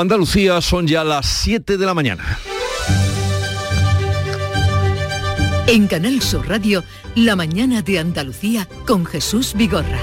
Andalucía 0.00 0.60
son 0.60 0.86
ya 0.86 1.04
las 1.04 1.26
7 1.26 1.76
de 1.76 1.86
la 1.86 1.94
mañana. 1.94 2.38
En 5.66 5.86
Canal 5.86 6.22
Sur 6.22 6.48
Radio, 6.48 6.84
La 7.14 7.36
mañana 7.36 7.82
de 7.82 7.98
Andalucía 7.98 8.68
con 8.86 9.04
Jesús 9.04 9.54
Vigorra. 9.54 10.00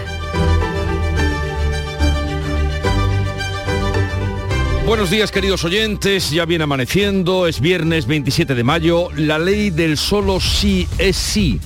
Buenos 4.86 5.10
días 5.10 5.32
queridos 5.32 5.64
oyentes, 5.64 6.30
ya 6.30 6.46
viene 6.46 6.66
amaneciendo, 6.66 7.48
es 7.48 7.60
viernes 7.60 8.06
27 8.06 8.54
de 8.54 8.64
mayo, 8.64 9.10
la 9.16 9.40
ley 9.40 9.72
del 9.72 9.98
solo 9.98 10.40
sí 10.40 10.88
es 11.00 11.16
sí 11.16 11.60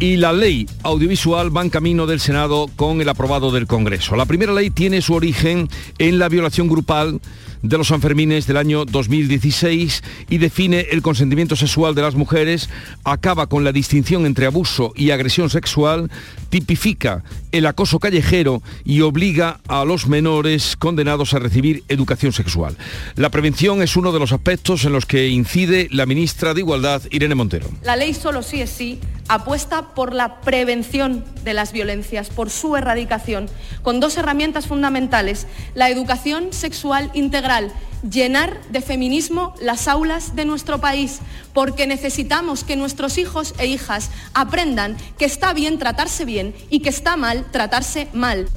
y 0.00 0.16
la 0.16 0.32
ley 0.32 0.66
audiovisual 0.82 1.54
va 1.54 1.60
en 1.60 1.68
camino 1.68 2.06
del 2.06 2.20
Senado 2.20 2.70
con 2.74 3.02
el 3.02 3.08
aprobado 3.10 3.52
del 3.52 3.66
Congreso. 3.66 4.16
La 4.16 4.24
primera 4.24 4.54
ley 4.54 4.70
tiene 4.70 5.02
su 5.02 5.12
origen 5.12 5.68
en 5.98 6.18
la 6.18 6.30
violación 6.30 6.68
grupal 6.68 7.20
de 7.62 7.76
los 7.76 7.88
Sanfermines 7.88 8.46
del 8.46 8.56
año 8.56 8.86
2016 8.86 10.02
y 10.30 10.38
define 10.38 10.86
el 10.90 11.02
consentimiento 11.02 11.54
sexual 11.54 11.94
de 11.94 12.00
las 12.00 12.14
mujeres, 12.14 12.70
acaba 13.04 13.46
con 13.48 13.62
la 13.62 13.72
distinción 13.72 14.24
entre 14.24 14.46
abuso 14.46 14.94
y 14.96 15.10
agresión 15.10 15.50
sexual, 15.50 16.10
tipifica 16.48 17.22
el 17.52 17.66
acoso 17.66 17.98
callejero 17.98 18.62
y 18.84 19.02
obliga 19.02 19.60
a 19.68 19.84
los 19.84 20.06
menores 20.06 20.76
condenados 20.76 21.34
a 21.34 21.38
recibir 21.40 21.84
educación 21.88 22.32
sexual. 22.32 22.74
La 23.16 23.28
prevención 23.28 23.82
es 23.82 23.94
uno 23.96 24.12
de 24.12 24.18
los 24.18 24.32
aspectos 24.32 24.86
en 24.86 24.92
los 24.92 25.04
que 25.04 25.28
incide 25.28 25.88
la 25.90 26.06
ministra 26.06 26.54
de 26.54 26.60
Igualdad, 26.60 27.02
Irene 27.10 27.34
Montero. 27.34 27.66
La 27.82 27.96
ley 27.96 28.14
solo 28.14 28.42
sí 28.42 28.62
es 28.62 28.70
sí 28.70 28.98
apuesta 29.30 29.94
por 29.94 30.12
la 30.12 30.40
prevención 30.40 31.24
de 31.44 31.54
las 31.54 31.72
violencias, 31.72 32.30
por 32.30 32.50
su 32.50 32.76
erradicación, 32.76 33.48
con 33.82 34.00
dos 34.00 34.16
herramientas 34.16 34.66
fundamentales, 34.66 35.46
la 35.74 35.88
educación 35.88 36.52
sexual 36.52 37.10
integral, 37.14 37.72
llenar 38.02 38.60
de 38.70 38.80
feminismo 38.80 39.54
las 39.62 39.86
aulas 39.86 40.34
de 40.34 40.44
nuestro 40.44 40.80
país, 40.80 41.20
porque 41.52 41.86
necesitamos 41.86 42.64
que 42.64 42.74
nuestros 42.74 43.18
hijos 43.18 43.54
e 43.58 43.66
hijas 43.66 44.10
aprendan 44.34 44.96
que 45.16 45.26
está 45.26 45.52
bien 45.52 45.78
tratarse 45.78 46.24
bien 46.24 46.52
y 46.68 46.80
que 46.80 46.88
está 46.88 47.16
mal 47.16 47.46
tratarse 47.52 48.08
mal. 48.12 48.48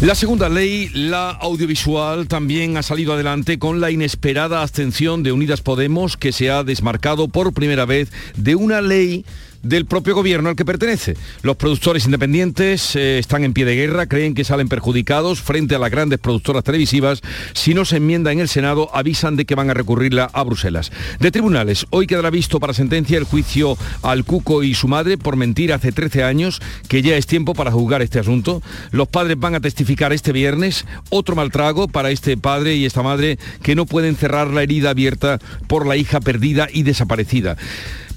La 0.00 0.14
segunda 0.14 0.48
ley, 0.48 0.90
la 0.94 1.30
audiovisual, 1.30 2.28
también 2.28 2.76
ha 2.76 2.84
salido 2.84 3.14
adelante 3.14 3.58
con 3.58 3.80
la 3.80 3.90
inesperada 3.90 4.62
abstención 4.62 5.24
de 5.24 5.32
Unidas 5.32 5.60
Podemos, 5.60 6.16
que 6.16 6.30
se 6.30 6.50
ha 6.50 6.62
desmarcado 6.62 7.26
por 7.26 7.52
primera 7.52 7.84
vez 7.84 8.12
de 8.36 8.54
una 8.54 8.80
ley 8.80 9.24
del 9.62 9.86
propio 9.86 10.14
gobierno 10.14 10.48
al 10.48 10.56
que 10.56 10.64
pertenece. 10.64 11.16
Los 11.42 11.56
productores 11.56 12.04
independientes 12.04 12.94
eh, 12.96 13.18
están 13.18 13.44
en 13.44 13.52
pie 13.52 13.64
de 13.64 13.76
guerra, 13.76 14.06
creen 14.06 14.34
que 14.34 14.44
salen 14.44 14.68
perjudicados 14.68 15.40
frente 15.40 15.74
a 15.74 15.78
las 15.78 15.90
grandes 15.90 16.18
productoras 16.18 16.64
televisivas. 16.64 17.22
Si 17.54 17.74
no 17.74 17.84
se 17.84 17.96
enmienda 17.96 18.32
en 18.32 18.40
el 18.40 18.48
Senado, 18.48 18.90
avisan 18.94 19.36
de 19.36 19.44
que 19.44 19.54
van 19.54 19.70
a 19.70 19.74
recurrirla 19.74 20.30
a 20.32 20.42
Bruselas. 20.42 20.92
De 21.20 21.30
tribunales, 21.30 21.86
hoy 21.90 22.06
quedará 22.06 22.30
visto 22.30 22.60
para 22.60 22.74
sentencia 22.74 23.18
el 23.18 23.24
juicio 23.24 23.76
al 24.02 24.24
Cuco 24.24 24.62
y 24.62 24.74
su 24.74 24.88
madre 24.88 25.18
por 25.18 25.36
mentir 25.36 25.72
hace 25.72 25.92
13 25.92 26.24
años, 26.24 26.60
que 26.88 27.02
ya 27.02 27.16
es 27.16 27.26
tiempo 27.26 27.54
para 27.54 27.70
juzgar 27.70 28.02
este 28.02 28.18
asunto. 28.18 28.62
Los 28.90 29.08
padres 29.08 29.38
van 29.38 29.54
a 29.54 29.60
testificar 29.60 30.12
este 30.12 30.32
viernes 30.32 30.84
otro 31.10 31.36
maltrago 31.36 31.88
para 31.88 32.10
este 32.10 32.36
padre 32.36 32.76
y 32.76 32.84
esta 32.84 33.02
madre 33.02 33.38
que 33.62 33.74
no 33.74 33.86
pueden 33.86 34.16
cerrar 34.16 34.48
la 34.48 34.62
herida 34.62 34.90
abierta 34.90 35.38
por 35.66 35.86
la 35.86 35.96
hija 35.96 36.20
perdida 36.20 36.68
y 36.72 36.82
desaparecida. 36.82 37.56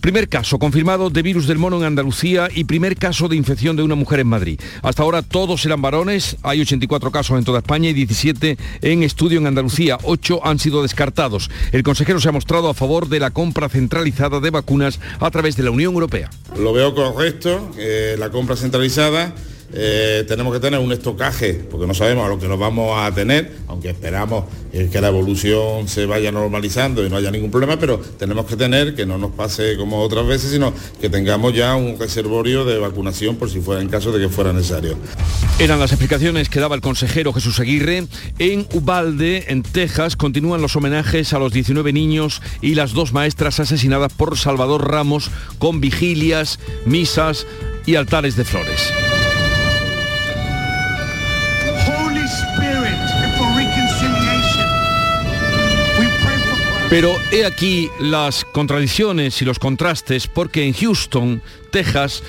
Primer 0.01 0.27
caso 0.29 0.57
confirmado 0.57 1.11
de 1.11 1.21
virus 1.21 1.45
del 1.45 1.59
mono 1.59 1.77
en 1.77 1.83
Andalucía 1.83 2.49
y 2.51 2.63
primer 2.63 2.97
caso 2.97 3.27
de 3.27 3.35
infección 3.35 3.75
de 3.75 3.83
una 3.83 3.93
mujer 3.93 4.19
en 4.19 4.27
Madrid. 4.27 4.59
Hasta 4.81 5.03
ahora 5.03 5.21
todos 5.21 5.63
eran 5.67 5.83
varones, 5.83 6.37
hay 6.41 6.59
84 6.59 7.11
casos 7.11 7.37
en 7.37 7.45
toda 7.45 7.59
España 7.59 7.89
y 7.89 7.93
17 7.93 8.57
en 8.81 9.03
estudio 9.03 9.37
en 9.37 9.45
Andalucía. 9.45 9.99
8 10.01 10.41
han 10.43 10.57
sido 10.57 10.81
descartados. 10.81 11.51
El 11.71 11.83
consejero 11.83 12.19
se 12.19 12.29
ha 12.29 12.31
mostrado 12.31 12.67
a 12.67 12.73
favor 12.73 13.09
de 13.09 13.19
la 13.19 13.29
compra 13.29 13.69
centralizada 13.69 14.39
de 14.39 14.49
vacunas 14.49 14.99
a 15.19 15.29
través 15.29 15.55
de 15.55 15.61
la 15.61 15.69
Unión 15.69 15.93
Europea. 15.93 16.31
Lo 16.57 16.73
veo 16.73 16.95
correcto, 16.95 17.71
eh, 17.77 18.15
la 18.17 18.31
compra 18.31 18.55
centralizada 18.55 19.35
eh, 19.73 20.25
tenemos 20.27 20.53
que 20.53 20.59
tener 20.59 20.79
un 20.79 20.91
estocaje, 20.91 21.53
porque 21.53 21.87
no 21.87 21.93
sabemos 21.93 22.25
a 22.25 22.29
lo 22.29 22.39
que 22.39 22.47
nos 22.47 22.59
vamos 22.59 22.97
a 22.97 23.11
tener, 23.13 23.51
aunque 23.67 23.89
esperamos 23.89 24.45
eh, 24.73 24.89
que 24.91 24.99
la 24.99 25.07
evolución 25.07 25.87
se 25.87 26.05
vaya 26.05 26.31
normalizando 26.31 27.05
y 27.05 27.09
no 27.09 27.17
haya 27.17 27.31
ningún 27.31 27.51
problema, 27.51 27.77
pero 27.77 27.99
tenemos 27.99 28.45
que 28.45 28.55
tener, 28.55 28.95
que 28.95 29.05
no 29.05 29.17
nos 29.17 29.31
pase 29.31 29.77
como 29.77 30.01
otras 30.01 30.27
veces, 30.27 30.51
sino 30.51 30.73
que 30.99 31.09
tengamos 31.09 31.53
ya 31.53 31.75
un 31.75 31.97
reservorio 31.97 32.65
de 32.65 32.79
vacunación 32.79 33.35
por 33.37 33.49
si 33.49 33.61
fuera 33.61 33.81
en 33.81 33.89
caso 33.89 34.11
de 34.11 34.19
que 34.19 34.29
fuera 34.29 34.51
necesario. 34.53 34.97
Eran 35.59 35.79
las 35.79 35.91
explicaciones 35.91 36.49
que 36.49 36.59
daba 36.59 36.75
el 36.75 36.81
consejero 36.81 37.33
Jesús 37.33 37.59
Aguirre. 37.59 38.07
En 38.39 38.67
Ubalde, 38.73 39.45
en 39.47 39.63
Texas, 39.63 40.15
continúan 40.15 40.61
los 40.61 40.75
homenajes 40.75 41.33
a 41.33 41.39
los 41.39 41.53
19 41.53 41.93
niños 41.93 42.41
y 42.61 42.75
las 42.75 42.93
dos 42.93 43.13
maestras 43.13 43.59
asesinadas 43.59 44.11
por 44.13 44.37
Salvador 44.37 44.89
Ramos 44.89 45.31
con 45.59 45.81
vigilias, 45.81 46.59
misas 46.85 47.45
y 47.85 47.95
altares 47.95 48.35
de 48.35 48.45
flores. 48.45 48.91
Pero 56.91 57.15
he 57.31 57.45
aquí 57.45 57.89
las 58.01 58.43
contradicciones 58.43 59.41
y 59.41 59.45
los 59.45 59.59
contrastes 59.59 60.27
porque 60.27 60.65
en 60.65 60.73
Houston, 60.73 61.41
Texas, 61.71 62.21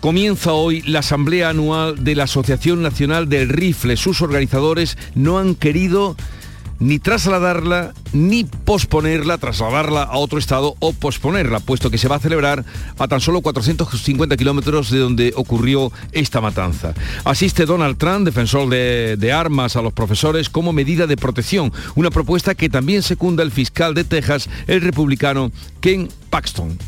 Comienza 0.00 0.52
hoy 0.52 0.82
la 0.82 1.00
asamblea 1.00 1.48
anual 1.48 2.04
de 2.04 2.14
la 2.14 2.24
Asociación 2.24 2.82
Nacional 2.82 3.28
del 3.28 3.48
Rifle. 3.48 3.96
Sus 3.96 4.22
organizadores 4.22 4.96
no 5.14 5.38
han 5.38 5.54
querido 5.56 6.16
ni 6.78 6.98
trasladarla 6.98 7.94
ni 8.12 8.44
posponerla, 8.44 9.38
trasladarla 9.38 10.02
a 10.02 10.16
otro 10.16 10.38
estado 10.38 10.76
o 10.80 10.92
posponerla, 10.92 11.60
puesto 11.60 11.90
que 11.90 11.98
se 11.98 12.08
va 12.08 12.16
a 12.16 12.20
celebrar 12.20 12.64
a 12.98 13.08
tan 13.08 13.20
solo 13.20 13.42
450 13.42 14.36
kilómetros 14.36 14.90
de 14.90 14.98
donde 14.98 15.32
ocurrió 15.36 15.92
esta 16.12 16.40
matanza. 16.40 16.94
Asiste 17.24 17.66
Donald 17.66 17.98
Trump, 17.98 18.24
defensor 18.24 18.68
de, 18.68 19.32
armas 19.32 19.76
a 19.76 19.82
los 19.82 19.92
profesores, 19.92 20.48
como 20.48 20.72
medida 20.72 21.06
de 21.06 21.16
protección, 21.16 21.72
una 21.94 22.10
propuesta 22.10 22.54
que 22.54 22.68
también 22.68 23.02
secunda 23.02 23.42
el 23.42 23.50
fiscal 23.50 23.94
de 23.94 24.04
Texas, 24.04 24.48
el 24.66 24.80
republicano 24.80 25.50
Ken 25.80 26.08
Paxton. 26.30 26.78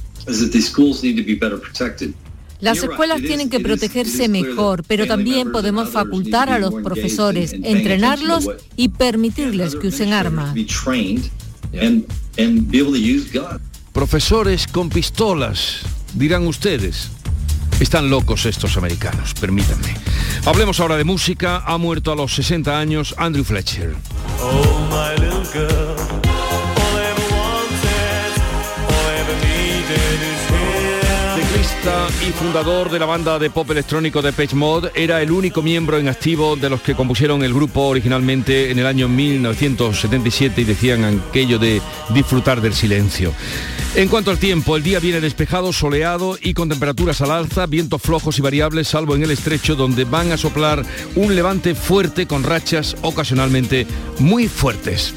Las 2.61 2.79
escuelas 2.83 3.21
tienen 3.21 3.51
que 3.51 3.61
protegerse 3.61 4.29
mejor, 4.29 4.83
pero 4.85 5.07
también 5.07 5.53
podemos 5.53 5.91
facultar 5.91 6.51
a 6.51 6.59
los 6.59 6.75
profesores, 6.75 7.53
entrenarlos 7.53 8.49
y 8.77 8.89
permitirles 8.89 9.77
que 9.77 9.89
usen 9.89 10.13
armas. 10.13 10.55
Profesores 13.93 14.67
con 14.67 14.91
pistolas, 14.91 15.81
dirán 16.15 16.47
ustedes. 16.47 17.11
Están 17.81 18.11
locos 18.11 18.45
estos 18.47 18.77
americanos, 18.77 19.35
permítanme. 19.35 19.95
Hablemos 20.45 20.81
ahora 20.81 20.97
de 20.97 21.05
música. 21.05 21.63
Ha 21.65 21.79
muerto 21.79 22.11
a 22.11 22.17
los 22.17 22.35
60 22.35 22.77
años 22.77 23.15
Andrew 23.19 23.45
Fletcher. 23.45 23.95
Y 32.27 32.33
fundador 32.33 32.91
de 32.91 32.99
la 32.99 33.07
banda 33.07 33.39
de 33.39 33.51
pop 33.51 33.71
electrónico 33.71 34.21
de 34.21 34.33
Page 34.33 34.55
Mod, 34.55 34.89
era 34.95 35.23
el 35.23 35.31
único 35.31 35.63
miembro 35.63 35.99
en 35.99 36.09
activo 36.09 36.57
de 36.57 36.69
los 36.69 36.83
que 36.83 36.95
compusieron 36.95 37.43
el 37.43 37.55
grupo 37.55 37.83
originalmente 37.83 38.71
en 38.71 38.79
el 38.79 38.87
año 38.87 39.09
1977 39.09 40.61
y 40.61 40.65
decían 40.65 41.05
aquello 41.05 41.59
de 41.59 41.81
disfrutar 42.11 42.61
del 42.61 42.75
silencio. 42.75 43.33
En 43.95 44.09
cuanto 44.09 44.31
al 44.31 44.39
tiempo, 44.39 44.77
el 44.77 44.83
día 44.83 45.01
viene 45.01 45.21
despejado, 45.21 45.73
soleado 45.73 46.39
y 46.41 46.55
con 46.55 46.69
temperaturas 46.69 47.21
al 47.21 47.31
alza, 47.31 47.67
vientos 47.67 48.03
flojos 48.03 48.39
y 48.39 48.43
variables, 48.43 48.89
salvo 48.89 49.15
en 49.15 49.23
el 49.23 49.31
estrecho 49.31 49.75
donde 49.75 50.05
van 50.05 50.33
a 50.33 50.37
soplar 50.37 50.85
un 51.17 51.35
levante 51.35 51.75
fuerte 51.75 52.27
con 52.27 52.45
rachas 52.45 52.97
ocasionalmente 53.03 53.87
muy 54.19 54.49
fuertes. 54.49 55.15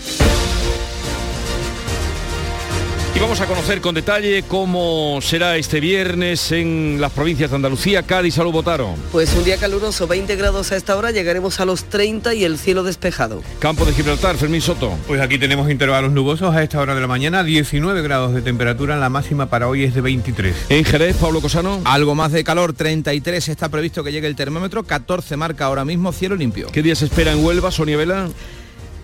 Y 3.14 3.20
vamos 3.20 3.42
a 3.42 3.46
conocer 3.46 3.82
con 3.82 3.94
detalle 3.94 4.44
cómo 4.44 5.20
será 5.22 5.58
este 5.58 5.82
viernes 5.82 6.52
en 6.54 6.98
las 7.02 7.12
provincias 7.12 7.50
de 7.50 7.58
Andalucía, 7.58 8.04
Cádiz, 8.04 8.36
Salud, 8.36 8.54
Botaro. 8.54 8.96
Pues 9.12 9.34
un 9.34 9.44
día 9.44 9.58
caluroso, 9.58 10.08
20 10.08 10.34
grados 10.38 10.72
a 10.72 10.78
esta 10.78 10.96
hora, 10.96 11.12
llegaremos 11.12 11.60
a 11.60 11.66
los 11.66 11.84
30 11.84 12.34
y 12.34 12.46
el 12.46 12.58
cielo 12.58 12.84
despejado. 12.84 13.44
Campo 13.60 13.84
de 13.86 13.94
Gibraltar, 13.94 14.38
Fermín 14.38 14.62
Soto. 14.62 14.98
Pues 15.08 15.20
aquí 15.20 15.38
tenemos 15.38 15.70
intervalos 15.70 16.14
nubosos 16.14 16.56
a 16.56 16.64
esta 16.64 16.80
hora 16.80 16.96
de 16.96 17.02
la 17.02 17.08
mañana, 17.08 17.44
19 17.44 18.02
grados 18.02 18.34
de 18.34 18.42
temperatura, 18.42 18.98
la 18.98 19.10
máxima 19.10 19.48
para 19.48 19.68
hoy 19.68 19.84
es 19.84 19.94
de 19.94 20.02
23. 20.02 20.56
En 20.70 20.86
Jerez, 20.86 21.18
Pablo 21.18 21.42
Cosano. 21.42 21.82
Algo 21.84 22.16
más 22.16 22.32
de 22.32 22.46
calor, 22.46 22.72
33 22.72 23.50
está 23.50 23.68
previsto 23.68 24.06
que 24.06 24.14
llegue 24.14 24.28
el 24.28 24.38
termómetro, 24.38 24.84
14 24.84 25.36
marca 25.36 25.66
ahora 25.66 25.84
mismo 25.84 26.14
cielo 26.14 26.38
limpio. 26.38 26.70
¿Qué 26.72 26.82
día 26.82 26.96
se 26.96 27.06
espera 27.06 27.34
en 27.34 27.44
Huelva, 27.44 27.72
Sonia 27.72 27.98
Vela? 27.98 28.30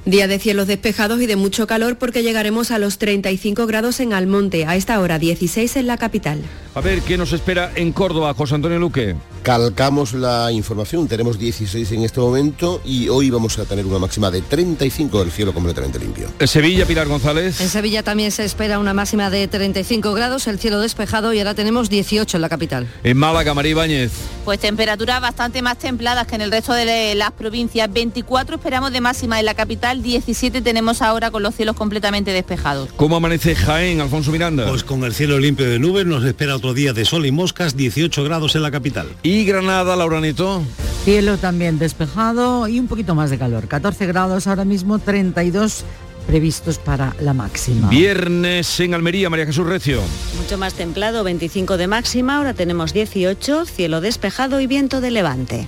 Día 0.07 0.29
de 0.29 0.39
cielos 0.39 0.67
despejados 0.67 1.21
y 1.21 1.25
de 1.25 1.35
mucho 1.35 1.67
calor 1.67 1.97
porque 1.97 2.23
llegaremos 2.23 2.71
a 2.71 2.79
los 2.79 2.97
35 2.97 3.67
grados 3.67 3.99
en 3.99 4.13
Almonte, 4.13 4.65
a 4.65 4.77
esta 4.77 5.01
hora 5.01 5.19
16 5.19 5.75
en 5.75 5.85
la 5.85 5.97
capital. 5.97 6.39
A 6.75 6.79
ver, 6.79 7.01
¿qué 7.01 7.17
nos 7.17 7.33
espera 7.33 7.71
en 7.75 7.91
Córdoba, 7.91 8.33
José 8.33 8.55
Antonio 8.55 8.79
Luque? 8.79 9.15
Calcamos 9.41 10.13
la 10.13 10.51
información, 10.51 11.07
tenemos 11.07 11.39
16 11.39 11.91
en 11.93 12.03
este 12.03 12.19
momento 12.19 12.81
y 12.85 13.09
hoy 13.09 13.29
vamos 13.29 13.57
a 13.59 13.65
tener 13.65 13.85
una 13.85 13.97
máxima 13.97 14.29
de 14.29 14.41
35 14.41 15.19
del 15.19 15.31
cielo 15.31 15.53
completamente 15.53 15.97
limpio. 15.99 16.29
Sevilla, 16.45 16.85
Pilar 16.85 17.07
González. 17.07 17.59
En 17.61 17.69
Sevilla 17.69 18.03
también 18.03 18.31
se 18.31 18.45
espera 18.45 18.77
una 18.77 18.93
máxima 18.93 19.29
de 19.29 19.47
35 19.47 20.13
grados, 20.13 20.47
el 20.47 20.59
cielo 20.59 20.79
despejado 20.79 21.33
y 21.33 21.39
ahora 21.39 21.55
tenemos 21.55 21.89
18 21.89 22.37
en 22.37 22.41
la 22.41 22.49
capital. 22.49 22.87
En 23.03 23.17
Málaga, 23.17 23.53
María 23.53 23.71
Ibáñez. 23.71 24.11
Pues 24.45 24.59
temperaturas 24.59 25.19
bastante 25.19 25.61
más 25.61 25.77
templadas 25.77 26.27
que 26.27 26.35
en 26.35 26.41
el 26.41 26.51
resto 26.51 26.73
de 26.73 27.15
las 27.15 27.31
provincias. 27.31 27.91
24 27.91 28.57
esperamos 28.57 28.91
de 28.91 29.01
máxima 29.01 29.39
en 29.39 29.45
la 29.45 29.55
capital, 29.55 29.96
17 30.01 30.61
tenemos 30.61 31.01
ahora 31.01 31.31
con 31.31 31.43
los 31.43 31.55
cielos 31.55 31.75
completamente 31.75 32.31
despejados. 32.31 32.89
¿Cómo 32.95 33.15
amanece 33.15 33.55
Jaén, 33.55 34.01
Alfonso 34.01 34.31
Miranda? 34.31 34.67
Pues 34.67 34.83
con 34.83 35.03
el 35.03 35.13
cielo 35.13 35.39
limpio 35.39 35.69
de 35.69 35.79
nubes 35.79 36.05
nos 36.05 36.23
espera 36.23 36.55
otro 36.55 36.73
día 36.73 36.93
de 36.93 37.05
sol 37.05 37.25
y 37.25 37.31
moscas, 37.31 37.75
18 37.75 38.23
grados 38.23 38.55
en 38.55 38.63
la 38.63 38.71
capital. 38.71 39.07
¿Y 39.23 39.45
Granada, 39.45 39.95
Laura 39.95 40.19
Neto? 40.21 40.63
Cielo 41.03 41.37
también 41.37 41.79
despejado 41.79 42.67
y 42.67 42.79
un 42.79 42.87
poquito 42.87 43.15
más 43.15 43.29
de 43.29 43.37
calor. 43.37 43.67
14 43.67 44.05
grados 44.07 44.47
ahora 44.47 44.65
mismo, 44.65 44.99
32 44.99 45.85
previstos 46.27 46.77
para 46.77 47.15
la 47.21 47.33
máxima. 47.33 47.89
Viernes 47.89 48.79
en 48.81 48.93
Almería, 48.93 49.29
María 49.29 49.45
Jesús 49.45 49.65
Recio. 49.65 50.01
Mucho 50.37 50.57
más 50.57 50.73
templado, 50.73 51.23
25 51.23 51.77
de 51.77 51.87
máxima, 51.87 52.37
ahora 52.37 52.53
tenemos 52.53 52.93
18, 52.93 53.65
cielo 53.65 54.01
despejado 54.01 54.59
y 54.59 54.67
viento 54.67 55.01
de 55.01 55.11
levante. 55.11 55.67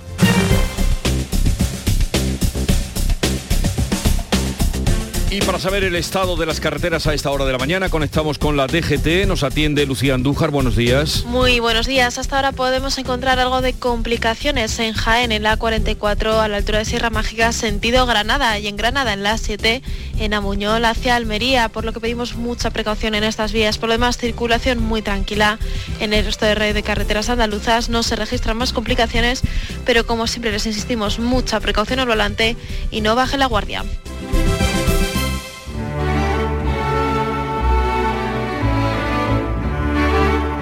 Y 5.31 5.41
para 5.41 5.59
saber 5.59 5.83
el 5.83 5.95
estado 5.95 6.35
de 6.37 6.47
las 6.47 6.59
carreteras 6.59 7.05
a 7.05 7.13
esta 7.13 7.29
hora 7.29 7.45
de 7.45 7.51
la 7.51 7.59
mañana, 7.59 7.89
conectamos 7.89 8.39
con 8.39 8.57
la 8.57 8.65
DGT. 8.65 9.27
Nos 9.27 9.43
atiende 9.43 9.85
Lucía 9.85 10.15
Andújar. 10.15 10.49
Buenos 10.49 10.75
días. 10.75 11.23
Muy 11.25 11.59
buenos 11.59 11.85
días. 11.85 12.17
Hasta 12.17 12.37
ahora 12.37 12.51
podemos 12.51 12.97
encontrar 12.97 13.37
algo 13.37 13.61
de 13.61 13.73
complicaciones 13.73 14.79
en 14.79 14.93
Jaén, 14.93 15.31
en 15.31 15.43
la 15.43 15.55
44 15.55 16.41
a 16.41 16.47
la 16.47 16.57
altura 16.57 16.79
de 16.79 16.85
Sierra 16.85 17.11
Mágica, 17.11 17.51
sentido 17.53 18.07
Granada, 18.07 18.57
y 18.57 18.65
en 18.65 18.75
Granada, 18.75 19.13
en 19.13 19.21
la 19.21 19.37
7, 19.37 19.83
en 20.17 20.33
Amuñol 20.33 20.83
hacia 20.83 21.15
Almería, 21.15 21.69
por 21.69 21.85
lo 21.85 21.93
que 21.93 21.99
pedimos 21.99 22.35
mucha 22.35 22.71
precaución 22.71 23.13
en 23.13 23.23
estas 23.23 23.53
vías. 23.53 23.77
Por 23.77 23.89
lo 23.89 23.93
demás, 23.93 24.17
circulación 24.17 24.79
muy 24.79 25.03
tranquila 25.03 25.59
en 25.99 26.13
el 26.13 26.25
resto 26.25 26.47
de 26.47 26.55
red 26.55 26.73
de 26.73 26.81
carreteras 26.81 27.29
andaluzas. 27.29 27.89
No 27.89 28.01
se 28.01 28.15
registran 28.15 28.57
más 28.57 28.73
complicaciones, 28.73 29.43
pero 29.85 30.07
como 30.07 30.25
siempre 30.25 30.51
les 30.51 30.65
insistimos, 30.65 31.19
mucha 31.19 31.59
precaución 31.59 31.99
al 31.99 32.07
volante 32.07 32.57
y 32.89 33.01
no 33.01 33.13
baje 33.13 33.37
la 33.37 33.45
guardia. 33.45 33.85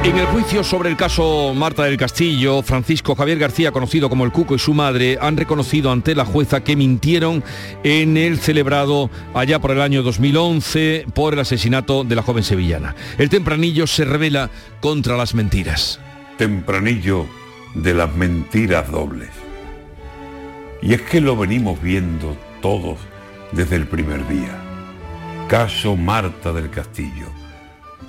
En 0.07 0.17
el 0.17 0.25
juicio 0.27 0.63
sobre 0.63 0.89
el 0.89 0.95
caso 0.95 1.53
Marta 1.53 1.83
del 1.83 1.97
Castillo, 1.97 2.61
Francisco 2.61 3.13
Javier 3.13 3.39
García, 3.39 3.73
conocido 3.73 4.07
como 4.09 4.23
el 4.23 4.31
Cuco 4.31 4.55
y 4.55 4.59
su 4.59 4.73
madre, 4.73 5.17
han 5.19 5.35
reconocido 5.35 5.91
ante 5.91 6.15
la 6.15 6.23
jueza 6.23 6.63
que 6.63 6.77
mintieron 6.77 7.43
en 7.83 8.15
el 8.15 8.39
celebrado 8.39 9.09
allá 9.33 9.59
por 9.59 9.71
el 9.71 9.81
año 9.81 10.03
2011 10.03 11.07
por 11.13 11.33
el 11.33 11.41
asesinato 11.41 12.05
de 12.05 12.15
la 12.15 12.23
joven 12.23 12.45
sevillana. 12.45 12.95
El 13.17 13.27
tempranillo 13.27 13.85
se 13.85 14.05
revela 14.05 14.49
contra 14.79 15.17
las 15.17 15.35
mentiras. 15.35 15.99
Tempranillo 16.37 17.25
de 17.75 17.93
las 17.93 18.15
mentiras 18.15 18.89
dobles. 18.89 19.31
Y 20.81 20.93
es 20.93 21.01
que 21.01 21.19
lo 21.19 21.35
venimos 21.35 21.81
viendo 21.81 22.37
todos 22.61 22.97
desde 23.51 23.75
el 23.75 23.87
primer 23.87 24.25
día. 24.29 24.57
Caso 25.49 25.97
Marta 25.97 26.53
del 26.53 26.69
Castillo. 26.69 27.27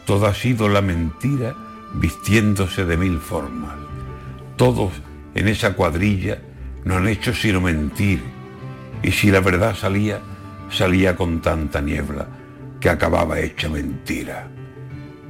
Todo 0.06 0.26
ha 0.26 0.34
sido 0.34 0.68
la 0.68 0.80
mentira 0.80 1.56
vistiéndose 1.94 2.84
de 2.84 2.96
mil 2.96 3.18
formas. 3.18 3.74
Todos 4.56 4.92
en 5.34 5.48
esa 5.48 5.74
cuadrilla 5.74 6.38
no 6.84 6.96
han 6.96 7.08
hecho 7.08 7.34
sino 7.34 7.60
mentir, 7.60 8.22
y 9.02 9.10
si 9.12 9.30
la 9.30 9.40
verdad 9.40 9.74
salía, 9.74 10.20
salía 10.70 11.16
con 11.16 11.40
tanta 11.40 11.80
niebla 11.80 12.26
que 12.80 12.90
acababa 12.90 13.38
hecha 13.38 13.68
mentira. 13.68 14.48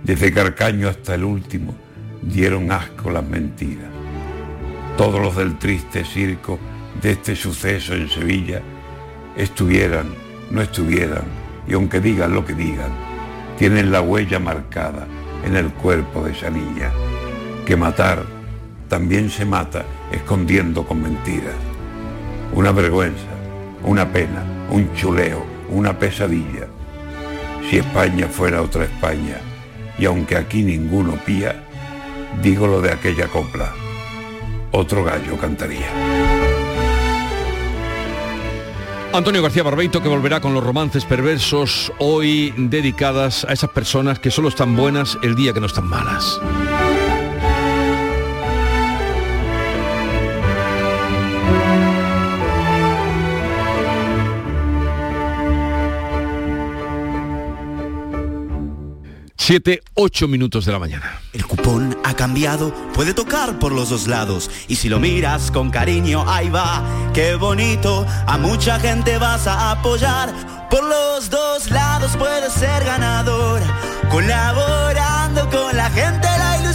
Desde 0.02 0.32
Carcaño 0.32 0.88
hasta 0.88 1.14
el 1.14 1.25
último 1.25 1.75
dieron 2.22 2.70
asco 2.72 3.11
las 3.11 3.25
mentiras. 3.26 3.90
Todos 4.96 5.20
los 5.20 5.37
del 5.37 5.58
triste 5.58 6.04
circo 6.04 6.58
de 7.00 7.12
este 7.12 7.37
suceso 7.37 7.94
en 7.94 8.08
Sevilla 8.08 8.62
estuvieran, 9.37 10.06
no 10.50 10.62
estuvieran, 10.62 11.25
y 11.66 11.75
aunque 11.75 12.00
digan 12.00 12.32
lo 12.32 12.44
que 12.44 12.54
digan, 12.54 12.90
tienen 13.58 13.93
la 13.93 14.00
huella 14.00 14.38
marcada 14.38 15.06
en 15.44 15.56
el 15.56 15.73
cuerpo 15.73 16.23
de 16.23 16.32
esa 16.32 16.50
niña, 16.50 16.90
que 17.67 17.76
matar 17.76 18.25
también 18.88 19.31
se 19.31 19.44
mata 19.44 19.85
escondiendo 20.11 20.87
con 20.87 21.02
mentiras. 21.02 21.55
Una 22.55 22.73
vergüenza, 22.73 23.29
una 23.85 24.11
pena, 24.11 24.43
un 24.70 24.93
chuleo, 24.94 25.44
una 25.70 25.99
pesadilla. 25.99 26.67
Si 27.69 27.79
España 27.79 28.26
fuera 28.29 28.62
otra 28.62 28.85
España, 28.85 29.38
y 29.99 30.06
aunque 30.06 30.37
aquí 30.37 30.62
ninguno 30.62 31.14
pía, 31.26 31.64
digo 32.43 32.67
lo 32.67 32.81
de 32.81 32.93
aquella 32.93 33.29
copla, 33.29 33.73
otro 34.73 35.05
gallo 35.05 35.37
cantaría. 35.38 36.47
Antonio 39.18 39.42
García 39.42 39.64
Barbeito 39.64 40.00
que 40.00 40.08
volverá 40.08 40.40
con 40.40 40.54
los 40.54 40.62
romances 40.62 41.04
perversos 41.04 41.92
hoy 41.98 42.54
dedicadas 42.56 43.44
a 43.44 43.52
esas 43.52 43.70
personas 43.70 44.20
que 44.20 44.30
solo 44.30 44.48
están 44.48 44.76
buenas 44.76 45.18
el 45.24 45.34
día 45.34 45.52
que 45.52 45.58
no 45.58 45.66
están 45.66 45.88
malas. 45.88 46.40
Siete, 59.48 59.80
ocho 59.94 60.28
minutos 60.28 60.66
de 60.66 60.72
la 60.72 60.78
mañana. 60.78 61.22
El 61.32 61.46
cupón 61.46 61.96
ha 62.04 62.12
cambiado, 62.12 62.70
puede 62.92 63.14
tocar 63.14 63.58
por 63.58 63.72
los 63.72 63.88
dos 63.88 64.06
lados. 64.06 64.50
Y 64.68 64.76
si 64.76 64.90
lo 64.90 65.00
miras 65.00 65.50
con 65.50 65.70
cariño, 65.70 66.30
ahí 66.30 66.50
va, 66.50 66.84
qué 67.14 67.34
bonito. 67.34 68.04
A 68.26 68.36
mucha 68.36 68.78
gente 68.78 69.16
vas 69.16 69.46
a 69.46 69.70
apoyar. 69.70 70.68
Por 70.68 70.84
los 70.84 71.30
dos 71.30 71.70
lados 71.70 72.14
puedes 72.18 72.52
ser 72.52 72.84
ganador. 72.84 73.62
Colaborando 74.10 75.48
con 75.48 75.74
la 75.74 75.88
gente, 75.92 76.27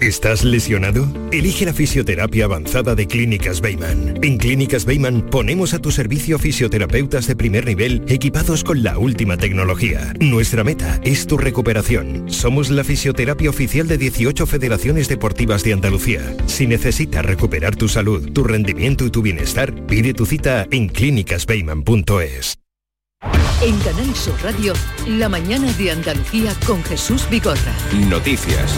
¿Estás 0.00 0.42
lesionado? 0.42 1.06
Elige 1.30 1.64
la 1.64 1.72
fisioterapia 1.72 2.46
avanzada 2.46 2.94
de 2.94 3.06
Clínicas 3.06 3.60
Beyman. 3.60 4.18
En 4.22 4.36
Clínicas 4.36 4.84
Beyman 4.84 5.22
ponemos 5.30 5.74
a 5.74 5.78
tu 5.78 5.92
servicio 5.92 6.38
fisioterapeutas 6.38 7.26
de 7.26 7.36
primer 7.36 7.66
nivel 7.66 8.02
equipados 8.08 8.64
con 8.64 8.82
la 8.82 8.98
última 8.98 9.36
tecnología. 9.36 10.12
Nuestra 10.18 10.64
meta 10.64 10.98
es 11.04 11.26
tu 11.26 11.38
recuperación. 11.38 12.24
Somos 12.30 12.70
la 12.70 12.84
fisioterapia 12.84 13.50
oficial 13.50 13.86
de 13.86 13.98
18 13.98 14.46
federaciones 14.46 15.08
deportivas 15.08 15.62
de 15.62 15.74
Andalucía. 15.74 16.36
Si 16.46 16.66
necesitas 16.66 17.24
recuperar 17.24 17.76
tu 17.76 17.86
salud, 17.86 18.32
tu 18.32 18.42
rendimiento 18.44 19.04
y 19.04 19.10
tu 19.10 19.22
bienestar, 19.22 19.86
pide 19.86 20.14
tu 20.14 20.26
cita 20.26 20.66
en 20.70 20.88
clínicasbeyman.es. 20.88 22.58
En 23.62 23.78
Canal 23.78 24.16
Sur 24.16 24.34
Radio, 24.42 24.72
la 25.06 25.28
mañana 25.28 25.72
de 25.74 25.92
Andalucía 25.92 26.52
con 26.66 26.82
Jesús 26.82 27.28
Vigorra. 27.30 27.72
Noticias. 28.08 28.74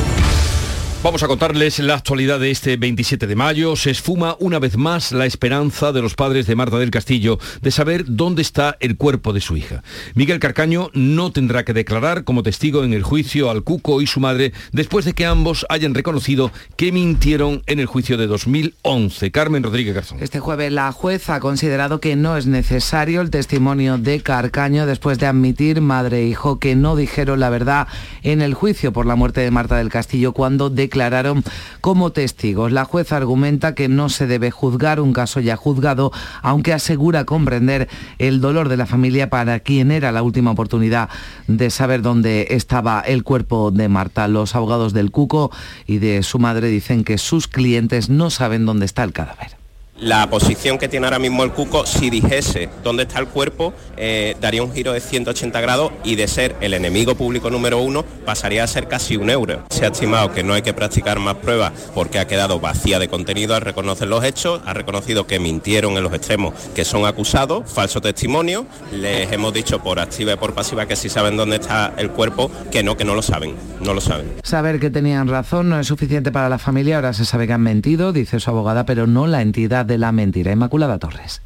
Vamos 1.04 1.22
a 1.22 1.28
contarles 1.28 1.80
la 1.80 1.96
actualidad 1.96 2.40
de 2.40 2.50
este 2.50 2.78
27 2.78 3.26
de 3.26 3.36
mayo. 3.36 3.76
Se 3.76 3.90
esfuma 3.90 4.38
una 4.40 4.58
vez 4.58 4.78
más 4.78 5.12
la 5.12 5.26
esperanza 5.26 5.92
de 5.92 6.00
los 6.00 6.14
padres 6.14 6.46
de 6.46 6.56
Marta 6.56 6.78
del 6.78 6.90
Castillo 6.90 7.38
de 7.60 7.70
saber 7.70 8.04
dónde 8.06 8.40
está 8.40 8.78
el 8.80 8.96
cuerpo 8.96 9.34
de 9.34 9.42
su 9.42 9.54
hija. 9.54 9.82
Miguel 10.14 10.38
Carcaño 10.38 10.88
no 10.94 11.30
tendrá 11.30 11.62
que 11.62 11.74
declarar 11.74 12.24
como 12.24 12.42
testigo 12.42 12.84
en 12.84 12.94
el 12.94 13.02
juicio 13.02 13.50
al 13.50 13.64
Cuco 13.64 14.00
y 14.00 14.06
su 14.06 14.18
madre 14.18 14.54
después 14.72 15.04
de 15.04 15.12
que 15.12 15.26
ambos 15.26 15.66
hayan 15.68 15.92
reconocido 15.92 16.50
que 16.76 16.90
mintieron 16.90 17.62
en 17.66 17.80
el 17.80 17.86
juicio 17.86 18.16
de 18.16 18.26
2011. 18.26 19.30
Carmen 19.30 19.62
Rodríguez 19.62 19.94
Garzón. 19.94 20.22
Este 20.22 20.40
jueves 20.40 20.72
la 20.72 20.90
juez 20.90 21.28
ha 21.28 21.38
considerado 21.38 22.00
que 22.00 22.16
no 22.16 22.38
es 22.38 22.46
necesario 22.46 23.20
el 23.20 23.28
testimonio 23.28 23.98
de 23.98 24.22
Carcaño 24.22 24.86
después 24.86 25.18
de 25.18 25.26
admitir 25.26 25.82
madre 25.82 26.20
e 26.20 26.28
hijo 26.28 26.58
que 26.58 26.76
no 26.76 26.96
dijeron 26.96 27.40
la 27.40 27.50
verdad 27.50 27.88
en 28.22 28.40
el 28.40 28.54
juicio 28.54 28.94
por 28.94 29.04
la 29.04 29.16
muerte 29.16 29.42
de 29.42 29.50
Marta 29.50 29.76
del 29.76 29.90
Castillo 29.90 30.32
cuando 30.32 30.70
de 30.70 30.93
declararon 30.94 31.42
como 31.80 32.12
testigos. 32.12 32.70
La 32.70 32.84
jueza 32.84 33.16
argumenta 33.16 33.74
que 33.74 33.88
no 33.88 34.08
se 34.08 34.28
debe 34.28 34.52
juzgar 34.52 35.00
un 35.00 35.12
caso 35.12 35.40
ya 35.40 35.56
juzgado, 35.56 36.12
aunque 36.40 36.72
asegura 36.72 37.24
comprender 37.24 37.88
el 38.18 38.40
dolor 38.40 38.68
de 38.68 38.76
la 38.76 38.86
familia 38.86 39.28
para 39.28 39.58
quien 39.58 39.90
era 39.90 40.12
la 40.12 40.22
última 40.22 40.52
oportunidad 40.52 41.08
de 41.48 41.70
saber 41.70 42.00
dónde 42.00 42.46
estaba 42.50 43.00
el 43.00 43.24
cuerpo 43.24 43.72
de 43.72 43.88
Marta. 43.88 44.28
Los 44.28 44.54
abogados 44.54 44.92
del 44.92 45.10
Cuco 45.10 45.50
y 45.84 45.98
de 45.98 46.22
su 46.22 46.38
madre 46.38 46.68
dicen 46.68 47.02
que 47.02 47.18
sus 47.18 47.48
clientes 47.48 48.08
no 48.08 48.30
saben 48.30 48.64
dónde 48.64 48.86
está 48.86 49.02
el 49.02 49.12
cadáver. 49.12 49.63
La 50.00 50.28
posición 50.28 50.76
que 50.76 50.88
tiene 50.88 51.06
ahora 51.06 51.20
mismo 51.20 51.44
el 51.44 51.52
Cuco, 51.52 51.86
si 51.86 52.10
dijese 52.10 52.68
dónde 52.82 53.04
está 53.04 53.20
el 53.20 53.28
cuerpo, 53.28 53.72
eh, 53.96 54.34
daría 54.40 54.60
un 54.64 54.72
giro 54.72 54.92
de 54.92 55.00
180 55.00 55.60
grados 55.60 55.92
y 56.02 56.16
de 56.16 56.26
ser 56.26 56.56
el 56.60 56.74
enemigo 56.74 57.14
público 57.14 57.48
número 57.48 57.80
uno 57.80 58.04
pasaría 58.24 58.64
a 58.64 58.66
ser 58.66 58.88
casi 58.88 59.16
un 59.16 59.30
euro. 59.30 59.62
Se 59.70 59.84
ha 59.84 59.90
estimado 59.90 60.32
que 60.32 60.42
no 60.42 60.52
hay 60.52 60.62
que 60.62 60.74
practicar 60.74 61.20
más 61.20 61.36
pruebas 61.36 61.72
porque 61.94 62.18
ha 62.18 62.26
quedado 62.26 62.58
vacía 62.58 62.98
de 62.98 63.06
contenido 63.06 63.54
al 63.54 63.60
reconocer 63.60 64.08
los 64.08 64.24
hechos, 64.24 64.60
ha 64.66 64.74
reconocido 64.74 65.28
que 65.28 65.38
mintieron 65.38 65.96
en 65.96 66.02
los 66.02 66.12
extremos 66.12 66.54
que 66.74 66.84
son 66.84 67.06
acusados, 67.06 67.70
falso 67.70 68.00
testimonio, 68.00 68.66
les 68.92 69.30
hemos 69.30 69.54
dicho 69.54 69.78
por 69.78 70.00
activa 70.00 70.32
y 70.32 70.36
por 70.36 70.54
pasiva 70.54 70.86
que 70.86 70.96
si 70.96 71.08
saben 71.08 71.36
dónde 71.36 71.56
está 71.56 71.94
el 71.96 72.10
cuerpo, 72.10 72.50
que 72.72 72.82
no, 72.82 72.96
que 72.96 73.04
no 73.04 73.14
lo 73.14 73.22
saben, 73.22 73.54
no 73.80 73.94
lo 73.94 74.00
saben. 74.00 74.26
Saber 74.42 74.80
que 74.80 74.90
tenían 74.90 75.28
razón 75.28 75.68
no 75.68 75.78
es 75.78 75.86
suficiente 75.86 76.32
para 76.32 76.48
la 76.48 76.58
familia, 76.58 76.96
ahora 76.96 77.12
se 77.12 77.24
sabe 77.24 77.46
que 77.46 77.52
han 77.52 77.62
mentido, 77.62 78.12
dice 78.12 78.40
su 78.40 78.50
abogada, 78.50 78.84
pero 78.84 79.06
no 79.06 79.28
la 79.28 79.40
entidad 79.40 79.83
de 79.84 79.98
la 79.98 80.12
mentira. 80.12 80.52
Inmaculada 80.52 80.98
Torres. 80.98 81.40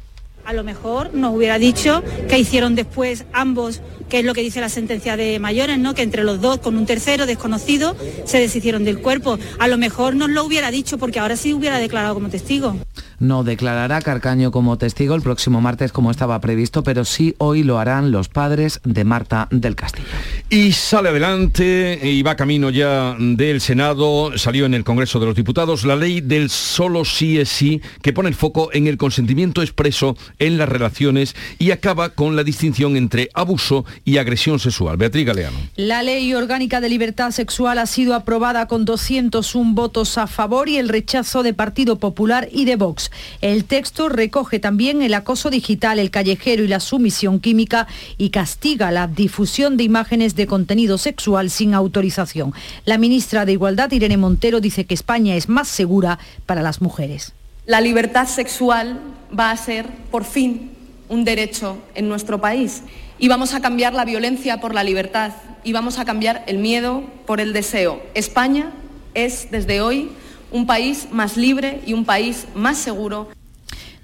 A 0.45 0.53
lo 0.53 0.63
mejor 0.63 1.13
nos 1.13 1.35
hubiera 1.35 1.59
dicho 1.59 2.03
que 2.27 2.39
hicieron 2.39 2.75
después 2.75 3.25
ambos, 3.33 3.81
que 4.09 4.19
es 4.19 4.25
lo 4.25 4.33
que 4.33 4.41
dice 4.41 4.59
la 4.61 4.69
sentencia 4.69 5.15
de 5.15 5.39
mayores, 5.39 5.79
¿no? 5.79 5.93
Que 5.93 6.01
entre 6.01 6.23
los 6.23 6.41
dos, 6.41 6.59
con 6.59 6.77
un 6.77 6.85
tercero 6.85 7.25
desconocido, 7.25 7.95
se 8.25 8.39
deshicieron 8.39 8.83
del 8.83 8.99
cuerpo. 8.99 9.39
A 9.59 9.67
lo 9.67 9.77
mejor 9.77 10.15
nos 10.15 10.29
lo 10.29 10.43
hubiera 10.43 10.71
dicho 10.71 10.97
porque 10.97 11.19
ahora 11.19 11.35
sí 11.35 11.53
hubiera 11.53 11.77
declarado 11.77 12.15
como 12.15 12.29
testigo. 12.29 12.75
No 13.19 13.43
declarará 13.43 14.01
Carcaño 14.01 14.49
como 14.51 14.77
testigo 14.77 15.13
el 15.13 15.21
próximo 15.21 15.59
martes 15.59 15.91
como 15.91 16.09
estaba 16.09 16.39
previsto, 16.39 16.83
pero 16.83 17.03
sí 17.03 17.35
hoy 17.37 17.63
lo 17.63 17.77
harán 17.77 18.11
los 18.11 18.29
padres 18.29 18.79
de 18.85 19.03
Marta 19.03 19.47
del 19.51 19.75
Castillo. 19.75 20.07
Y 20.49 20.71
sale 20.71 21.09
adelante 21.09 21.99
y 22.01 22.23
va 22.23 22.35
camino 22.35 22.69
ya 22.69 23.15
del 23.19 23.59
Senado, 23.59 24.37
salió 24.37 24.65
en 24.65 24.73
el 24.73 24.85
Congreso 24.85 25.19
de 25.19 25.25
los 25.25 25.35
Diputados 25.35 25.83
la 25.83 25.95
ley 25.95 26.21
del 26.21 26.49
solo 26.49 27.03
sí 27.03 27.39
es 27.39 27.49
sí, 27.49 27.81
que 28.01 28.13
pone 28.13 28.29
el 28.29 28.35
foco 28.35 28.69
en 28.71 28.87
el 28.87 28.97
consentimiento 28.97 29.61
expreso 29.61 30.17
en 30.39 30.57
las 30.57 30.69
relaciones 30.69 31.35
y 31.57 31.71
acaba 31.71 32.09
con 32.09 32.35
la 32.35 32.43
distinción 32.43 32.95
entre 32.95 33.29
abuso 33.33 33.85
y 34.05 34.17
agresión 34.17 34.59
sexual. 34.59 34.97
Beatriz 34.97 35.25
Galeano. 35.25 35.57
La 35.75 36.03
ley 36.03 36.33
orgánica 36.33 36.81
de 36.81 36.89
libertad 36.89 37.31
sexual 37.31 37.77
ha 37.77 37.85
sido 37.85 38.15
aprobada 38.15 38.67
con 38.67 38.85
201 38.85 39.73
votos 39.73 40.17
a 40.17 40.27
favor 40.27 40.69
y 40.69 40.77
el 40.77 40.89
rechazo 40.89 41.43
de 41.43 41.53
Partido 41.53 41.97
Popular 41.97 42.49
y 42.51 42.65
de 42.65 42.75
Vox. 42.75 43.11
El 43.41 43.65
texto 43.65 44.09
recoge 44.09 44.59
también 44.59 45.01
el 45.01 45.13
acoso 45.13 45.49
digital, 45.49 45.99
el 45.99 46.11
callejero 46.11 46.63
y 46.63 46.67
la 46.67 46.79
sumisión 46.79 47.39
química 47.39 47.87
y 48.17 48.29
castiga 48.29 48.91
la 48.91 49.07
difusión 49.07 49.77
de 49.77 49.83
imágenes 49.83 50.35
de 50.35 50.47
contenido 50.47 50.97
sexual 50.97 51.49
sin 51.49 51.73
autorización. 51.73 52.53
La 52.85 52.97
ministra 52.97 53.45
de 53.45 53.53
Igualdad, 53.53 53.91
Irene 53.91 54.17
Montero, 54.17 54.59
dice 54.61 54.85
que 54.85 54.93
España 54.93 55.35
es 55.35 55.49
más 55.49 55.67
segura 55.67 56.19
para 56.45 56.61
las 56.61 56.81
mujeres. 56.81 57.33
La 57.65 57.81
libertad 57.81 58.27
sexual 58.27 58.99
va 59.37 59.51
a 59.51 59.57
ser, 59.57 59.85
por 60.09 60.25
fin, 60.25 60.71
un 61.07 61.23
derecho 61.23 61.77
en 61.95 62.09
nuestro 62.09 62.39
país 62.39 62.83
y 63.19 63.27
vamos 63.27 63.53
a 63.53 63.61
cambiar 63.61 63.93
la 63.93 64.05
violencia 64.05 64.59
por 64.59 64.73
la 64.73 64.83
libertad 64.83 65.33
y 65.63 65.73
vamos 65.73 65.99
a 65.99 66.05
cambiar 66.05 66.43
el 66.47 66.57
miedo 66.57 67.03
por 67.25 67.41
el 67.41 67.53
deseo. 67.53 68.01
España 68.13 68.71
es, 69.13 69.51
desde 69.51 69.81
hoy, 69.81 70.09
un 70.51 70.65
país 70.65 71.07
más 71.11 71.37
libre 71.37 71.81
y 71.85 71.93
un 71.93 72.05
país 72.05 72.47
más 72.55 72.77
seguro. 72.77 73.29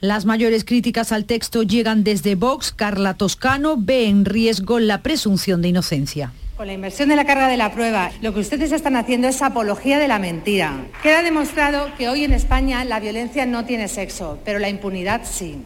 Las 0.02 0.26
mayores 0.26 0.66
críticas 0.66 1.12
al 1.12 1.26
texto 1.26 1.64
llegan 1.64 2.04
desde 2.04 2.36
Vox. 2.36 2.72
Carla 2.72 3.14
Toscano 3.16 3.76
ve 3.78 4.08
en 4.08 4.26
riesgo 4.26 4.80
la 4.80 5.02
presunción 5.02 5.62
de 5.62 5.70
inocencia. 5.70 6.32
Con 6.58 6.68
la 6.68 6.74
inversión 6.74 7.10
de 7.10 7.16
la 7.16 7.26
carga 7.26 7.48
de 7.48 7.58
la 7.58 7.74
prueba, 7.74 8.12
lo 8.22 8.34
que 8.34 8.40
ustedes 8.40 8.72
están 8.72 8.96
haciendo 8.96 9.28
es 9.28 9.42
apología 9.42 9.98
de 10.00 10.08
la 10.08 10.20
mentira. 10.20 10.86
Queda 11.04 11.22
demostrado 11.22 11.90
que 11.98 12.08
hoy 12.08 12.24
en 12.24 12.34
España 12.34 12.86
la 12.86 13.00
violencia 13.00 13.46
no 13.46 13.66
tiene 13.66 13.88
sexo, 13.88 14.40
pero 14.46 14.60
la 14.60 14.70
impunidad 14.70 15.22
sí. 15.26 15.58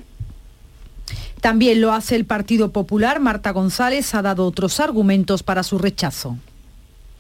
También 1.42 1.80
lo 1.82 1.94
hace 1.94 2.16
el 2.16 2.26
Partido 2.26 2.72
Popular. 2.72 3.20
Marta 3.20 3.52
González 3.52 4.14
ha 4.14 4.22
dado 4.22 4.46
otros 4.46 4.80
argumentos 4.80 5.44
para 5.44 5.64
su 5.64 5.78
rechazo. 5.78 6.38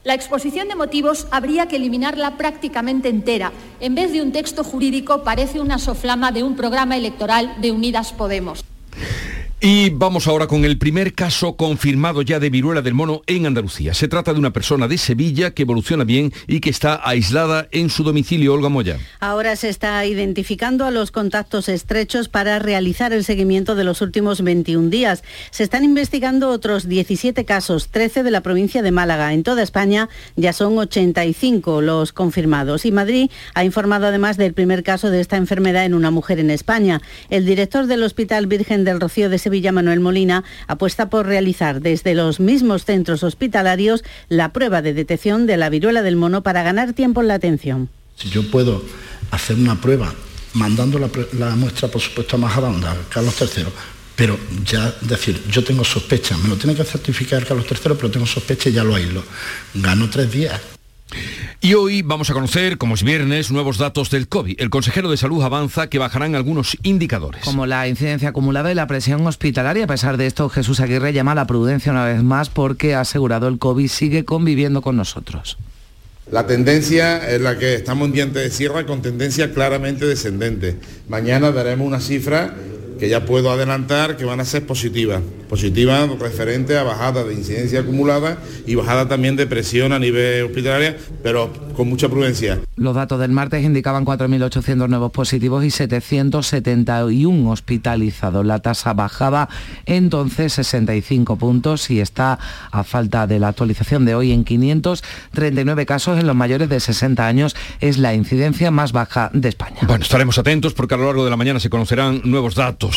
La 0.04 0.14
exposición 0.14 0.68
de 0.70 0.76
motivos 0.76 1.28
habría 1.30 1.68
que 1.68 1.76
eliminarla 1.76 2.38
prácticamente 2.38 3.10
entera. 3.10 3.52
En 3.80 3.96
vez 3.96 4.12
de 4.12 4.22
un 4.22 4.32
texto 4.32 4.64
jurídico 4.64 5.24
parece 5.24 5.60
una 5.60 5.78
soflama 5.78 6.32
de 6.32 6.44
un 6.44 6.56
programa 6.56 6.98
electoral 6.98 7.56
de 7.62 7.72
Unidas 7.72 8.14
Podemos. 8.14 8.64
Y 9.62 9.90
vamos 9.90 10.26
ahora 10.28 10.48
con 10.48 10.64
el 10.64 10.78
primer 10.78 11.14
caso 11.14 11.58
confirmado 11.58 12.22
ya 12.22 12.40
de 12.40 12.50
viruela 12.50 12.82
del 12.82 12.94
mono 12.94 13.24
en 13.28 13.46
Andalucía. 13.46 13.94
Se 13.94 14.08
trata 14.08 14.32
de 14.32 14.40
una 14.40 14.54
persona 14.54 14.88
de 14.88 14.98
Sevilla 14.98 15.52
que 15.52 15.64
evoluciona 15.64 16.06
bien 16.06 16.32
y 16.48 16.62
que 16.62 16.70
está 16.70 17.02
aislada 17.04 17.68
en 17.72 17.90
su 17.90 18.04
domicilio, 18.04 18.54
Olga 18.54 18.70
Moya. 18.70 18.98
Ahora 19.20 19.58
se 19.58 19.68
está 19.68 20.06
identificando 20.06 20.86
a 20.86 20.92
los 20.92 21.12
contactos 21.12 21.68
estrechos 21.68 22.30
para 22.30 22.58
realizar 22.60 23.12
el 23.12 23.26
seguimiento 23.26 23.76
de 23.76 23.84
los 23.84 24.02
últimos 24.02 24.42
21 24.42 24.90
días. 24.90 25.26
Se 25.52 25.64
están 25.64 25.84
investigando 25.84 26.52
otros 26.52 26.88
17 26.88 27.44
casos, 27.44 27.90
13 27.90 28.24
de 28.24 28.32
la 28.32 28.40
provincia 28.40 28.82
de 28.82 28.92
Málaga. 28.92 29.34
En 29.34 29.44
toda 29.44 29.62
España 29.62 30.08
ya 30.38 30.54
son 30.54 30.78
85 30.78 31.82
los 31.82 32.14
confirmados. 32.14 32.86
Y 32.86 32.94
Madrid 32.94 33.30
ha 33.56 33.66
informado 33.66 34.08
además 34.08 34.38
del 34.38 34.54
primer 34.54 34.84
caso 34.84 35.10
de 35.10 35.20
esta 35.20 35.36
enfermedad 35.36 35.84
en 35.84 35.96
una 35.96 36.12
mujer 36.12 36.40
en 36.40 36.50
España. 36.50 37.02
El 37.30 37.46
director 37.46 37.88
del 37.88 38.04
Hospital 38.04 38.48
Virgen 38.48 38.86
del 38.86 39.02
Rocío 39.02 39.30
de 39.30 39.38
Sevilla, 39.38 39.49
Manuel 39.72 40.00
Molina, 40.00 40.44
apuesta 40.68 41.10
por 41.10 41.26
realizar 41.26 41.82
desde 41.82 42.14
los 42.14 42.40
mismos 42.40 42.86
centros 42.86 43.24
hospitalarios 43.24 44.04
la 44.30 44.54
prueba 44.54 44.82
de 44.82 44.94
detección 44.94 45.48
de 45.48 45.58
la 45.58 45.70
viruela 45.70 46.02
del 46.02 46.16
mono 46.16 46.44
para 46.44 46.64
ganar 46.64 46.94
tiempo 46.94 47.22
en 47.22 47.28
la 47.28 47.36
atención. 47.36 47.90
Si 48.16 48.30
yo 48.30 48.50
puedo 48.50 48.84
hacer 49.32 49.58
una 49.58 49.80
prueba 49.82 50.14
mandando 50.54 51.00
la, 51.00 51.10
la 51.38 51.56
muestra, 51.56 51.88
por 51.90 52.02
supuesto, 52.02 52.36
a 52.36 52.40
Majadahonda, 52.40 52.96
Carlos 53.10 53.36
III, 53.42 53.66
pero 54.16 54.38
ya 54.66 54.94
decir, 55.02 55.42
yo 55.50 55.64
tengo 55.64 55.84
sospecha, 55.84 56.38
me 56.38 56.50
lo 56.50 56.58
tiene 56.58 56.76
que 56.76 56.84
certificar 56.84 57.46
Carlos 57.46 57.66
III, 57.70 57.96
pero 57.96 58.12
tengo 58.12 58.26
sospecha 58.26 58.70
y 58.70 58.74
ya 58.74 58.84
lo 58.84 58.96
aíslo. 58.96 59.24
Gano 59.74 60.10
tres 60.10 60.32
días. 60.32 60.79
Y 61.62 61.74
hoy 61.74 62.02
vamos 62.02 62.30
a 62.30 62.34
conocer, 62.34 62.78
como 62.78 62.96
es 62.96 63.04
viernes, 63.04 63.52
nuevos 63.52 63.78
datos 63.78 64.10
del 64.10 64.28
COVID. 64.28 64.60
El 64.62 64.70
consejero 64.70 65.10
de 65.10 65.18
salud 65.18 65.44
avanza 65.44 65.88
que 65.88 66.00
bajarán 66.00 66.36
algunos 66.36 66.78
indicadores. 66.84 67.44
Como 67.44 67.66
la 67.66 67.88
incidencia 67.88 68.30
acumulada 68.30 68.72
y 68.72 68.76
la 68.76 68.88
presión 68.88 69.26
hospitalaria. 69.28 69.84
A 69.86 69.88
pesar 69.88 70.18
de 70.18 70.28
esto, 70.28 70.50
Jesús 70.50 70.80
Aguirre 70.80 71.14
llama 71.14 71.34
a 71.34 71.36
la 71.36 71.48
prudencia 71.48 71.92
una 71.92 72.06
vez 72.06 72.24
más 72.24 72.50
porque 72.50 72.96
ha 72.96 73.02
asegurado 73.02 73.48
el 73.48 73.60
COVID 73.60 73.88
sigue 73.88 74.26
conviviendo 74.26 74.82
con 74.82 74.96
nosotros. 74.96 75.58
La 76.32 76.46
tendencia 76.46 77.28
es 77.28 77.42
la 77.42 77.58
que 77.58 77.74
estamos 77.74 78.08
en 78.08 78.14
diente 78.14 78.40
de 78.40 78.52
sierra 78.52 78.86
con 78.86 79.02
tendencia 79.02 79.52
claramente 79.52 80.06
descendente. 80.06 80.78
Mañana 81.08 81.52
daremos 81.52 81.88
una 81.88 82.00
cifra 82.00 82.54
que 83.00 83.10
ya 83.10 83.26
puedo 83.26 83.52
adelantar 83.52 84.18
que 84.18 84.26
van 84.26 84.40
a 84.40 84.46
ser 84.46 84.66
positivas. 84.66 85.22
Positivas 85.50 86.08
referente 86.20 86.78
a 86.78 86.84
bajada 86.84 87.24
de 87.24 87.34
incidencia 87.34 87.80
acumulada 87.80 88.38
y 88.68 88.76
bajada 88.76 89.08
también 89.08 89.36
de 89.36 89.48
presión 89.48 89.94
a 89.94 90.00
nivel 90.00 90.44
hospitalaria, 90.44 90.98
pero 91.24 91.52
con 91.74 91.88
mucha 91.88 92.10
prudencia. 92.10 92.60
Los 92.76 92.94
datos 92.94 93.20
del 93.20 93.32
martes 93.32 93.64
indicaban 93.64 94.06
4.800 94.06 94.90
nuevos 94.90 95.12
positivos 95.12 95.64
y 95.64 95.72
771 95.72 97.50
hospitalizados. 97.50 98.46
La 98.46 98.60
tasa 98.60 98.94
bajaba 98.94 99.50
entonces 99.86 100.54
65 100.54 101.38
puntos 101.38 101.90
y 101.90 102.02
está 102.02 102.38
a 102.72 102.84
falta 102.84 103.28
de 103.28 103.40
la 103.40 103.48
actualización 103.48 104.06
de 104.06 104.16
hoy 104.16 104.32
en 104.34 104.44
539 104.44 105.86
casos 105.86 106.20
en 106.20 106.28
los 106.28 106.36
mayores 106.36 106.70
de 106.70 106.80
60 106.80 107.26
años. 107.26 107.56
Es 107.80 107.98
la 107.98 108.14
incidencia 108.14 108.72
más 108.72 108.92
baja 108.92 109.32
de 109.34 109.50
España. 109.50 109.80
Bueno, 109.88 110.04
estaremos 110.04 110.38
atentos 110.38 110.74
porque 110.74 110.96
a 110.96 110.98
lo 110.98 111.06
largo 111.06 111.24
de 111.24 111.30
la 111.30 111.38
mañana 111.38 111.60
se 111.60 111.70
conocerán 111.70 112.22
nuevos 112.26 112.56
datos. 112.56 112.89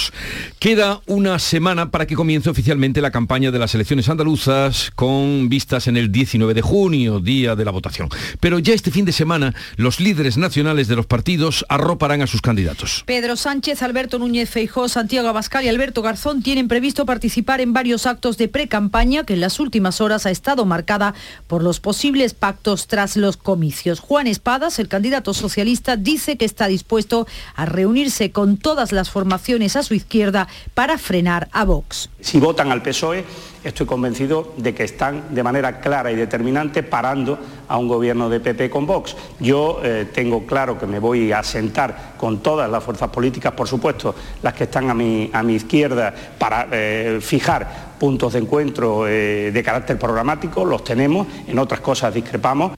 Queda 0.59 1.01
una 1.07 1.39
semana 1.39 1.91
para 1.91 2.07
que 2.07 2.15
comience 2.15 2.51
oficialmente 2.51 3.01
la 3.01 3.11
campaña 3.11 3.51
de 3.51 3.59
las 3.59 3.75
elecciones 3.75 4.09
andaluzas 4.09 4.91
con 4.95 5.49
vistas 5.49 5.89
en 5.89 5.97
el 5.97 6.13
19 6.13 6.55
de 6.55 6.63
junio, 6.63 7.21
día 7.21 7.57
de 7.57 7.65
la 7.65 7.71
votación. 7.71 8.09
Pero 8.41 8.59
ya 8.59 8.75
este 8.75 8.91
fin 8.91 9.05
de 9.05 9.13
semana 9.13 9.55
los 9.77 10.01
líderes 10.01 10.37
nacionales 10.37 10.89
de 10.89 10.97
los 10.97 11.07
partidos 11.07 11.65
arroparán 11.69 12.23
a 12.23 12.27
sus 12.27 12.41
candidatos. 12.41 13.03
Pedro 13.07 13.37
Sánchez, 13.37 13.83
Alberto 13.83 14.19
Núñez 14.19 14.51
Feijó, 14.51 14.89
Santiago 14.89 15.29
Abascal 15.29 15.65
y 15.65 15.69
Alberto 15.69 16.03
Garzón 16.03 16.43
tienen 16.43 16.69
previsto 16.69 17.07
participar 17.07 17.61
en 17.61 17.73
varios 17.73 18.07
actos 18.07 18.39
de 18.39 18.49
pre-campaña 18.49 19.25
que 19.25 19.35
en 19.35 19.41
las 19.41 19.61
últimas 19.61 20.01
horas 20.01 20.27
ha 20.27 20.31
estado 20.31 20.65
marcada 20.65 21.15
por 21.47 21.63
los 21.63 21.81
posibles 21.81 22.35
pactos 22.35 22.87
tras 22.87 23.17
los 23.17 23.37
comicios. 23.37 24.01
Juan 24.01 24.27
Espadas, 24.27 24.79
el 24.79 24.89
candidato 24.89 25.35
socialista, 25.35 25.97
dice 25.97 26.37
que 26.37 26.45
está 26.45 26.67
dispuesto 26.67 27.27
a 27.55 27.67
reunirse 27.67 28.31
con 28.31 28.57
todas 28.57 28.93
las 28.93 29.11
formaciones 29.11 29.77
su 29.83 29.95
izquierda 29.95 30.49
para 30.75 30.99
frenar 30.99 31.49
a 31.53 31.65
Vox. 31.65 32.11
Si 32.21 32.39
votan 32.39 32.71
al 32.71 32.83
PSOE, 32.83 33.25
estoy 33.65 33.87
convencido 33.87 34.55
de 34.57 34.75
que 34.75 34.85
están 34.85 35.35
de 35.35 35.43
manera 35.43 35.81
clara 35.81 36.11
y 36.11 36.17
determinante 36.17 36.83
parando 36.83 37.39
a 37.69 37.77
un 37.79 37.89
gobierno 37.89 38.29
de 38.29 38.41
PP 38.41 38.71
con 38.71 38.87
Vox. 38.87 39.17
Yo 39.41 39.81
eh, 39.83 40.09
tengo 40.13 40.47
claro 40.47 40.79
que 40.79 40.87
me 40.87 40.99
voy 40.99 41.33
a 41.33 41.43
sentar 41.43 42.15
con 42.17 42.41
todas 42.41 42.71
las 42.71 42.83
fuerzas 42.83 43.11
políticas, 43.11 43.53
por 43.53 43.69
supuesto, 43.69 44.15
las 44.43 44.55
que 44.55 44.65
están 44.65 44.91
a 44.91 44.95
mi, 44.95 45.31
a 45.33 45.43
mi 45.43 45.55
izquierda, 45.55 46.15
para 46.39 46.69
eh, 46.71 47.19
fijar 47.21 47.93
puntos 47.99 48.33
de 48.33 48.41
encuentro 48.41 49.07
eh, 49.07 49.51
de 49.53 49.63
carácter 49.63 49.99
programático, 49.99 50.65
los 50.65 50.83
tenemos, 50.85 51.27
en 51.47 51.59
otras 51.59 51.81
cosas 51.81 52.13
discrepamos. 52.13 52.73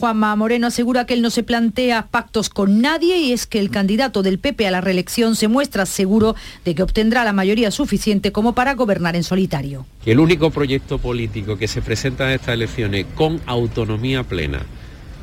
Juanma 0.00 0.34
Moreno 0.34 0.68
asegura 0.68 1.04
que 1.04 1.12
él 1.12 1.20
no 1.20 1.28
se 1.28 1.42
plantea 1.42 2.06
pactos 2.10 2.48
con 2.48 2.80
nadie 2.80 3.18
y 3.18 3.32
es 3.32 3.46
que 3.46 3.58
el 3.58 3.68
candidato 3.68 4.22
del 4.22 4.38
PP 4.38 4.66
a 4.66 4.70
la 4.70 4.80
reelección 4.80 5.36
se 5.36 5.46
muestra 5.46 5.84
seguro 5.84 6.34
de 6.64 6.74
que 6.74 6.82
obtendrá 6.82 7.22
la 7.22 7.34
mayoría 7.34 7.70
suficiente 7.70 8.32
como 8.32 8.54
para 8.54 8.72
gobernar 8.72 9.14
en 9.14 9.24
solitario. 9.24 9.84
El 10.06 10.18
único 10.18 10.50
proyecto 10.50 10.96
político 10.96 11.58
que 11.58 11.68
se 11.68 11.82
presenta 11.82 12.26
en 12.28 12.36
estas 12.36 12.54
elecciones 12.54 13.04
con 13.14 13.42
autonomía 13.44 14.22
plena, 14.22 14.62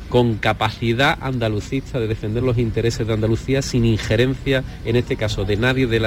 con 0.08 0.36
capacidad 0.36 1.18
andalucista 1.22 1.98
de 1.98 2.06
defender 2.06 2.44
los 2.44 2.56
intereses 2.56 3.04
de 3.04 3.12
Andalucía 3.12 3.62
sin 3.62 3.84
injerencia, 3.84 4.62
en 4.84 4.94
este 4.94 5.16
caso, 5.16 5.44
de 5.44 5.56
nadie 5.56 5.88
de, 5.88 5.98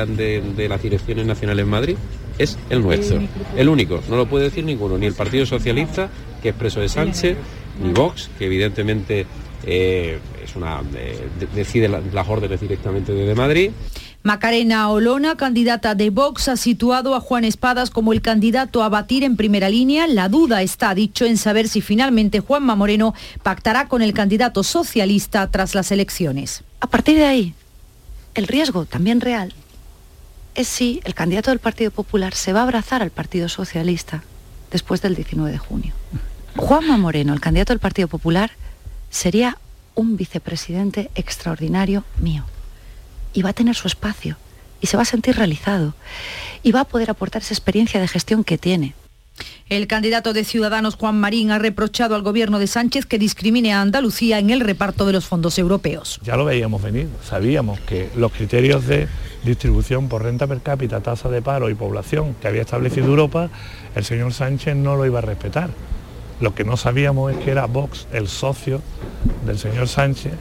de 0.56 0.70
las 0.70 0.82
direcciones 0.82 1.26
nacionales 1.26 1.66
en 1.66 1.70
Madrid, 1.70 1.96
es 2.38 2.58
el 2.70 2.82
nuestro. 2.82 3.22
El 3.58 3.68
único, 3.68 4.02
no 4.10 4.16
lo 4.16 4.28
puede 4.28 4.46
decir 4.46 4.64
ninguno, 4.64 4.98
ni 4.98 5.08
el 5.08 5.14
Partido 5.14 5.46
Socialista, 5.46 6.10
que 6.42 6.50
es 6.50 6.56
preso 6.56 6.80
de 6.80 6.88
Sánchez, 6.88 7.38
ni 7.82 7.94
Vox, 7.94 8.30
que 8.38 8.46
evidentemente 8.46 9.26
eh, 9.66 10.20
es 10.44 10.56
una, 10.56 10.82
eh, 10.96 11.30
decide 11.54 11.88
las 11.88 12.28
órdenes 12.28 12.60
directamente 12.60 13.14
desde 13.14 13.36
Madrid. 13.36 13.72
Macarena 14.24 14.90
Olona, 14.90 15.36
candidata 15.36 15.96
de 15.96 16.12
Vox, 16.12 16.48
ha 16.48 16.56
situado 16.56 17.16
a 17.16 17.20
Juan 17.20 17.44
Espadas 17.44 17.90
como 17.90 18.14
el 18.14 18.22
candidato 18.22 18.84
a 18.84 18.90
batir 18.90 19.24
en 19.24 19.36
primera 19.36 19.68
línea. 19.68 20.06
La 20.06 20.30
duda 20.30 20.62
está, 20.62 20.94
dicho, 20.94 21.26
en 21.26 21.38
saber 21.38 21.68
si 21.68 21.82
finalmente 21.82 22.40
Juanma 22.40 22.76
Moreno 22.76 23.16
pactará 23.42 23.88
con 23.88 24.04
el 24.04 24.14
candidato 24.14 24.64
socialista 24.64 25.50
tras 25.50 25.74
las 25.74 25.92
elecciones. 25.92 26.64
A 26.82 26.88
partir 26.88 27.18
de 27.18 27.26
ahí, 27.26 27.54
el 28.36 28.48
riesgo 28.48 28.86
también 28.86 29.22
real 29.22 29.54
es 30.54 30.68
si 30.68 31.02
el 31.04 31.16
candidato 31.16 31.50
del 31.50 31.60
Partido 31.60 31.90
Popular 31.90 32.36
se 32.36 32.54
va 32.54 32.60
a 32.60 32.64
abrazar 32.64 33.02
al 33.02 33.10
Partido 33.10 33.50
Socialista 33.50 34.24
después 34.70 35.02
del 35.02 35.16
19 35.16 35.52
de 35.52 35.58
junio. 35.58 35.94
Juanma 36.56 36.98
Moreno, 36.98 37.34
el 37.34 37.40
candidato 37.40 37.74
del 37.74 37.80
Partido 37.80 38.08
Popular, 38.08 38.52
sería 39.10 39.58
un 39.96 40.18
vicepresidente 40.18 41.10
extraordinario 41.16 42.04
mío. 42.20 42.46
Y 43.34 43.42
va 43.42 43.50
a 43.50 43.54
tener 43.54 43.76
su 43.76 43.88
espacio. 43.88 44.38
Y 44.82 44.88
se 44.88 44.98
va 44.98 45.04
a 45.04 45.06
sentir 45.06 45.36
realizado. 45.36 45.94
Y 46.64 46.72
va 46.72 46.82
a 46.82 46.86
poder 46.86 47.10
aportar 47.10 47.42
esa 47.42 47.54
experiencia 47.54 48.02
de 48.02 48.08
gestión 48.08 48.44
que 48.44 48.58
tiene. 48.58 48.96
El 49.70 49.88
candidato 49.88 50.34
de 50.34 50.44
Ciudadanos, 50.44 50.96
Juan 50.96 51.20
Marín, 51.20 51.52
ha 51.52 51.60
reprochado 51.60 52.16
al 52.16 52.22
gobierno 52.22 52.60
de 52.60 52.68
Sánchez 52.68 53.06
que 53.06 53.18
discrimine 53.18 53.74
a 53.74 53.82
Andalucía 53.82 54.38
en 54.38 54.50
el 54.50 54.60
reparto 54.60 55.06
de 55.06 55.14
los 55.14 55.26
fondos 55.26 55.58
europeos. 55.58 56.20
Ya 56.24 56.36
lo 56.36 56.46
veíamos 56.46 56.82
venir, 56.82 57.08
sabíamos 57.24 57.80
que 57.80 58.10
los 58.16 58.34
criterios 58.34 58.86
de 58.86 59.08
distribución 59.46 60.10
por 60.10 60.24
renta 60.24 60.46
per 60.46 60.62
cápita, 60.62 61.00
tasa 61.00 61.30
de 61.30 61.42
paro 61.42 61.70
y 61.70 61.74
población 61.74 62.36
que 62.42 62.50
había 62.50 62.62
establecido 62.62 63.08
Europa, 63.08 63.50
el 63.96 64.04
señor 64.04 64.34
Sánchez 64.34 64.76
no 64.76 64.98
lo 64.98 65.06
iba 65.06 65.20
a 65.20 65.24
respetar. 65.24 65.70
Lo 66.42 66.56
que 66.56 66.64
no 66.64 66.76
sabíamos 66.76 67.32
es 67.32 67.38
que 67.38 67.52
era 67.52 67.68
Vox 67.68 68.08
el 68.12 68.28
socio 68.28 68.82
del 69.46 69.60
señor 69.60 69.88
Sánchez 69.88 70.34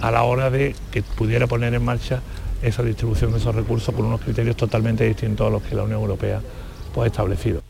a 0.00 0.10
la 0.10 0.22
hora 0.22 0.50
de 0.50 0.74
que 0.90 1.02
pudiera 1.02 1.46
poner 1.46 1.74
en 1.74 1.84
marcha 1.84 2.20
esa 2.62 2.82
distribución 2.82 3.32
de 3.32 3.38
esos 3.38 3.54
recursos 3.54 3.94
con 3.94 4.04
unos 4.04 4.20
criterios 4.20 4.56
totalmente 4.56 5.04
distintos 5.04 5.46
a 5.46 5.50
los 5.50 5.62
que 5.62 5.74
la 5.74 5.84
Unión 5.84 6.00
Europea 6.00 6.40
pues, 6.92 7.04
ha 7.04 7.06
establecido. 7.06 7.62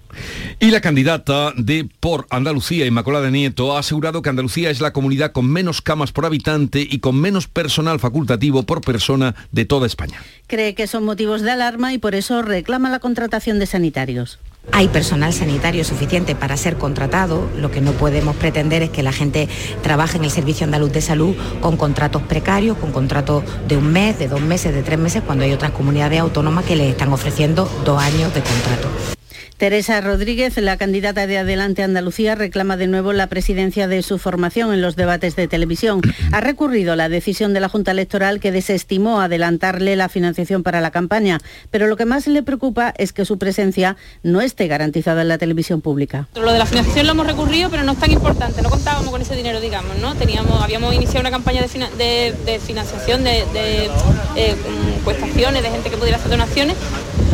Y 0.59 0.73
la 0.73 0.81
candidata 0.81 1.53
de 1.57 1.89
Por 2.01 2.27
Andalucía, 2.31 2.87
Inmaculada 2.87 3.31
Nieto, 3.31 3.77
ha 3.77 3.79
asegurado 3.79 4.23
que 4.23 4.29
Andalucía 4.29 4.71
es 4.71 4.81
la 4.81 4.93
comunidad 4.93 5.31
con 5.31 5.47
menos 5.47 5.81
camas 5.81 6.11
por 6.11 6.27
habitante 6.27 6.81
y 6.81 6.99
con 6.99 7.21
menos 7.21 7.47
personal 7.47 8.01
facultativo 8.01 8.65
por 8.65 8.81
persona 8.81 9.37
de 9.53 9.65
toda 9.65 9.87
España. 9.87 10.21
Cree 10.49 10.75
que 10.75 10.89
son 10.89 11.05
motivos 11.05 11.43
de 11.43 11.53
alarma 11.53 11.93
y 11.93 11.99
por 11.99 12.17
eso 12.17 12.43
reclama 12.43 12.91
la 12.91 12.99
contratación 12.99 13.61
de 13.61 13.67
sanitarios. 13.67 14.41
Hay 14.73 14.89
personal 14.89 15.33
sanitario 15.33 15.85
suficiente 15.85 16.35
para 16.35 16.57
ser 16.57 16.77
contratado. 16.77 17.49
Lo 17.57 17.71
que 17.71 17.81
no 17.81 17.93
podemos 17.93 18.37
pretender 18.37 18.83
es 18.83 18.91
que 18.91 19.03
la 19.03 19.13
gente 19.13 19.49
trabaje 19.83 20.17
en 20.17 20.25
el 20.25 20.31
Servicio 20.31 20.65
Andaluz 20.65 20.93
de 20.93 21.03
Salud 21.03 21.35
con 21.61 21.77
contratos 21.77 22.23
precarios, 22.23 22.79
con 22.79 22.93
contratos 22.93 23.45
de 23.69 23.77
un 23.77 23.93
mes, 23.93 24.19
de 24.19 24.29
dos 24.29 24.41
meses, 24.41 24.73
de 24.73 24.83
tres 24.83 24.99
meses, 24.99 25.23
cuando 25.25 25.45
hay 25.45 25.53
otras 25.53 25.73
comunidades 25.73 26.21
autónomas 26.21 26.65
que 26.65 26.77
les 26.77 26.91
están 26.91 27.13
ofreciendo 27.13 27.69
dos 27.85 28.03
años 28.03 28.33
de 28.33 28.41
contrato. 28.41 29.20
Teresa 29.61 30.01
Rodríguez, 30.01 30.57
la 30.57 30.79
candidata 30.79 31.27
de 31.27 31.37
Adelante 31.37 31.83
Andalucía, 31.83 32.35
reclama 32.35 32.79
de 32.79 32.87
nuevo 32.87 33.13
la 33.13 33.27
presidencia 33.27 33.89
de 33.89 34.03
su 34.03 34.17
formación 34.17 34.73
en 34.73 34.81
los 34.81 34.97
debates 34.97 35.37
de 35.37 35.49
televisión. 35.49 36.01
Ha 36.33 36.41
recurrido 36.41 36.97
la 36.97 37.11
decisión 37.11 37.53
de 37.53 37.61
la 37.61 37.69
Junta 37.69 37.91
Electoral 37.91 38.41
que 38.41 38.53
desestimó 38.53 39.21
adelantarle 39.21 39.97
la 39.97 40.09
financiación 40.09 40.63
para 40.63 40.81
la 40.81 40.91
campaña, 40.91 41.41
pero 41.71 41.89
lo 41.89 41.99
que 41.99 42.07
más 42.07 42.27
le 42.27 42.43
preocupa 42.43 42.95
es 42.97 43.13
que 43.13 43.27
su 43.27 43.37
presencia 43.37 43.99
no 44.23 44.41
esté 44.41 44.67
garantizada 44.67 45.21
en 45.21 45.29
la 45.29 45.37
televisión 45.37 45.83
pública. 45.83 46.27
Lo 46.37 46.53
de 46.53 46.59
la 46.59 46.65
financiación 46.65 47.05
lo 47.05 47.13
hemos 47.13 47.27
recurrido, 47.27 47.69
pero 47.69 47.83
no 47.83 47.93
es 47.93 47.99
tan 47.99 48.13
importante, 48.13 48.63
no 48.63 48.71
contábamos 48.71 49.11
con 49.11 49.21
ese 49.21 49.37
dinero, 49.37 49.61
digamos, 49.61 49.95
¿no? 49.99 50.15
Teníamos, 50.15 50.63
habíamos 50.63 50.95
iniciado 50.95 51.21
una 51.21 51.31
campaña 51.31 51.61
de, 51.61 52.61
financiación, 52.67 53.25
de, 53.25 53.45
de 53.53 53.91
eh, 54.37 54.57
de 55.05 55.71
gente 55.71 55.91
que 55.91 55.97
pudiera 55.99 56.17
hacer 56.17 56.31
donaciones, 56.31 56.77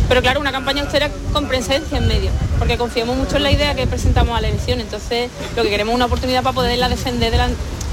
pero 0.08 0.22
claro, 0.22 0.40
una 0.40 0.52
campaña 0.52 0.82
austera 0.82 1.10
con 1.32 1.48
presencia 1.48 1.98
en 1.98 2.06
medio, 2.08 2.30
porque 2.58 2.76
confiamos 2.76 3.16
mucho 3.16 3.36
en 3.36 3.42
la 3.42 3.50
idea 3.50 3.74
que 3.74 3.86
presentamos 3.86 4.36
a 4.36 4.40
la 4.40 4.48
elección. 4.48 4.80
Entonces, 4.80 5.30
lo 5.56 5.62
que 5.62 5.70
queremos 5.70 5.92
es 5.92 5.96
una 5.96 6.06
oportunidad 6.06 6.42
para 6.42 6.54
poderla 6.54 6.88
defender 6.88 7.34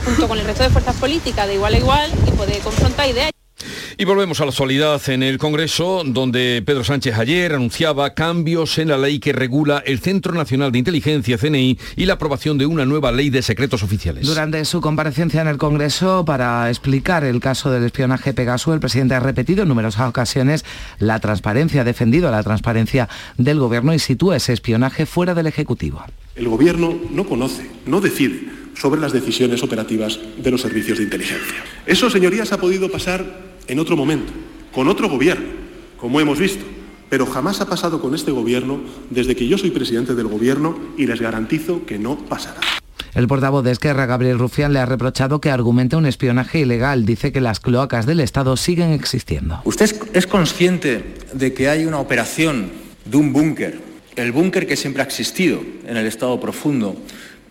junto 0.05 0.27
con 0.27 0.37
el 0.37 0.45
resto 0.45 0.63
de 0.63 0.69
fuerzas 0.69 0.95
políticas 0.97 1.47
de 1.47 1.55
igual 1.55 1.73
a 1.73 1.77
igual 1.77 2.11
y 2.27 2.31
poder 2.31 2.59
confrontar 2.59 3.09
ideas. 3.09 3.31
Y 3.97 4.05
volvemos 4.05 4.39
a 4.41 4.45
la 4.45 4.51
actualidad 4.51 5.01
en 5.09 5.23
el 5.23 5.37
Congreso, 5.37 6.03
donde 6.05 6.63
Pedro 6.65 6.83
Sánchez 6.83 7.17
ayer 7.17 7.53
anunciaba 7.53 8.13
cambios 8.13 8.77
en 8.77 8.89
la 8.89 8.97
ley 8.97 9.19
que 9.19 9.33
regula 9.33 9.83
el 9.85 9.99
Centro 9.99 10.33
Nacional 10.33 10.71
de 10.71 10.79
Inteligencia, 10.79 11.37
CNI, 11.37 11.77
y 11.95 12.05
la 12.05 12.13
aprobación 12.13 12.57
de 12.57 12.65
una 12.65 12.85
nueva 12.85 13.11
ley 13.11 13.29
de 13.29 13.41
secretos 13.41 13.83
oficiales. 13.83 14.25
Durante 14.25 14.63
su 14.65 14.81
comparecencia 14.81 15.41
en 15.41 15.47
el 15.47 15.57
Congreso 15.57 16.25
para 16.25 16.69
explicar 16.69 17.23
el 17.23 17.39
caso 17.39 17.71
del 17.71 17.83
espionaje 17.83 18.33
Pegasus, 18.33 18.73
el 18.73 18.79
presidente 18.79 19.15
ha 19.15 19.19
repetido 19.19 19.63
en 19.63 19.69
numerosas 19.69 20.07
ocasiones 20.07 20.65
la 20.99 21.19
transparencia, 21.19 21.81
ha 21.81 21.85
defendido 21.85 22.31
la 22.31 22.43
transparencia 22.43 23.09
del 23.37 23.59
Gobierno 23.59 23.93
y 23.93 23.99
sitúa 23.99 24.37
ese 24.37 24.53
espionaje 24.53 25.05
fuera 25.05 25.33
del 25.33 25.47
Ejecutivo. 25.47 26.03
El 26.35 26.47
Gobierno 26.47 26.97
no 27.11 27.25
conoce, 27.25 27.69
no 27.85 28.01
decide 28.01 28.63
sobre 28.75 28.99
las 28.99 29.13
decisiones 29.13 29.61
operativas 29.61 30.19
de 30.37 30.51
los 30.51 30.61
servicios 30.61 30.97
de 30.97 31.03
inteligencia. 31.03 31.63
Eso, 31.85 32.09
señorías, 32.09 32.51
ha 32.51 32.57
podido 32.57 32.89
pasar 32.89 33.52
en 33.67 33.79
otro 33.79 33.95
momento, 33.95 34.31
con 34.73 34.87
otro 34.87 35.09
gobierno, 35.09 35.45
como 35.97 36.19
hemos 36.19 36.39
visto, 36.39 36.65
pero 37.09 37.25
jamás 37.25 37.61
ha 37.61 37.67
pasado 37.67 38.01
con 38.01 38.15
este 38.15 38.31
gobierno 38.31 38.81
desde 39.09 39.35
que 39.35 39.47
yo 39.47 39.57
soy 39.57 39.71
presidente 39.71 40.15
del 40.15 40.27
gobierno 40.27 40.77
y 40.97 41.05
les 41.05 41.21
garantizo 41.21 41.85
que 41.85 41.99
no 41.99 42.17
pasará. 42.17 42.59
El 43.13 43.27
portavoz 43.27 43.63
de 43.63 43.71
Esquerra, 43.71 44.07
Gabriel 44.07 44.39
Rufián, 44.39 44.73
le 44.73 44.79
ha 44.79 44.87
reprochado 44.87 45.39
que 45.39 45.51
argumenta 45.51 45.97
un 45.97 46.07
espionaje 46.07 46.61
ilegal. 46.61 47.05
Dice 47.05 47.31
que 47.31 47.41
las 47.41 47.59
cloacas 47.59 48.07
del 48.07 48.19
Estado 48.19 48.57
siguen 48.57 48.91
existiendo. 48.91 49.61
¿Usted 49.65 49.95
es 50.13 50.25
consciente 50.25 51.13
de 51.31 51.53
que 51.53 51.69
hay 51.69 51.85
una 51.85 51.99
operación 51.99 52.71
de 53.05 53.17
un 53.17 53.31
búnker, 53.31 53.79
el 54.15 54.31
búnker 54.31 54.65
que 54.65 54.75
siempre 54.75 55.03
ha 55.03 55.05
existido 55.05 55.61
en 55.85 55.97
el 55.97 56.07
Estado 56.07 56.39
profundo, 56.39 56.95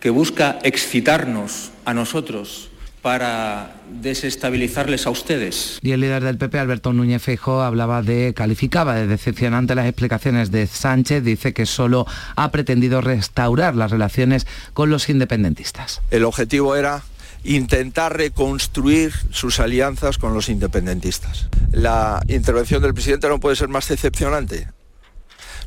que 0.01 0.09
busca 0.09 0.59
excitarnos 0.63 1.71
a 1.85 1.93
nosotros 1.93 2.69
para 3.03 3.75
desestabilizarles 4.01 5.05
a 5.05 5.09
ustedes. 5.09 5.77
Y 5.81 5.91
el 5.91 5.99
líder 5.99 6.23
del 6.23 6.37
PP, 6.37 6.57
Alberto 6.57 6.93
Núñez 6.93 7.21
Feijóo, 7.21 7.61
hablaba 7.61 8.01
de, 8.01 8.33
calificaba 8.33 8.95
de 8.95 9.07
decepcionante 9.07 9.75
las 9.75 9.87
explicaciones 9.87 10.51
de 10.51 10.65
Sánchez, 10.67 11.21
dice 11.21 11.53
que 11.53 11.65
solo 11.65 12.07
ha 12.37 12.49
pretendido 12.51 13.01
restaurar 13.01 13.75
las 13.75 13.91
relaciones 13.91 14.47
con 14.73 14.89
los 14.89 15.09
independentistas. 15.09 16.01
El 16.11 16.23
objetivo 16.23 16.77
era 16.77 17.03
intentar 17.43 18.15
reconstruir 18.15 19.11
sus 19.31 19.59
alianzas 19.59 20.17
con 20.17 20.33
los 20.33 20.47
independentistas. 20.47 21.49
La 21.73 22.23
intervención 22.29 22.81
del 22.81 22.93
presidente 22.93 23.27
no 23.27 23.41
puede 23.41 23.57
ser 23.57 23.67
más 23.67 23.89
decepcionante. 23.89 24.69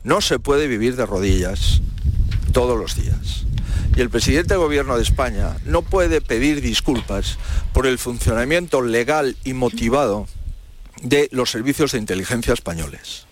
No 0.04 0.22
se 0.22 0.38
puede 0.38 0.68
vivir 0.68 0.96
de 0.96 1.04
rodillas 1.04 1.82
todos 2.52 2.78
los 2.78 2.96
días 2.96 3.45
y 3.96 4.00
el 4.02 4.10
presidente 4.10 4.54
del 4.54 4.62
gobierno 4.62 4.96
de 4.96 5.02
España 5.02 5.56
no 5.64 5.82
puede 5.82 6.20
pedir 6.20 6.60
disculpas 6.60 7.38
por 7.72 7.86
el 7.86 7.98
funcionamiento 7.98 8.82
legal 8.82 9.36
y 9.42 9.54
motivado 9.54 10.28
de 11.02 11.28
los 11.32 11.50
servicios 11.50 11.92
de 11.92 11.98
inteligencia 11.98 12.52
españoles. 12.52 13.25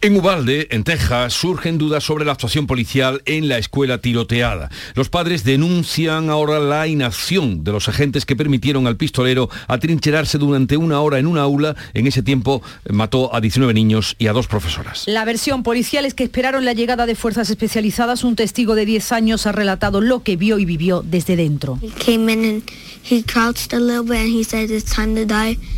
En 0.00 0.16
Ubalde, 0.16 0.68
en 0.70 0.84
Texas, 0.84 1.32
surgen 1.32 1.78
dudas 1.78 2.04
sobre 2.04 2.24
la 2.24 2.32
actuación 2.32 2.66
policial 2.66 3.22
en 3.24 3.48
la 3.48 3.58
escuela 3.58 3.98
tiroteada. 3.98 4.70
Los 4.94 5.08
padres 5.08 5.44
denuncian 5.44 6.30
ahora 6.30 6.58
la 6.58 6.86
inacción 6.86 7.64
de 7.64 7.72
los 7.72 7.88
agentes 7.88 8.26
que 8.26 8.36
permitieron 8.36 8.86
al 8.86 8.96
pistolero 8.96 9.48
atrincherarse 9.66 10.38
durante 10.38 10.76
una 10.76 11.00
hora 11.00 11.18
en 11.18 11.26
un 11.26 11.38
aula. 11.38 11.74
En 11.94 12.06
ese 12.06 12.22
tiempo 12.22 12.62
eh, 12.84 12.92
mató 12.92 13.34
a 13.34 13.40
19 13.40 13.72
niños 13.72 14.16
y 14.18 14.26
a 14.26 14.32
dos 14.32 14.46
profesoras. 14.46 15.04
La 15.06 15.24
versión 15.24 15.62
policial 15.62 16.04
es 16.04 16.14
que 16.14 16.24
esperaron 16.24 16.64
la 16.64 16.72
llegada 16.72 17.06
de 17.06 17.14
fuerzas 17.14 17.50
especializadas. 17.50 18.24
Un 18.24 18.36
testigo 18.36 18.74
de 18.74 18.84
10 18.84 19.12
años 19.12 19.46
ha 19.46 19.52
relatado 19.52 20.00
lo 20.00 20.22
que 20.22 20.36
vio 20.36 20.58
y 20.58 20.64
vivió 20.64 21.02
desde 21.02 21.36
dentro. 21.36 21.78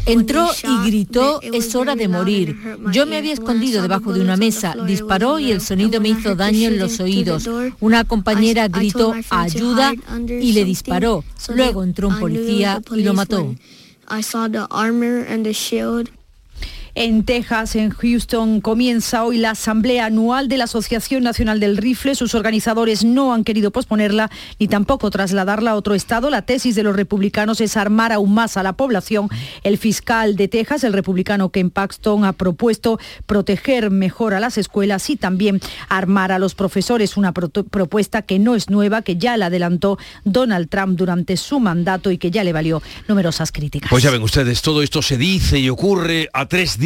Entró 0.07 0.49
y 0.63 0.87
gritó, 0.87 1.41
es 1.43 1.75
hora 1.75 1.97
de 1.97 2.09
morir. 2.09 2.57
Yo 2.93 3.07
me 3.07 3.17
había 3.17 3.33
escondido 3.33 3.83
debajo 3.99 4.13
de 4.13 4.21
una 4.21 4.37
mesa, 4.37 4.75
disparó 4.87 5.39
y 5.39 5.51
el 5.53 5.61
sonido 5.61 6.01
me 6.01 6.11
hizo 6.11 6.35
daño 6.35 6.69
en 6.69 6.79
los 6.79 7.01
oídos. 7.01 7.49
Una 7.81 8.05
compañera 8.05 8.69
gritó, 8.69 9.15
ayuda, 9.31 9.93
y 10.29 10.53
le 10.53 10.65
disparó. 10.65 11.25
Luego 11.49 11.85
entró 11.85 12.09
un 12.09 12.19
policía 12.19 12.81
y 12.95 13.03
lo 13.03 13.15
mató. 13.15 13.55
En 16.99 17.25
Texas, 17.25 17.77
en 17.77 17.91
Houston, 17.91 18.63
comienza 18.63 19.23
hoy 19.23 19.37
la 19.37 19.51
asamblea 19.51 20.07
anual 20.07 20.49
de 20.49 20.57
la 20.57 20.65
Asociación 20.65 21.23
Nacional 21.23 21.61
del 21.61 21.77
Rifle. 21.77 22.15
Sus 22.15 22.35
organizadores 22.35 23.05
no 23.05 23.35
han 23.35 23.45
querido 23.45 23.71
posponerla 23.71 24.31
ni 24.59 24.67
tampoco 24.67 25.11
trasladarla 25.11 25.73
a 25.73 25.75
otro 25.75 25.95
estado. 25.95 26.31
La 26.31 26.41
tesis 26.41 26.75
de 26.75 26.83
los 26.83 26.97
republicanos 26.97 27.61
es 27.61 27.77
armar 27.77 28.13
aún 28.13 28.33
más 28.33 28.57
a 28.57 28.63
la 28.63 28.73
población. 28.73 29.29
El 29.63 29.77
fiscal 29.77 30.37
de 30.37 30.49
Texas, 30.49 30.85
el 30.85 30.95
republicano 30.95 31.51
Ken 31.51 31.69
Paxton, 31.69 32.25
ha 32.25 32.33
propuesto 32.33 32.99
proteger 33.27 33.91
mejor 33.91 34.33
a 34.33 34.41
las 34.41 34.57
escuelas 34.57 35.11
y 35.11 35.17
también 35.17 35.61
armar 35.91 36.33
a 36.33 36.39
los 36.39 36.55
profesores. 36.55 37.19
Una 37.19 37.35
propuesta 37.35 38.23
que 38.23 38.39
no 38.39 38.55
es 38.55 38.71
nueva, 38.71 39.03
que 39.03 39.19
ya 39.19 39.37
la 39.37 39.47
adelantó 39.47 39.99
Donald 40.25 40.71
Trump 40.71 40.97
durante 40.97 41.37
su 41.37 41.61
mandato 41.61 42.11
y 42.11 42.17
que 42.17 42.31
ya 42.31 42.43
le 42.43 42.55
valió 42.55 42.83
numerosas 43.07 43.53
críticas. 43.53 43.91
Pues 43.91 44.03
ya 44.03 44.11
ven 44.11 44.23
ustedes, 44.23 44.63
todo 44.63 44.81
esto 44.81 45.03
se 45.03 45.19
dice 45.19 45.59
y 45.59 45.69
ocurre 45.69 46.31
a 46.33 46.47
tres 46.49 46.79
días 46.79 46.86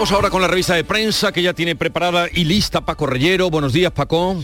Vamos 0.00 0.12
ahora 0.12 0.30
con 0.30 0.40
la 0.40 0.48
revista 0.48 0.74
de 0.74 0.82
prensa 0.82 1.30
que 1.30 1.42
ya 1.42 1.52
tiene 1.52 1.76
preparada 1.76 2.26
y 2.32 2.44
lista 2.44 2.80
Paco 2.80 3.04
Reyero. 3.04 3.50
Buenos 3.50 3.74
días, 3.74 3.92
Paco. 3.92 4.42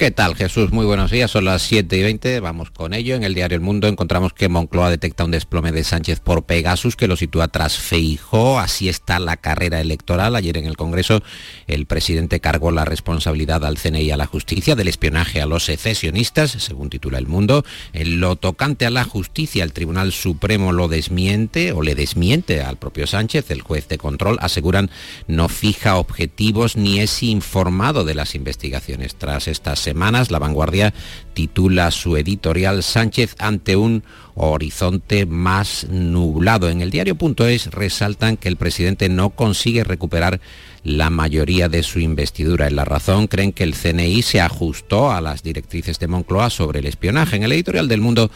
¿Qué 0.00 0.10
tal, 0.10 0.34
Jesús? 0.34 0.72
Muy 0.72 0.86
buenos 0.86 1.10
días. 1.10 1.30
Son 1.30 1.44
las 1.44 1.60
7 1.60 1.94
y 1.94 2.02
20. 2.02 2.40
Vamos 2.40 2.70
con 2.70 2.94
ello. 2.94 3.16
En 3.16 3.22
el 3.22 3.34
diario 3.34 3.56
El 3.56 3.60
Mundo 3.60 3.86
encontramos 3.86 4.32
que 4.32 4.48
Moncloa 4.48 4.88
detecta 4.88 5.26
un 5.26 5.30
desplome 5.30 5.72
de 5.72 5.84
Sánchez 5.84 6.20
por 6.20 6.44
Pegasus 6.44 6.96
que 6.96 7.06
lo 7.06 7.18
sitúa 7.18 7.48
tras 7.48 7.76
Feijó. 7.76 8.58
Así 8.58 8.88
está 8.88 9.18
la 9.18 9.36
carrera 9.36 9.78
electoral. 9.78 10.36
Ayer 10.36 10.56
en 10.56 10.64
el 10.64 10.78
Congreso 10.78 11.22
el 11.66 11.84
presidente 11.84 12.40
cargó 12.40 12.70
la 12.70 12.86
responsabilidad 12.86 13.62
al 13.62 13.76
CNI 13.76 14.00
y 14.00 14.10
a 14.10 14.16
la 14.16 14.24
justicia 14.24 14.74
del 14.74 14.88
espionaje 14.88 15.42
a 15.42 15.46
los 15.46 15.66
secesionistas, 15.66 16.52
según 16.52 16.88
titula 16.88 17.18
El 17.18 17.26
Mundo. 17.26 17.62
En 17.92 18.20
lo 18.20 18.36
tocante 18.36 18.86
a 18.86 18.90
la 18.90 19.04
justicia, 19.04 19.64
el 19.64 19.74
Tribunal 19.74 20.12
Supremo 20.12 20.72
lo 20.72 20.88
desmiente 20.88 21.72
o 21.72 21.82
le 21.82 21.94
desmiente 21.94 22.62
al 22.62 22.78
propio 22.78 23.06
Sánchez. 23.06 23.50
El 23.50 23.60
juez 23.60 23.86
de 23.88 23.98
control 23.98 24.38
aseguran 24.40 24.88
no 25.26 25.50
fija 25.50 25.96
objetivos 25.96 26.78
ni 26.78 27.00
es 27.00 27.22
informado 27.22 28.06
de 28.06 28.14
las 28.14 28.34
investigaciones. 28.34 29.14
Tras 29.16 29.46
estas 29.46 29.89
semanas, 29.90 30.30
La 30.30 30.38
Vanguardia 30.38 30.94
titula 31.34 31.90
su 31.90 32.16
editorial 32.16 32.84
Sánchez 32.84 33.34
ante 33.40 33.74
un 33.74 34.04
horizonte 34.36 35.26
más 35.26 35.88
nublado. 35.90 36.68
En 36.68 36.80
el 36.80 36.92
diario.es 36.92 37.72
resaltan 37.72 38.36
que 38.36 38.46
el 38.46 38.54
presidente 38.56 39.08
no 39.08 39.30
consigue 39.30 39.82
recuperar 39.82 40.40
la 40.84 41.10
mayoría 41.10 41.68
de 41.68 41.82
su 41.82 41.98
investidura. 41.98 42.68
En 42.68 42.76
la 42.76 42.84
razón 42.84 43.26
creen 43.26 43.52
que 43.52 43.64
el 43.64 43.74
CNI 43.74 44.22
se 44.22 44.40
ajustó 44.40 45.10
a 45.10 45.20
las 45.20 45.42
directrices 45.42 45.98
de 45.98 46.06
Moncloa 46.06 46.50
sobre 46.50 46.78
el 46.78 46.86
espionaje. 46.86 47.34
En 47.34 47.42
el 47.42 47.52
editorial 47.52 47.88
del 47.88 48.00
Mundo 48.00 48.30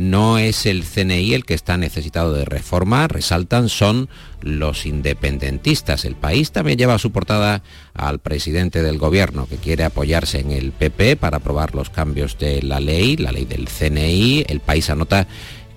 no 0.00 0.38
es 0.38 0.64
el 0.64 0.82
CNI 0.82 1.34
el 1.34 1.44
que 1.44 1.52
está 1.52 1.76
necesitado 1.76 2.32
de 2.32 2.46
reforma, 2.46 3.06
resaltan, 3.06 3.68
son 3.68 4.08
los 4.40 4.86
independentistas. 4.86 6.06
El 6.06 6.14
país 6.14 6.52
también 6.52 6.78
lleva 6.78 6.98
su 6.98 7.12
portada 7.12 7.62
al 7.92 8.18
presidente 8.18 8.82
del 8.82 8.96
gobierno 8.96 9.46
que 9.46 9.56
quiere 9.56 9.84
apoyarse 9.84 10.40
en 10.40 10.52
el 10.52 10.72
PP 10.72 11.16
para 11.16 11.36
aprobar 11.36 11.74
los 11.74 11.90
cambios 11.90 12.38
de 12.38 12.62
la 12.62 12.80
ley, 12.80 13.18
la 13.18 13.30
ley 13.30 13.44
del 13.44 13.68
CNI. 13.68 14.46
El 14.48 14.60
país 14.60 14.88
anota 14.88 15.26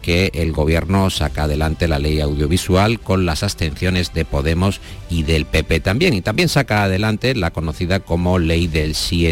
que 0.01 0.31
el 0.33 0.53
gobierno 0.53 1.09
saca 1.09 1.43
adelante 1.43 1.88
la 1.88 1.99
ley 1.99 2.19
audiovisual 2.19 2.99
con 2.99 3.25
las 3.25 3.41
abstenciones 3.43 4.13
de 4.13 4.25
Podemos 4.25 4.79
y 5.09 5.23
del 5.23 5.45
PP 5.45 5.81
también. 5.81 6.13
Y 6.13 6.21
también 6.21 6.49
saca 6.49 6.83
adelante 6.83 7.36
la 7.36 7.51
conocida 7.51 7.99
como 7.99 8.39
ley 8.39 8.67
del 8.67 8.95
sí 8.95 9.25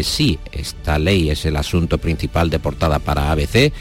Esta 0.52 0.98
ley 0.98 1.30
es 1.30 1.46
el 1.46 1.56
asunto 1.56 1.98
principal 1.98 2.50
de 2.50 2.58
portada 2.58 2.98
para 2.98 3.30
ABC 3.30 3.72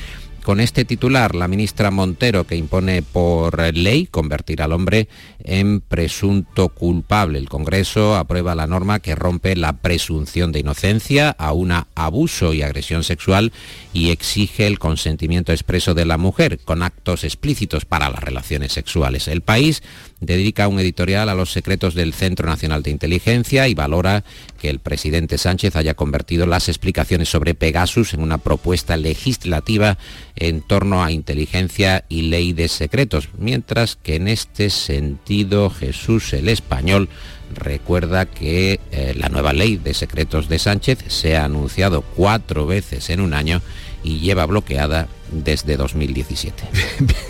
con 0.43 0.59
este 0.59 0.85
titular, 0.85 1.35
la 1.35 1.47
ministra 1.47 1.91
Montero, 1.91 2.45
que 2.45 2.55
impone 2.55 3.01
por 3.01 3.59
ley 3.75 4.07
convertir 4.07 4.61
al 4.61 4.71
hombre 4.71 5.07
en 5.43 5.81
presunto 5.81 6.69
culpable. 6.69 7.39
El 7.39 7.49
Congreso 7.49 8.15
aprueba 8.15 8.55
la 8.55 8.67
norma 8.67 8.99
que 8.99 9.15
rompe 9.15 9.55
la 9.55 9.73
presunción 9.73 10.51
de 10.51 10.59
inocencia 10.59 11.29
a 11.29 11.53
un 11.53 11.71
abuso 11.95 12.53
y 12.53 12.61
agresión 12.61 13.03
sexual 13.03 13.51
y 13.93 14.09
exige 14.09 14.67
el 14.67 14.79
consentimiento 14.79 15.51
expreso 15.51 15.93
de 15.93 16.05
la 16.05 16.17
mujer 16.17 16.59
con 16.59 16.83
actos 16.83 17.23
explícitos 17.23 17.85
para 17.85 18.09
las 18.09 18.23
relaciones 18.23 18.73
sexuales. 18.73 19.27
El 19.27 19.41
país 19.41 19.83
dedica 20.19 20.67
un 20.67 20.79
editorial 20.79 21.29
a 21.29 21.35
los 21.35 21.51
secretos 21.51 21.95
del 21.95 22.13
Centro 22.13 22.47
Nacional 22.47 22.83
de 22.83 22.91
Inteligencia 22.91 23.67
y 23.67 23.73
valora 23.73 24.23
que 24.59 24.69
el 24.69 24.79
presidente 24.79 25.37
Sánchez 25.37 25.75
haya 25.75 25.95
convertido 25.95 26.45
las 26.45 26.69
explicaciones 26.69 27.29
sobre 27.29 27.55
Pegasus 27.55 28.13
en 28.13 28.21
una 28.21 28.37
propuesta 28.37 28.97
legislativa 28.97 29.97
en 30.35 30.61
torno 30.61 31.03
a 31.03 31.11
inteligencia 31.11 32.05
y 32.09 32.23
ley 32.23 32.53
de 32.53 32.67
secretos, 32.67 33.29
mientras 33.37 33.95
que 33.95 34.15
en 34.15 34.27
este 34.27 34.69
sentido 34.69 35.69
Jesús 35.69 36.33
el 36.33 36.49
español 36.49 37.09
recuerda 37.53 38.25
que 38.25 38.79
eh, 38.91 39.13
la 39.15 39.29
nueva 39.29 39.53
ley 39.53 39.77
de 39.77 39.93
secretos 39.93 40.47
de 40.47 40.59
Sánchez 40.59 40.99
se 41.07 41.35
ha 41.35 41.45
anunciado 41.45 42.01
cuatro 42.01 42.65
veces 42.65 43.09
en 43.09 43.19
un 43.19 43.33
año 43.33 43.61
y 44.03 44.19
lleva 44.19 44.45
bloqueada 44.45 45.07
desde 45.31 45.77
2017. 45.77 46.63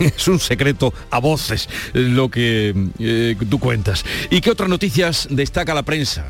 es 0.00 0.28
un 0.28 0.40
secreto 0.40 0.92
a 1.10 1.18
voces 1.18 1.68
lo 1.92 2.30
que 2.30 2.74
eh, 2.98 3.36
tú 3.48 3.58
cuentas. 3.58 4.04
¿Y 4.30 4.40
qué 4.40 4.50
otras 4.50 4.68
noticias 4.68 5.28
destaca 5.30 5.74
la 5.74 5.82
prensa? 5.82 6.26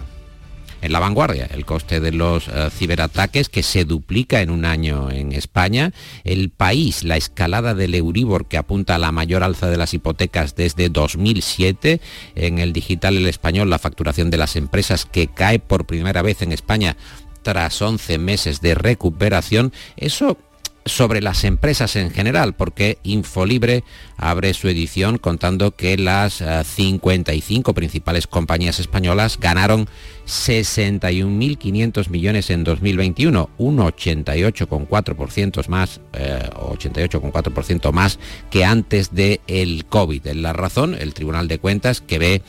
En 0.83 0.93
la 0.93 0.99
vanguardia. 0.99 1.49
El 1.51 1.65
coste 1.65 2.01
de 2.01 2.13
los 2.13 2.49
eh, 2.49 2.69
ciberataques 2.71 3.49
que 3.49 3.63
se 3.63 3.85
duplica 3.85 4.43
en 4.43 4.51
un 4.51 4.65
año 4.65 5.11
en 5.11 5.33
España. 5.33 5.93
El 6.25 6.51
país, 6.51 7.05
la 7.05 7.17
escalada 7.17 7.75
del 7.75 7.95
Euribor 7.95 8.47
que 8.47 8.59
apunta 8.59 8.97
a 8.97 8.99
la 8.99 9.13
mayor 9.13 9.43
alza 9.43 9.71
de 9.71 9.79
las 9.79 9.95
hipotecas 9.95 10.57
desde 10.57 10.91
2007. 10.91 12.01
En 12.35 12.59
el 12.59 12.73
digital 12.73 13.17
el 13.17 13.29
español, 13.29 13.71
la 13.71 13.79
facturación 13.79 14.31
de 14.31 14.37
las 14.37 14.57
empresas 14.57 15.07
que 15.07 15.29
cae 15.29 15.59
por 15.59 15.87
primera 15.87 16.23
vez 16.23 16.43
en 16.43 16.53
España 16.53 16.97
tras 17.43 17.81
11 17.81 18.19
meses 18.19 18.61
de 18.61 18.75
recuperación. 18.75 19.73
Eso 19.97 20.39
sobre 20.85 21.21
las 21.21 21.45
empresas 21.45 21.97
en 21.97 22.11
general, 22.11 22.55
porque 22.55 22.99
Infolibre 23.03 23.85
abre 24.17 24.55
su 24.55 24.69
edición 24.69 25.19
contando 25.19 25.77
que 25.77 25.97
las 25.97 26.43
55 26.65 27.71
eh, 27.71 27.75
principales 27.75 28.27
compañías 28.27 28.81
españolas 28.81 29.39
ganaron 29.39 29.89
61.500 30.27 32.09
millones 32.09 32.51
en 32.51 32.65
2021, 32.65 33.51
un 33.59 33.79
88,4% 33.79 35.69
más, 35.69 36.01
88,4% 36.13 37.89
eh, 37.89 37.93
más 37.93 38.19
que 38.51 38.65
antes 38.65 39.15
del 39.15 39.41
el 39.47 39.85
COVID. 39.87 40.27
En 40.27 40.43
la 40.43 40.53
razón, 40.53 40.95
el 40.95 41.15
Tribunal 41.15 41.49
de 41.49 41.59
Cuentas 41.59 42.01
que 42.01 42.19
ve 42.19 42.43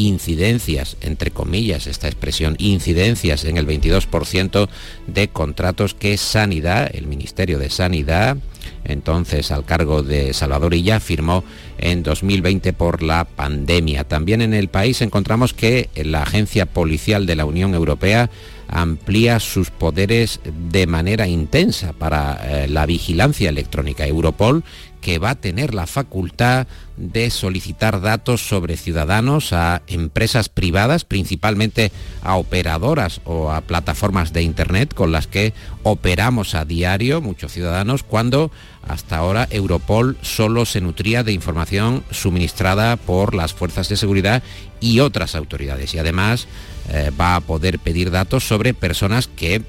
incidencias, 0.00 0.96
entre 1.02 1.30
comillas 1.30 1.86
esta 1.86 2.08
expresión, 2.08 2.56
incidencias 2.58 3.44
en 3.44 3.58
el 3.58 3.66
22% 3.66 4.68
de 5.06 5.28
contratos 5.28 5.94
que 5.94 6.16
Sanidad, 6.16 6.90
el 6.94 7.06
Ministerio 7.06 7.58
de 7.58 7.70
Sanidad, 7.70 8.38
entonces 8.84 9.50
al 9.50 9.64
cargo 9.64 10.02
de 10.02 10.32
Salvador 10.32 10.74
Illa, 10.74 11.00
firmó 11.00 11.44
en 11.78 12.02
2020 12.02 12.72
por 12.72 13.02
la 13.02 13.24
pandemia. 13.24 14.04
También 14.04 14.40
en 14.40 14.54
el 14.54 14.68
país 14.68 15.02
encontramos 15.02 15.52
que 15.52 15.90
la 15.94 16.22
Agencia 16.22 16.66
Policial 16.66 17.26
de 17.26 17.36
la 17.36 17.44
Unión 17.44 17.74
Europea 17.74 18.30
amplía 18.68 19.40
sus 19.40 19.70
poderes 19.70 20.40
de 20.70 20.86
manera 20.86 21.26
intensa 21.26 21.92
para 21.92 22.40
eh, 22.42 22.68
la 22.68 22.86
vigilancia 22.86 23.48
electrónica. 23.48 24.06
Europol 24.06 24.64
que 25.00 25.18
va 25.18 25.30
a 25.30 25.34
tener 25.34 25.74
la 25.74 25.86
facultad 25.86 26.66
de 26.96 27.30
solicitar 27.30 28.00
datos 28.00 28.46
sobre 28.46 28.76
ciudadanos 28.76 29.52
a 29.52 29.82
empresas 29.86 30.48
privadas, 30.48 31.04
principalmente 31.04 31.92
a 32.22 32.36
operadoras 32.36 33.20
o 33.24 33.50
a 33.50 33.62
plataformas 33.62 34.32
de 34.32 34.42
Internet 34.42 34.94
con 34.94 35.10
las 35.12 35.26
que 35.26 35.54
operamos 35.82 36.54
a 36.54 36.64
diario 36.64 37.20
muchos 37.20 37.52
ciudadanos, 37.52 38.02
cuando 38.02 38.50
hasta 38.86 39.16
ahora 39.16 39.48
Europol 39.50 40.18
solo 40.22 40.66
se 40.66 40.80
nutría 40.80 41.22
de 41.22 41.32
información 41.32 42.04
suministrada 42.10 42.96
por 42.96 43.34
las 43.34 43.54
fuerzas 43.54 43.88
de 43.88 43.96
seguridad 43.96 44.42
y 44.80 45.00
otras 45.00 45.34
autoridades. 45.34 45.94
Y 45.94 45.98
además 45.98 46.48
eh, 46.90 47.10
va 47.18 47.36
a 47.36 47.40
poder 47.40 47.78
pedir 47.78 48.10
datos 48.10 48.46
sobre 48.46 48.74
personas 48.74 49.28
que 49.28 49.62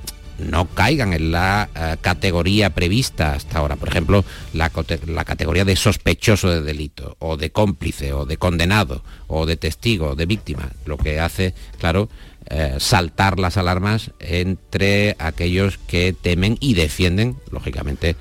no 0.49 0.67
caigan 0.67 1.13
en 1.13 1.31
la 1.31 1.69
eh, 1.75 1.97
categoría 2.01 2.71
prevista 2.71 3.33
hasta 3.33 3.59
ahora. 3.59 3.75
Por 3.75 3.89
ejemplo, 3.89 4.25
la, 4.53 4.69
categoría 4.69 5.65
de 5.65 5.75
sospechoso 5.75 6.49
de 6.49 6.61
delito, 6.61 7.15
o 7.19 7.37
de 7.37 7.51
cómplice, 7.51 8.13
o 8.13 8.25
de 8.25 8.37
condenado, 8.37 9.03
o 9.27 9.45
de 9.45 9.57
testigo, 9.57 10.09
o 10.09 10.15
de 10.15 10.25
víctima. 10.25 10.69
Lo 10.85 10.97
que 10.97 11.19
hace, 11.19 11.53
claro, 11.79 12.09
eh, 12.49 12.75
saltar 12.79 13.39
las 13.39 13.57
alarmas 13.57 14.11
entre 14.19 15.15
aquellos 15.19 15.77
que 15.77 16.13
temen 16.19 16.57
y 16.59 16.73
defienden, 16.73 17.37
lógicamente, 17.51 18.15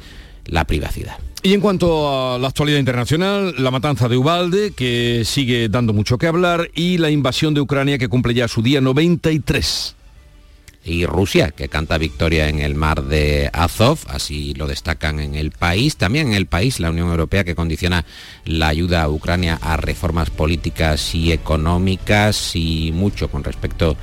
la 0.47 0.65
privacidad. 0.65 1.19
Y 1.43 1.55
en 1.55 1.61
cuanto 1.63 2.35
a 2.35 2.39
la 2.39 2.49
actualidad 2.49 2.79
internacional, 2.79 3.55
la 3.57 3.71
matanza 3.71 4.09
de 4.09 4.19
Ubalde, 4.19 4.73
que 4.73 5.23
sigue 5.25 5.71
dando 5.71 5.95
mucho 5.95 6.19
que 6.19 6.27
hablar, 6.27 6.71
y 6.75 6.99
la 6.99 7.11
invasión 7.11 7.55
de 7.55 7.63
Ucrania, 7.63 7.97
que 7.97 8.09
cumple 8.09 8.35
ya 8.35 8.47
su 8.47 8.61
día 8.61 8.83
93 8.83 9.97
y 10.85 11.05
Rusia, 11.05 11.51
que 11.51 11.69
canta 11.69 11.99
victoria 11.99 12.49
en 12.49 12.61
el 12.61 12.75
mar 12.75 13.05
de 13.05 13.51
Azov, 13.53 13.99
así 14.09 14.55
lo 14.55 14.67
destacan 14.67 15.21
en 15.21 15.35
el 15.35 15.51
país. 15.51 15.97
También 15.97 16.29
en 16.29 16.35
el 16.35 16.47
país 16.47 16.81
la 16.81 16.91
Unión 16.91 17.11
Europea 17.11 17.45
que 17.45 17.55
condiciona 17.55 18.05
la 18.45 18.69
ayuda 18.69 19.03
a 19.03 19.09
Ucrania 19.09 19.59
a 19.61 19.77
reformas 19.77 20.31
políticas 20.31 21.15
y 21.15 21.33
económicas 21.33 22.57
y 22.57 22.93
mucho 22.95 23.31
con 23.31 23.45
respecto 23.45 23.97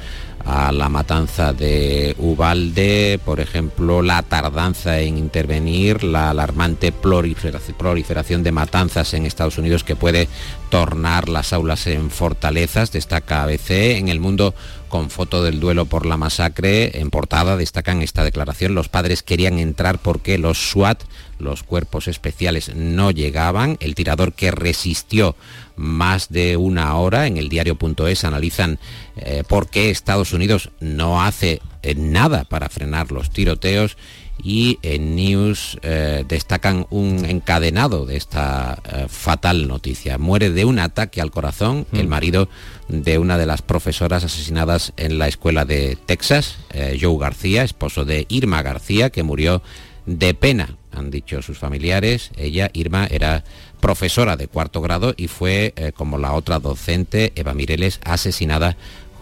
a 0.48 0.72
la 0.72 0.88
matanza 0.88 1.52
de 1.52 2.16
Ubalde, 2.20 3.20
por 3.26 3.42
ejemplo, 3.42 4.02
la 4.02 4.24
tardanza 4.24 5.00
en 5.02 5.18
intervenir, 5.18 6.06
la 6.06 6.30
alarmante 6.30 6.94
proliferación 6.94 8.44
de 8.44 8.52
matanzas 8.54 9.14
en 9.14 9.26
Estados 9.26 9.58
Unidos 9.58 9.84
que 9.84 9.98
puede 9.98 10.30
tornar 10.70 11.28
las 11.28 11.52
aulas 11.52 11.86
en 11.88 12.10
fortalezas, 12.10 12.94
destaca 12.94 13.44
ABC. 13.44 13.98
En 13.98 14.08
el 14.08 14.22
mundo 14.22 14.56
con 14.88 15.10
foto 15.10 15.44
del 15.44 15.60
duelo 15.60 15.86
por 15.86 16.06
la 16.06 16.18
masacre, 16.18 17.00
en 17.00 17.10
portada 17.10 17.58
destacan 17.58 18.02
esta 18.02 18.24
declaración, 18.24 18.76
los 18.76 18.90
padres 18.90 19.24
querían 19.24 19.60
entrar 19.60 20.00
porque 20.00 20.38
los 20.38 20.70
SWAT, 20.70 21.04
los 21.40 21.64
cuerpos 21.64 22.08
especiales, 22.08 22.76
no 22.76 23.12
llegaban, 23.12 23.78
el 23.80 23.96
tirador 23.96 24.34
que 24.34 24.52
resistió 24.52 25.36
más 25.76 26.30
de 26.30 26.58
una 26.58 26.96
hora. 26.96 27.28
En 27.28 27.38
el 27.38 27.50
diario.es 27.50 28.24
analizan 28.24 28.80
eh, 29.16 29.44
por 29.48 29.70
qué 29.70 29.90
Estados 29.90 30.34
Unidos 30.34 30.72
no 30.80 31.22
hace 31.22 31.62
eh, 31.84 31.96
nada 31.96 32.44
para 32.44 32.70
frenar 32.70 33.12
los 33.12 33.30
tiroteos 33.30 33.98
y 34.42 34.80
en 34.82 35.16
News 35.16 35.78
eh, 35.82 36.24
destacan 36.28 36.88
un 36.90 37.26
encadenado 37.26 38.06
de 38.06 38.18
esta 38.18 38.82
fatal 39.10 39.68
noticia. 39.68 40.18
Muere 40.18 40.50
de 40.50 40.66
un 40.66 40.80
ataque 40.80 41.22
al 41.22 41.32
corazón 41.32 41.86
el 41.94 42.08
mm. 42.08 42.10
marido 42.10 42.50
de 42.88 43.18
una 43.18 43.38
de 43.38 43.46
las 43.46 43.62
profesoras 43.62 44.24
asesinadas 44.24 44.94
en 44.98 45.20
la 45.20 45.28
escuela 45.28 45.66
de 45.66 45.98
Texas, 46.06 46.58
Joe 47.00 47.18
García, 47.20 47.64
esposo 47.64 48.06
de 48.06 48.26
Irma 48.30 48.62
García, 48.62 49.10
que 49.10 49.24
murió 49.24 49.62
de 50.08 50.34
pena, 50.34 50.78
han 50.92 51.12
dicho 51.12 51.42
sus 51.42 51.60
familiares. 51.60 52.32
Ella, 52.38 52.72
Irma, 52.74 53.08
era 53.12 53.44
profesora 53.80 54.38
de 54.38 54.48
cuarto 54.48 54.82
grado 54.82 55.14
y 55.16 55.28
fue, 55.28 55.74
eh, 55.76 55.92
como 55.96 56.18
la 56.18 56.34
otra 56.34 56.60
docente, 56.60 57.34
Eva 57.36 57.54
Mireles, 57.54 58.00
asesinada 58.04 58.78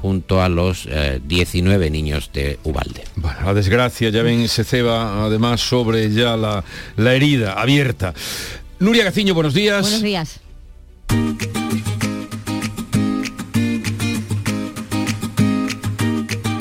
junto 0.06 0.39
a 0.39 0.50
los 0.50 0.88
19 1.24 1.88
eh, 1.88 1.89
niños 1.89 2.30
de 2.32 2.60
Ubalde. 2.63 3.06
Bueno, 3.15 3.39
la 3.44 3.56
desgracia, 3.56 4.12
ya 4.12 4.22
ven, 4.22 4.48
se 4.48 4.63
ceba 4.63 5.26
además 5.26 5.62
sobre 5.62 6.12
ya 6.12 6.38
la, 6.38 6.63
la 6.96 7.15
herida 7.15 7.54
abierta. 7.54 8.13
Nuria 8.78 9.04
Gaciño, 9.04 9.34
buenos 9.34 9.56
días. 9.56 9.82
Buenos 9.82 10.04
días. 10.04 10.39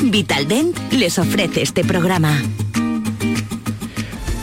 Vitaldent 0.00 0.78
les 0.90 1.18
ofrece 1.18 1.60
este 1.60 1.84
programa. 1.84 2.40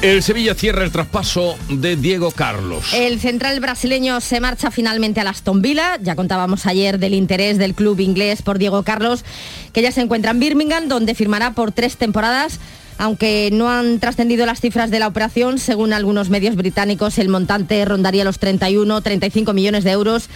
El 0.02 0.24
Sevilla 0.24 0.56
cierra 0.56 0.84
el 0.84 0.92
traspaso 0.92 1.56
de 1.70 1.96
Diego 1.96 2.32
Carlos. 2.32 2.92
El 2.92 3.20
central 3.20 3.60
brasileño 3.60 4.20
se 4.20 4.40
marcha 4.40 4.72
finalmente 4.72 5.20
a 5.20 5.30
Aston 5.30 5.62
Villa. 5.62 6.00
Ya 6.02 6.16
contábamos 6.16 6.66
ayer 6.66 6.98
del 6.98 7.14
interés 7.14 7.60
del 7.60 7.76
club 7.76 8.00
inglés 8.00 8.42
por 8.42 8.58
Diego 8.58 8.82
Carlos, 8.82 9.24
que 9.74 9.84
ya 9.84 9.92
se 9.92 10.02
encuentra 10.02 10.32
en 10.32 10.40
Birmingham, 10.40 10.88
donde 10.88 11.14
firmará 11.14 11.54
por 11.54 11.72
tres 11.72 11.98
temporadas. 11.98 12.60
Aunque 12.98 13.50
no 13.54 13.70
han 13.70 14.00
trascendido 14.00 14.48
las 14.48 14.60
cifras 14.60 14.90
de 14.90 14.98
la 14.98 15.08
operación, 15.08 15.60
según 15.60 15.94
algunos 15.94 16.30
medios 16.30 16.56
británicos, 16.56 17.20
el 17.20 17.30
montante 17.30 17.86
rondaría 17.86 18.24
los 18.24 18.40
31-35 18.40 19.54
millones 19.54 19.84
de 19.84 19.92
euros 19.92 20.30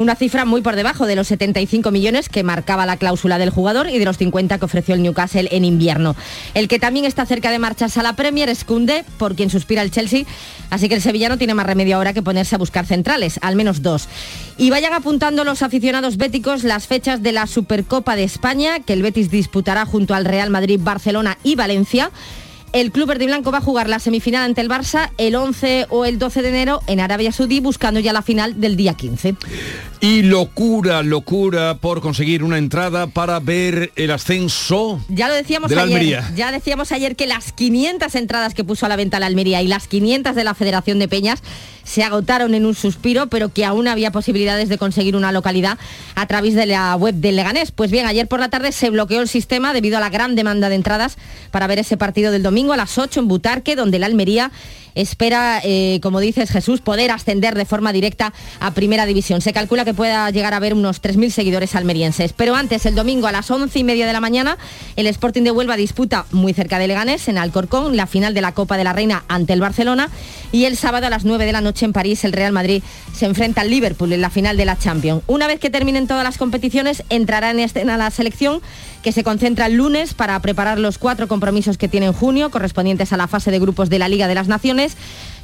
una 0.00 0.16
cifra 0.16 0.46
muy 0.46 0.62
por 0.62 0.76
debajo 0.76 1.06
de 1.06 1.14
los 1.14 1.28
75 1.28 1.90
millones 1.90 2.30
que 2.30 2.42
marcaba 2.42 2.86
la 2.86 2.96
cláusula 2.96 3.36
del 3.36 3.50
jugador 3.50 3.90
y 3.90 3.98
de 3.98 4.06
los 4.06 4.16
50 4.16 4.58
que 4.58 4.64
ofreció 4.64 4.94
el 4.94 5.02
Newcastle 5.02 5.48
en 5.52 5.66
invierno. 5.66 6.16
El 6.54 6.68
que 6.68 6.78
también 6.78 7.04
está 7.04 7.26
cerca 7.26 7.50
de 7.50 7.58
marcharse 7.58 8.00
a 8.00 8.02
la 8.02 8.14
Premier 8.14 8.48
es 8.48 8.64
Kunde, 8.64 9.04
por 9.18 9.34
quien 9.34 9.50
suspira 9.50 9.82
el 9.82 9.90
Chelsea, 9.90 10.24
así 10.70 10.88
que 10.88 10.94
el 10.94 11.02
sevillano 11.02 11.36
tiene 11.36 11.52
más 11.52 11.66
remedio 11.66 11.96
ahora 11.96 12.14
que 12.14 12.22
ponerse 12.22 12.54
a 12.54 12.58
buscar 12.58 12.86
centrales, 12.86 13.38
al 13.42 13.56
menos 13.56 13.82
dos. 13.82 14.08
Y 14.56 14.70
vayan 14.70 14.94
apuntando 14.94 15.44
los 15.44 15.62
aficionados 15.62 16.16
béticos 16.16 16.64
las 16.64 16.86
fechas 16.86 17.22
de 17.22 17.32
la 17.32 17.46
Supercopa 17.46 18.16
de 18.16 18.24
España, 18.24 18.80
que 18.80 18.94
el 18.94 19.02
Betis 19.02 19.30
disputará 19.30 19.84
junto 19.84 20.14
al 20.14 20.24
Real 20.24 20.48
Madrid, 20.48 20.80
Barcelona 20.82 21.36
y 21.44 21.56
Valencia. 21.56 22.10
El 22.72 22.92
club 22.92 23.08
verde 23.08 23.24
y 23.24 23.26
blanco 23.26 23.50
va 23.50 23.58
a 23.58 23.62
jugar 23.62 23.88
la 23.88 23.98
semifinal 23.98 24.44
ante 24.44 24.60
el 24.60 24.68
Barça 24.68 25.10
el 25.18 25.34
11 25.34 25.86
o 25.90 26.04
el 26.04 26.20
12 26.20 26.42
de 26.42 26.48
enero 26.50 26.80
en 26.86 27.00
Arabia 27.00 27.32
Saudí, 27.32 27.58
buscando 27.58 27.98
ya 27.98 28.12
la 28.12 28.22
final 28.22 28.60
del 28.60 28.76
día 28.76 28.94
15. 28.94 29.34
Y 30.00 30.22
locura, 30.22 31.02
locura 31.02 31.78
por 31.78 32.00
conseguir 32.00 32.44
una 32.44 32.58
entrada 32.58 33.08
para 33.08 33.40
ver 33.40 33.92
el 33.96 34.12
ascenso. 34.12 35.04
Ya 35.08 35.28
lo 35.28 35.34
decíamos 35.34 35.72
ayer. 35.72 36.22
Ya 36.36 36.52
decíamos 36.52 36.92
ayer 36.92 37.16
que 37.16 37.26
las 37.26 37.52
500 37.52 38.14
entradas 38.14 38.54
que 38.54 38.62
puso 38.62 38.86
a 38.86 38.88
la 38.88 38.96
venta 38.96 39.18
la 39.18 39.26
Almería 39.26 39.60
y 39.62 39.66
las 39.66 39.88
500 39.88 40.36
de 40.36 40.44
la 40.44 40.54
Federación 40.54 41.00
de 41.00 41.08
Peñas 41.08 41.42
se 41.82 42.04
agotaron 42.04 42.54
en 42.54 42.66
un 42.66 42.74
suspiro, 42.76 43.26
pero 43.26 43.48
que 43.48 43.64
aún 43.64 43.88
había 43.88 44.12
posibilidades 44.12 44.68
de 44.68 44.78
conseguir 44.78 45.16
una 45.16 45.32
localidad 45.32 45.76
a 46.14 46.26
través 46.26 46.54
de 46.54 46.66
la 46.66 46.94
web 46.94 47.16
del 47.16 47.34
Leganés. 47.34 47.72
Pues 47.72 47.90
bien, 47.90 48.06
ayer 48.06 48.28
por 48.28 48.38
la 48.38 48.48
tarde 48.48 48.70
se 48.70 48.90
bloqueó 48.90 49.20
el 49.20 49.28
sistema 49.28 49.72
debido 49.72 49.96
a 49.96 50.00
la 50.00 50.08
gran 50.08 50.36
demanda 50.36 50.68
de 50.68 50.76
entradas 50.76 51.16
para 51.50 51.66
ver 51.66 51.80
ese 51.80 51.96
partido 51.96 52.30
del 52.30 52.44
domingo 52.44 52.59
a 52.68 52.76
las 52.76 52.98
8 52.98 53.20
en 53.20 53.28
Butarque, 53.28 53.76
donde 53.76 53.98
la 53.98 54.06
Almería 54.06 54.50
espera, 54.94 55.60
eh, 55.64 56.00
como 56.02 56.20
dices 56.20 56.50
Jesús, 56.50 56.80
poder 56.80 57.10
ascender 57.10 57.54
de 57.54 57.64
forma 57.64 57.92
directa 57.92 58.32
a 58.60 58.72
Primera 58.72 59.06
División. 59.06 59.40
Se 59.40 59.52
calcula 59.52 59.84
que 59.84 59.94
pueda 59.94 60.30
llegar 60.30 60.54
a 60.54 60.56
haber 60.56 60.74
unos 60.74 61.02
3.000 61.02 61.30
seguidores 61.30 61.74
almerienses. 61.74 62.32
Pero 62.32 62.54
antes, 62.56 62.86
el 62.86 62.94
domingo 62.94 63.26
a 63.26 63.32
las 63.32 63.50
11 63.50 63.78
y 63.78 63.84
media 63.84 64.06
de 64.06 64.12
la 64.12 64.20
mañana, 64.20 64.58
el 64.96 65.06
Sporting 65.06 65.42
de 65.42 65.50
Huelva 65.50 65.76
disputa 65.76 66.26
muy 66.32 66.52
cerca 66.52 66.78
de 66.78 66.88
Leganés, 66.88 67.28
en 67.28 67.38
Alcorcón, 67.38 67.96
la 67.96 68.06
final 68.06 68.34
de 68.34 68.40
la 68.40 68.52
Copa 68.52 68.76
de 68.76 68.84
la 68.84 68.92
Reina 68.92 69.24
ante 69.28 69.52
el 69.52 69.60
Barcelona. 69.60 70.08
Y 70.52 70.64
el 70.64 70.76
sábado 70.76 71.06
a 71.06 71.10
las 71.10 71.24
9 71.24 71.46
de 71.46 71.52
la 71.52 71.60
noche 71.60 71.84
en 71.84 71.92
París, 71.92 72.24
el 72.24 72.32
Real 72.32 72.52
Madrid 72.52 72.82
se 73.14 73.26
enfrenta 73.26 73.60
al 73.60 73.70
Liverpool 73.70 74.12
en 74.12 74.20
la 74.20 74.30
final 74.30 74.56
de 74.56 74.64
la 74.64 74.78
Champions. 74.78 75.22
Una 75.26 75.46
vez 75.46 75.60
que 75.60 75.70
terminen 75.70 76.06
todas 76.06 76.24
las 76.24 76.38
competiciones, 76.38 77.02
entrará 77.08 77.50
en 77.50 77.60
escena 77.60 77.96
la 77.96 78.10
selección 78.10 78.60
que 79.02 79.12
se 79.12 79.24
concentra 79.24 79.66
el 79.66 79.74
lunes 79.74 80.14
para 80.14 80.38
preparar 80.40 80.78
los 80.78 80.98
cuatro 80.98 81.26
compromisos 81.26 81.78
que 81.78 81.88
tiene 81.88 82.06
en 82.06 82.12
junio, 82.12 82.50
correspondientes 82.50 83.12
a 83.12 83.16
la 83.16 83.28
fase 83.28 83.50
de 83.50 83.58
grupos 83.58 83.88
de 83.88 83.98
la 83.98 84.08
Liga 84.08 84.28
de 84.28 84.34
las 84.34 84.48
Naciones. 84.48 84.79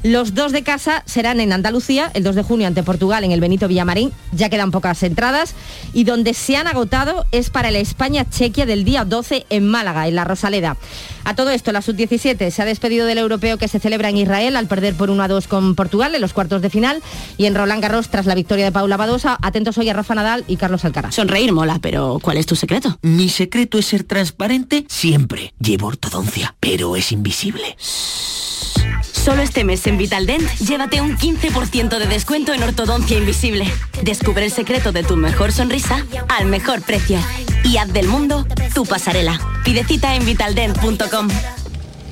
Los 0.03 0.35
dos 0.35 0.51
de 0.51 0.61
casa 0.61 1.01
serán 1.05 1.39
en 1.39 1.51
Andalucía, 1.51 2.11
el 2.13 2.23
2 2.23 2.35
de 2.35 2.43
junio 2.43 2.67
ante 2.67 2.83
Portugal 2.83 3.23
en 3.23 3.31
el 3.31 3.41
Benito 3.41 3.67
Villamarín, 3.67 4.13
ya 4.31 4.47
quedan 4.47 4.69
pocas 4.69 5.01
entradas, 5.01 5.55
y 5.91 6.03
donde 6.03 6.35
se 6.35 6.55
han 6.55 6.67
agotado 6.67 7.25
es 7.31 7.49
para 7.49 7.71
la 7.71 7.79
España-Chequia 7.79 8.67
del 8.67 8.85
día 8.85 9.05
12 9.05 9.47
en 9.49 9.67
Málaga, 9.67 10.07
en 10.07 10.15
la 10.15 10.23
Rosaleda. 10.23 10.77
A 11.23 11.35
todo 11.35 11.49
esto, 11.49 11.71
la 11.71 11.81
sub-17 11.81 12.51
se 12.51 12.61
ha 12.61 12.65
despedido 12.65 13.05
del 13.07 13.17
europeo 13.17 13.57
que 13.57 13.67
se 13.67 13.79
celebra 13.79 14.09
en 14.09 14.17
Israel 14.17 14.55
al 14.55 14.67
perder 14.67 14.93
por 14.93 15.09
1 15.09 15.21
a 15.23 15.27
2 15.27 15.47
con 15.47 15.75
Portugal 15.75 16.13
en 16.13 16.21
los 16.21 16.31
cuartos 16.31 16.61
de 16.61 16.69
final 16.69 17.01
y 17.37 17.45
en 17.45 17.55
Roland 17.55 17.81
Garros 17.81 18.09
tras 18.09 18.27
la 18.27 18.35
victoria 18.35 18.65
de 18.65 18.71
Paula 18.71 18.97
Badosa. 18.97 19.37
Atentos 19.41 19.77
hoy 19.77 19.89
a 19.89 19.93
Rafa 19.93 20.15
Nadal 20.15 20.45
y 20.47 20.57
Carlos 20.57 20.85
Alcaraz. 20.85 21.15
Sonreír 21.15 21.51
mola, 21.51 21.79
pero 21.81 22.19
¿cuál 22.21 22.37
es 22.37 22.45
tu 22.45 22.55
secreto? 22.55 22.97
Mi 23.01 23.29
secreto 23.29 23.77
es 23.79 23.87
ser 23.87 24.03
transparente 24.03 24.85
siempre. 24.87 25.53
Llevo 25.59 25.87
ortodoncia, 25.87 26.55
pero 26.59 26.95
es 26.95 27.11
invisible. 27.11 27.75
Solo 29.27 29.41
este 29.41 29.65
mes 29.65 29.85
en 29.87 29.97
Vitaldent, 29.97 30.49
llévate 30.59 31.01
un 31.01 31.17
15% 31.17 31.99
de 31.99 32.05
descuento 32.05 32.53
en 32.53 32.63
ortodoncia 32.63 33.17
invisible. 33.17 33.65
Descubre 34.01 34.45
el 34.45 34.53
secreto 34.53 34.93
de 34.93 35.03
tu 35.03 35.17
mejor 35.17 35.51
sonrisa 35.51 36.05
al 36.29 36.45
mejor 36.45 36.81
precio. 36.81 37.19
Y 37.65 37.75
haz 37.75 37.91
del 37.91 38.07
mundo 38.07 38.47
tu 38.73 38.85
pasarela. 38.85 39.37
Pide 39.65 39.83
cita 39.83 40.15
en 40.15 40.25
vitaldent.com. 40.25 41.27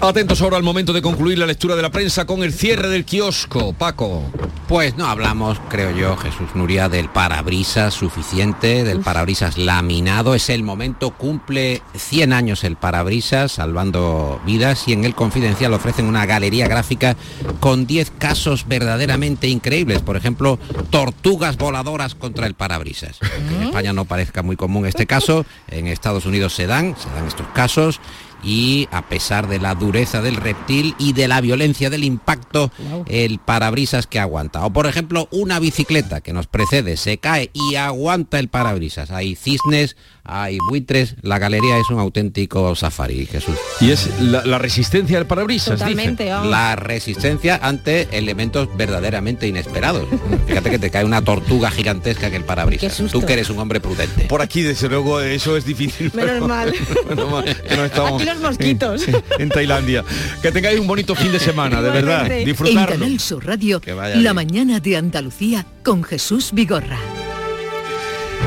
Atentos 0.02 0.42
ahora 0.42 0.58
al 0.58 0.64
momento 0.64 0.94
de 0.94 1.02
concluir 1.02 1.40
la 1.40 1.46
lectura 1.46 1.76
de 1.76 1.82
la 1.82 1.90
prensa 1.90 2.26
con 2.26 2.44
el 2.44 2.54
cierre 2.54 2.90
del 2.90 3.06
kiosco. 3.06 3.74
Paco. 3.74 4.24
Pues 4.68 4.98
no 4.98 5.08
hablamos, 5.08 5.60
creo 5.70 5.96
yo, 5.96 6.18
Jesús 6.18 6.50
Nuria, 6.56 6.90
del 6.90 7.08
parabrisas 7.08 7.94
suficiente, 7.94 8.84
del 8.84 9.00
parabrisas 9.00 9.58
laminado. 9.58 10.36
Es 10.36 10.50
el 10.50 10.64
momento, 10.64 11.12
cumple 11.12 11.82
100 11.96 12.34
años 12.34 12.64
el 12.64 12.76
parabrisas, 12.76 13.54
salvando 13.54 14.42
vidas, 14.46 14.88
y 14.88 14.94
en 14.94 15.06
el 15.06 15.16
Confidencial 15.16 15.74
ofrecen 15.74 16.08
una 16.08 16.26
galería 16.26 16.68
gráfica 16.68 17.16
con 17.60 17.86
10 17.86 18.12
casos 18.18 18.68
verdaderamente 18.68 19.48
increíbles. 19.48 20.02
Por 20.02 20.18
ejemplo, 20.18 20.60
tortugas 20.90 21.58
voladoras 21.58 22.16
contra 22.16 22.48
el 22.48 22.56
parabrisas. 22.56 23.20
Que 23.20 23.56
en 23.56 23.64
España 23.64 23.94
no 23.94 24.06
parezca 24.06 24.42
muy 24.42 24.56
común 24.56 24.86
este 24.88 25.06
caso, 25.06 25.46
en 25.70 25.88
Estados 25.88 26.26
Unidos 26.26 26.54
se 26.54 26.68
dan, 26.68 26.96
se 26.98 27.10
dan 27.10 27.28
estos 27.28 27.48
casos 27.54 28.02
y 28.46 28.88
a 28.92 29.10
pesar 29.10 29.48
de 29.48 29.60
la 29.60 29.74
dureza 29.74 30.22
del 30.22 30.36
reptil 30.36 30.94
y 31.00 31.14
de 31.14 31.28
la 31.28 31.42
violencia 31.42 31.90
del 31.90 32.04
impacto, 32.04 32.72
el 33.08 33.40
parabrisas 33.40 34.06
que 34.06 34.20
aguanta. 34.20 34.64
O 34.66 34.72
por 34.72 34.86
ejemplo, 34.86 35.28
una 35.32 35.60
bicicleta 35.60 36.22
que 36.22 36.32
nos 36.32 36.46
precede, 36.46 36.96
se 36.96 37.18
cae 37.18 37.50
y 37.54 37.76
aguanta 37.76 38.38
el 38.38 38.48
parabrisas. 38.48 39.10
Hay 39.10 39.36
cisnes, 39.36 39.98
hay 40.26 40.58
buitres, 40.70 41.16
la 41.22 41.40
galería 41.40 41.78
es 41.78 41.90
un 41.90 42.00
auténtico 42.00 42.76
safari, 42.76 43.26
Jesús. 43.26 43.56
Y 43.80 43.92
es 43.92 44.10
la, 44.20 44.44
la 44.46 44.58
resistencia 44.58 45.18
del 45.18 45.28
parabrisas, 45.28 45.80
Totalmente, 45.80 46.24
dice. 46.24 46.34
vamos. 46.36 46.50
La 46.52 46.76
resistencia 46.76 47.60
ante 47.62 48.08
elementos 48.18 48.68
verdaderamente 48.76 49.48
inesperados. 49.48 50.08
Fíjate 50.48 50.70
que 50.72 50.80
te 50.80 50.90
cae 50.90 51.06
una 51.06 51.22
tortuga 51.24 51.70
gigantesca 51.72 52.30
que 52.30 52.38
el 52.38 52.44
parabrisas. 52.44 53.02
Tú 53.12 53.22
que 53.26 53.34
eres 53.34 53.50
un 53.50 53.60
hombre 53.60 53.80
prudente. 53.80 54.26
Por 54.26 54.42
aquí, 54.42 54.62
desde 54.62 54.90
luego, 54.90 55.22
eso 55.22 55.56
es 55.58 55.66
difícil. 55.66 56.12
Menos 56.14 56.32
pero- 56.34 56.48
mal. 56.48 56.74
menos 57.10 57.32
mal 57.32 57.44
que 57.46 57.78
no 57.78 57.86
estamos 57.86 58.22
Aquí 58.22 58.26
los 58.30 58.40
mosquitos. 58.42 59.08
En, 59.08 59.24
en 59.40 59.50
Tailandia. 59.50 60.04
Que 60.42 60.52
tengáis 60.52 60.80
un 60.80 60.88
bonito 60.88 61.14
fin 61.16 61.32
de 61.32 61.40
semana, 61.40 61.82
de 61.82 61.90
verdad. 61.90 62.02
Igualmente. 62.26 62.40
En 62.40 62.46
Disfrutarlo. 62.46 62.96
Canal 63.00 63.20
Sur 63.20 63.46
Radio, 63.46 63.82
vaya 63.96 64.16
La 64.16 64.22
bien. 64.22 64.36
mañana 64.36 64.80
de 64.80 64.98
Andalucía 64.98 65.66
con 65.84 66.04
Jesús 66.04 66.50
Vigorra. 66.54 66.98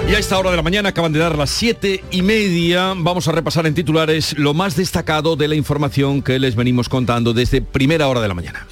Y 0.09 0.15
a 0.15 0.19
esta 0.19 0.39
hora 0.39 0.51
de 0.51 0.57
la 0.57 0.63
mañana 0.63 0.89
acaban 0.89 1.13
de 1.13 1.19
dar 1.19 1.37
las 1.37 1.51
siete 1.51 2.03
y 2.11 2.23
media. 2.23 2.95
Vamos 2.97 3.29
a 3.29 3.33
repasar 3.33 3.67
en 3.67 3.75
titulares 3.75 4.39
lo 4.39 4.55
más 4.55 4.75
destacado 4.75 5.37
de 5.37 5.49
la 5.49 5.55
información 5.55 6.23
que 6.23 6.39
les 6.39 6.57
venimos 6.57 6.89
contando 6.89 7.35
desde 7.35 7.61
primera 7.61 8.09
hora 8.09 8.23
de 8.23 8.29
la 8.29 8.35
mañana. 8.35 8.67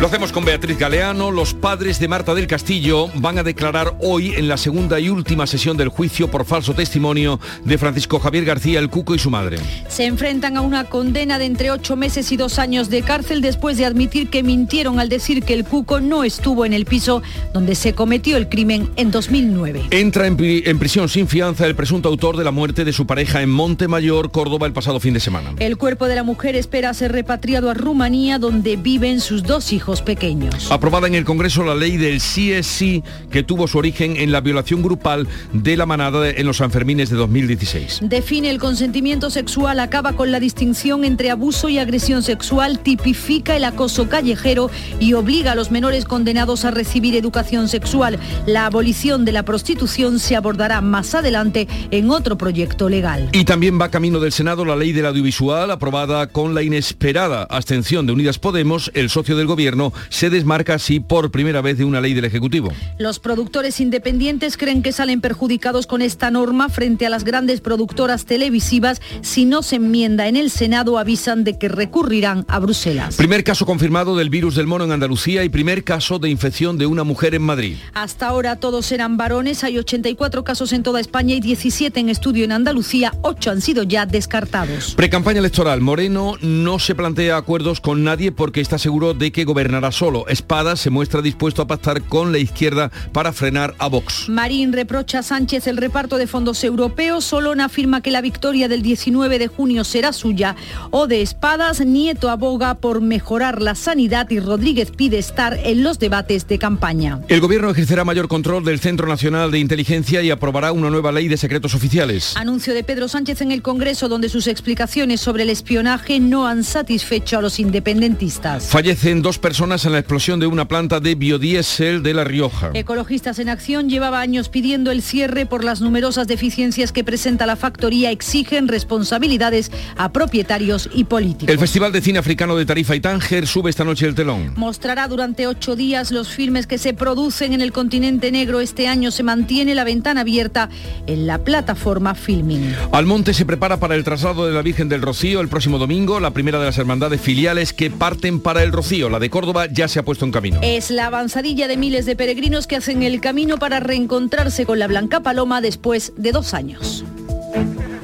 Lo 0.00 0.06
hacemos 0.06 0.30
con 0.30 0.44
Beatriz 0.44 0.78
Galeano. 0.78 1.32
Los 1.32 1.54
padres 1.54 1.98
de 1.98 2.06
Marta 2.06 2.32
del 2.32 2.46
Castillo 2.46 3.08
van 3.16 3.36
a 3.36 3.42
declarar 3.42 3.96
hoy 4.00 4.32
en 4.36 4.46
la 4.46 4.56
segunda 4.56 5.00
y 5.00 5.08
última 5.08 5.44
sesión 5.44 5.76
del 5.76 5.88
juicio 5.88 6.30
por 6.30 6.44
falso 6.44 6.72
testimonio 6.72 7.40
de 7.64 7.78
Francisco 7.78 8.20
Javier 8.20 8.44
García 8.44 8.78
el 8.78 8.90
Cuco 8.90 9.16
y 9.16 9.18
su 9.18 9.28
madre. 9.28 9.58
Se 9.88 10.04
enfrentan 10.04 10.56
a 10.56 10.60
una 10.60 10.84
condena 10.84 11.40
de 11.40 11.46
entre 11.46 11.72
ocho 11.72 11.96
meses 11.96 12.30
y 12.30 12.36
dos 12.36 12.60
años 12.60 12.90
de 12.90 13.02
cárcel 13.02 13.40
después 13.40 13.76
de 13.76 13.86
admitir 13.86 14.30
que 14.30 14.44
mintieron 14.44 15.00
al 15.00 15.08
decir 15.08 15.42
que 15.42 15.54
el 15.54 15.64
Cuco 15.64 16.00
no 16.00 16.22
estuvo 16.22 16.64
en 16.64 16.74
el 16.74 16.84
piso 16.84 17.20
donde 17.52 17.74
se 17.74 17.92
cometió 17.92 18.36
el 18.36 18.48
crimen 18.48 18.92
en 18.94 19.10
2009. 19.10 19.88
Entra 19.90 20.28
en, 20.28 20.36
en 20.38 20.78
prisión 20.78 21.08
sin 21.08 21.26
fianza 21.26 21.66
el 21.66 21.74
presunto 21.74 22.08
autor 22.08 22.36
de 22.36 22.44
la 22.44 22.52
muerte 22.52 22.84
de 22.84 22.92
su 22.92 23.04
pareja 23.04 23.42
en 23.42 23.50
Montemayor, 23.50 24.30
Córdoba, 24.30 24.68
el 24.68 24.72
pasado 24.72 25.00
fin 25.00 25.14
de 25.14 25.20
semana. 25.20 25.54
El 25.58 25.76
cuerpo 25.76 26.06
de 26.06 26.14
la 26.14 26.22
mujer 26.22 26.54
espera 26.54 26.94
ser 26.94 27.10
repatriado 27.10 27.68
a 27.68 27.74
Rumanía 27.74 28.38
donde 28.38 28.76
viven 28.76 29.20
sus 29.20 29.42
dos 29.42 29.72
hijos 29.72 29.87
pequeños. 30.02 30.70
Aprobada 30.70 31.06
en 31.06 31.14
el 31.14 31.24
Congreso 31.24 31.64
la 31.64 31.74
ley 31.74 31.96
del 31.96 32.20
sí 32.20 32.52
es 32.52 32.66
sí 32.66 33.02
que 33.30 33.42
tuvo 33.42 33.66
su 33.66 33.78
origen 33.78 34.16
en 34.16 34.30
la 34.32 34.40
violación 34.40 34.82
grupal 34.82 35.26
de 35.52 35.76
la 35.76 35.86
manada 35.86 36.20
de- 36.20 36.30
en 36.40 36.46
los 36.46 36.58
Sanfermines 36.58 37.10
de 37.10 37.16
2016. 37.16 38.00
Define 38.02 38.50
el 38.50 38.58
consentimiento 38.58 39.30
sexual, 39.30 39.80
acaba 39.80 40.12
con 40.12 40.30
la 40.30 40.40
distinción 40.40 41.04
entre 41.04 41.30
abuso 41.30 41.68
y 41.68 41.78
agresión 41.78 42.22
sexual, 42.22 42.80
tipifica 42.80 43.56
el 43.56 43.64
acoso 43.64 44.08
callejero 44.08 44.70
y 45.00 45.14
obliga 45.14 45.52
a 45.52 45.54
los 45.54 45.70
menores 45.70 46.04
condenados 46.04 46.64
a 46.64 46.70
recibir 46.70 47.16
educación 47.16 47.68
sexual. 47.68 48.18
La 48.46 48.66
abolición 48.66 49.24
de 49.24 49.32
la 49.32 49.44
prostitución 49.44 50.18
se 50.18 50.36
abordará 50.36 50.80
más 50.80 51.14
adelante 51.14 51.66
en 51.90 52.10
otro 52.10 52.36
proyecto 52.36 52.88
legal. 52.88 53.28
Y 53.32 53.44
también 53.44 53.80
va 53.80 53.88
camino 53.90 54.20
del 54.20 54.32
Senado 54.32 54.64
la 54.64 54.76
ley 54.76 54.92
del 54.92 55.06
audiovisual, 55.06 55.70
aprobada 55.70 56.26
con 56.28 56.54
la 56.54 56.62
inesperada 56.62 57.44
abstención 57.48 58.06
de 58.06 58.12
Unidas 58.12 58.38
Podemos. 58.38 58.90
El 58.94 59.08
socio 59.10 59.36
del 59.36 59.46
gobierno 59.46 59.77
se 60.08 60.30
desmarca 60.30 60.74
así 60.74 61.00
por 61.00 61.30
primera 61.30 61.60
vez 61.60 61.78
de 61.78 61.84
una 61.84 62.00
ley 62.00 62.14
del 62.14 62.24
Ejecutivo. 62.24 62.72
Los 62.98 63.18
productores 63.18 63.80
independientes 63.80 64.56
creen 64.56 64.82
que 64.82 64.92
salen 64.92 65.20
perjudicados 65.20 65.86
con 65.86 66.02
esta 66.02 66.30
norma 66.30 66.68
frente 66.68 67.06
a 67.06 67.10
las 67.10 67.24
grandes 67.24 67.60
productoras 67.60 68.24
televisivas. 68.24 69.00
Si 69.22 69.44
no 69.44 69.62
se 69.62 69.76
enmienda 69.76 70.28
en 70.28 70.36
el 70.36 70.50
Senado, 70.50 70.98
avisan 70.98 71.44
de 71.44 71.58
que 71.58 71.68
recurrirán 71.68 72.44
a 72.48 72.58
Bruselas. 72.58 73.16
Primer 73.16 73.44
caso 73.44 73.66
confirmado 73.66 74.16
del 74.16 74.30
virus 74.30 74.54
del 74.54 74.66
mono 74.66 74.84
en 74.84 74.92
Andalucía 74.92 75.44
y 75.44 75.48
primer 75.48 75.84
caso 75.84 76.18
de 76.18 76.30
infección 76.30 76.78
de 76.78 76.86
una 76.86 77.04
mujer 77.04 77.34
en 77.34 77.42
Madrid. 77.42 77.76
Hasta 77.94 78.28
ahora 78.28 78.56
todos 78.56 78.90
eran 78.92 79.16
varones, 79.16 79.64
hay 79.64 79.78
84 79.78 80.44
casos 80.44 80.72
en 80.72 80.82
toda 80.82 81.00
España 81.00 81.34
y 81.34 81.40
17 81.40 82.00
en 82.00 82.08
estudio 82.08 82.44
en 82.44 82.52
Andalucía, 82.52 83.14
8 83.22 83.50
han 83.50 83.60
sido 83.60 83.82
ya 83.82 84.06
descartados. 84.06 84.94
Precampaña 84.94 85.40
electoral. 85.40 85.80
Moreno 85.80 86.34
no 86.40 86.78
se 86.78 86.94
plantea 86.94 87.36
acuerdos 87.36 87.80
con 87.80 88.04
nadie 88.04 88.32
porque 88.32 88.60
está 88.60 88.78
seguro 88.78 89.14
de 89.14 89.32
que 89.32 89.44
gobernará 89.68 89.92
solo. 89.92 90.26
Espada 90.28 90.76
se 90.76 90.88
muestra 90.88 91.20
dispuesto 91.20 91.60
a 91.60 91.66
pactar 91.66 92.00
con 92.02 92.32
la 92.32 92.38
izquierda 92.38 92.90
para 93.12 93.34
frenar 93.34 93.74
a 93.78 93.88
Vox. 93.88 94.26
Marín 94.30 94.72
reprocha 94.72 95.18
a 95.18 95.22
Sánchez 95.22 95.66
el 95.66 95.76
reparto 95.76 96.16
de 96.16 96.26
fondos 96.26 96.64
europeos, 96.64 97.26
Solón 97.26 97.60
afirma 97.60 98.00
que 98.00 98.10
la 98.10 98.22
victoria 98.22 98.68
del 98.68 98.80
19 98.80 99.38
de 99.38 99.48
junio 99.48 99.84
será 99.84 100.14
suya, 100.14 100.56
o 100.90 101.06
de 101.06 101.20
Espadas, 101.20 101.84
Nieto 101.84 102.30
aboga 102.30 102.76
por 102.76 103.02
mejorar 103.02 103.60
la 103.60 103.74
sanidad 103.74 104.30
y 104.30 104.40
Rodríguez 104.40 104.90
pide 104.90 105.18
estar 105.18 105.58
en 105.62 105.82
los 105.82 105.98
debates 105.98 106.48
de 106.48 106.58
campaña. 106.58 107.20
El 107.28 107.40
gobierno 107.40 107.68
ejercerá 107.68 108.04
mayor 108.04 108.28
control 108.28 108.64
del 108.64 108.80
Centro 108.80 109.06
Nacional 109.06 109.50
de 109.50 109.58
Inteligencia 109.58 110.22
y 110.22 110.30
aprobará 110.30 110.72
una 110.72 110.88
nueva 110.88 111.12
ley 111.12 111.28
de 111.28 111.36
secretos 111.36 111.74
oficiales. 111.74 112.34
Anuncio 112.38 112.72
de 112.72 112.84
Pedro 112.84 113.06
Sánchez 113.08 113.42
en 113.42 113.52
el 113.52 113.60
Congreso 113.60 114.08
donde 114.08 114.30
sus 114.30 114.46
explicaciones 114.46 115.20
sobre 115.20 115.42
el 115.42 115.50
espionaje 115.50 116.20
no 116.20 116.46
han 116.46 116.64
satisfecho 116.64 117.36
a 117.36 117.42
los 117.42 117.60
independentistas. 117.60 118.68
Fallecen 118.68 119.20
dos 119.20 119.38
personas 119.38 119.57
en 119.60 119.92
la 119.92 119.98
explosión 119.98 120.38
de 120.38 120.46
una 120.46 120.68
planta 120.68 121.00
de 121.00 121.16
biodiesel 121.16 122.04
de 122.04 122.14
La 122.14 122.22
Rioja. 122.22 122.70
Ecologistas 122.74 123.40
en 123.40 123.48
Acción 123.48 123.88
llevaba 123.88 124.20
años 124.20 124.48
pidiendo 124.48 124.92
el 124.92 125.02
cierre 125.02 125.46
por 125.46 125.64
las 125.64 125.80
numerosas 125.80 126.28
deficiencias 126.28 126.92
que 126.92 127.02
presenta 127.02 127.44
la 127.44 127.56
factoría. 127.56 128.12
Exigen 128.12 128.68
responsabilidades 128.68 129.72
a 129.96 130.12
propietarios 130.12 130.88
y 130.94 131.04
políticos. 131.04 131.52
El 131.52 131.58
Festival 131.58 131.90
de 131.90 132.00
Cine 132.00 132.20
Africano 132.20 132.54
de 132.54 132.66
Tarifa 132.66 132.94
y 132.94 133.00
Tánger 133.00 133.48
sube 133.48 133.68
esta 133.68 133.82
noche 133.82 134.06
el 134.06 134.14
telón. 134.14 134.52
Mostrará 134.54 135.08
durante 135.08 135.48
ocho 135.48 135.74
días 135.74 136.12
los 136.12 136.28
filmes 136.28 136.68
que 136.68 136.78
se 136.78 136.94
producen 136.94 137.52
en 137.52 137.60
el 137.60 137.72
continente 137.72 138.30
negro. 138.30 138.60
Este 138.60 138.86
año 138.86 139.10
se 139.10 139.24
mantiene 139.24 139.74
la 139.74 139.82
ventana 139.82 140.20
abierta 140.20 140.68
en 141.08 141.26
la 141.26 141.38
plataforma 141.38 142.14
Filming. 142.14 142.76
Almonte 142.92 143.34
se 143.34 143.44
prepara 143.44 143.80
para 143.80 143.96
el 143.96 144.04
traslado 144.04 144.46
de 144.46 144.52
la 144.52 144.62
Virgen 144.62 144.88
del 144.88 145.02
Rocío 145.02 145.40
el 145.40 145.48
próximo 145.48 145.78
domingo, 145.78 146.20
la 146.20 146.30
primera 146.30 146.60
de 146.60 146.66
las 146.66 146.78
hermandades 146.78 147.20
filiales 147.20 147.72
que 147.72 147.90
parten 147.90 148.38
para 148.38 148.62
el 148.62 148.70
Rocío. 148.70 149.08
La 149.10 149.18
de 149.18 149.28
Córdoba 149.30 149.47
ya 149.72 149.88
se 149.88 149.98
ha 149.98 150.04
puesto 150.04 150.24
camino. 150.30 150.60
Es 150.62 150.90
la 150.90 151.06
avanzadilla 151.06 151.68
de 151.68 151.76
miles 151.76 152.06
de 152.06 152.16
peregrinos 152.16 152.66
que 152.66 152.76
hacen 152.76 153.02
el 153.02 153.20
camino 153.20 153.58
para 153.58 153.80
reencontrarse 153.80 154.66
con 154.66 154.78
la 154.78 154.86
Blanca 154.86 155.20
Paloma 155.20 155.60
después 155.60 156.12
de 156.16 156.32
dos 156.32 156.54
años. 156.54 157.04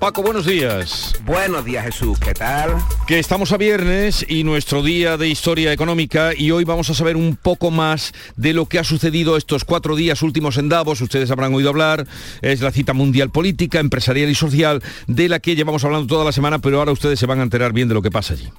Paco, 0.00 0.22
buenos 0.22 0.46
días. 0.46 1.14
Buenos 1.26 1.62
días, 1.62 1.84
Jesús. 1.84 2.18
¿Qué 2.18 2.32
tal? 2.32 2.74
Que 3.06 3.18
estamos 3.18 3.52
a 3.52 3.58
viernes 3.58 4.24
y 4.26 4.44
nuestro 4.44 4.82
día 4.82 5.18
de 5.18 5.28
historia 5.28 5.74
económica 5.74 6.30
y 6.34 6.52
hoy 6.52 6.64
vamos 6.64 6.88
a 6.88 6.94
saber 6.94 7.18
un 7.18 7.36
poco 7.36 7.70
más 7.70 8.14
de 8.34 8.54
lo 8.54 8.64
que 8.64 8.78
ha 8.78 8.84
sucedido 8.84 9.36
estos 9.36 9.66
cuatro 9.66 9.96
días 9.96 10.22
últimos 10.22 10.56
en 10.56 10.70
Davos. 10.70 11.02
Ustedes 11.02 11.30
habrán 11.30 11.52
oído 11.52 11.68
hablar. 11.68 12.06
Es 12.40 12.62
la 12.62 12.72
cita 12.72 12.94
mundial 12.94 13.28
política, 13.28 13.78
empresarial 13.78 14.30
y 14.30 14.34
social 14.34 14.82
de 15.06 15.28
la 15.28 15.38
que 15.38 15.54
llevamos 15.54 15.84
hablando 15.84 16.06
toda 16.06 16.24
la 16.24 16.32
semana, 16.32 16.60
pero 16.60 16.78
ahora 16.78 16.92
ustedes 16.92 17.20
se 17.20 17.26
van 17.26 17.40
a 17.40 17.42
enterar 17.42 17.74
bien 17.74 17.88
de 17.88 17.94
lo 17.94 18.00
que 18.00 18.10
pasa 18.10 18.32
allí. 18.32 18.50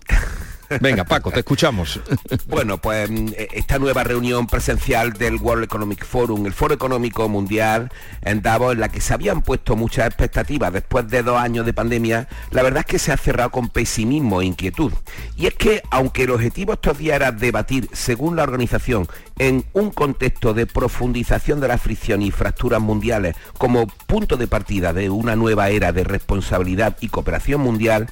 Venga, 0.79 1.03
Paco, 1.03 1.31
te 1.31 1.39
escuchamos. 1.39 1.99
Bueno, 2.47 2.77
pues 2.77 3.09
mm, 3.09 3.27
e, 3.35 3.49
esta 3.53 3.79
nueva 3.79 4.03
reunión 4.03 4.47
presencial 4.47 5.13
del 5.13 5.35
World 5.35 5.63
Economic 5.63 6.05
Forum, 6.05 6.45
el 6.45 6.53
Foro 6.53 6.73
Económico 6.73 7.27
Mundial 7.27 7.91
en 8.21 8.41
Davos, 8.41 8.73
en 8.73 8.79
la 8.79 8.89
que 8.89 9.01
se 9.01 9.13
habían 9.13 9.41
puesto 9.41 9.75
muchas 9.75 10.07
expectativas 10.07 10.71
después 10.71 11.07
de 11.09 11.23
dos 11.23 11.37
años 11.37 11.65
de 11.65 11.73
pandemia, 11.73 12.27
la 12.51 12.63
verdad 12.63 12.79
es 12.81 12.85
que 12.85 12.99
se 12.99 13.11
ha 13.11 13.17
cerrado 13.17 13.51
con 13.51 13.69
pesimismo 13.69 14.41
e 14.41 14.45
inquietud. 14.45 14.93
Y 15.35 15.47
es 15.47 15.53
que, 15.55 15.81
aunque 15.89 16.23
el 16.23 16.31
objetivo 16.31 16.73
estos 16.73 16.97
días 16.97 17.15
era 17.15 17.31
debatir, 17.31 17.89
según 17.93 18.35
la 18.35 18.43
organización, 18.43 19.07
en 19.41 19.65
un 19.73 19.89
contexto 19.89 20.53
de 20.53 20.67
profundización 20.67 21.59
de 21.59 21.67
la 21.67 21.79
fricción 21.79 22.21
y 22.21 22.29
fracturas 22.29 22.79
mundiales 22.79 23.35
como 23.57 23.87
punto 23.87 24.37
de 24.37 24.45
partida 24.45 24.93
de 24.93 25.09
una 25.09 25.35
nueva 25.35 25.69
era 25.69 25.91
de 25.91 26.03
responsabilidad 26.03 26.95
y 27.01 27.09
cooperación 27.09 27.59
mundial, 27.59 28.07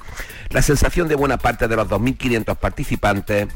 la 0.48 0.60
sensación 0.60 1.06
de 1.06 1.14
buena 1.14 1.38
parte 1.38 1.68
de 1.68 1.76
los 1.76 1.88
2.500 1.88 2.56
participantes 2.56 3.46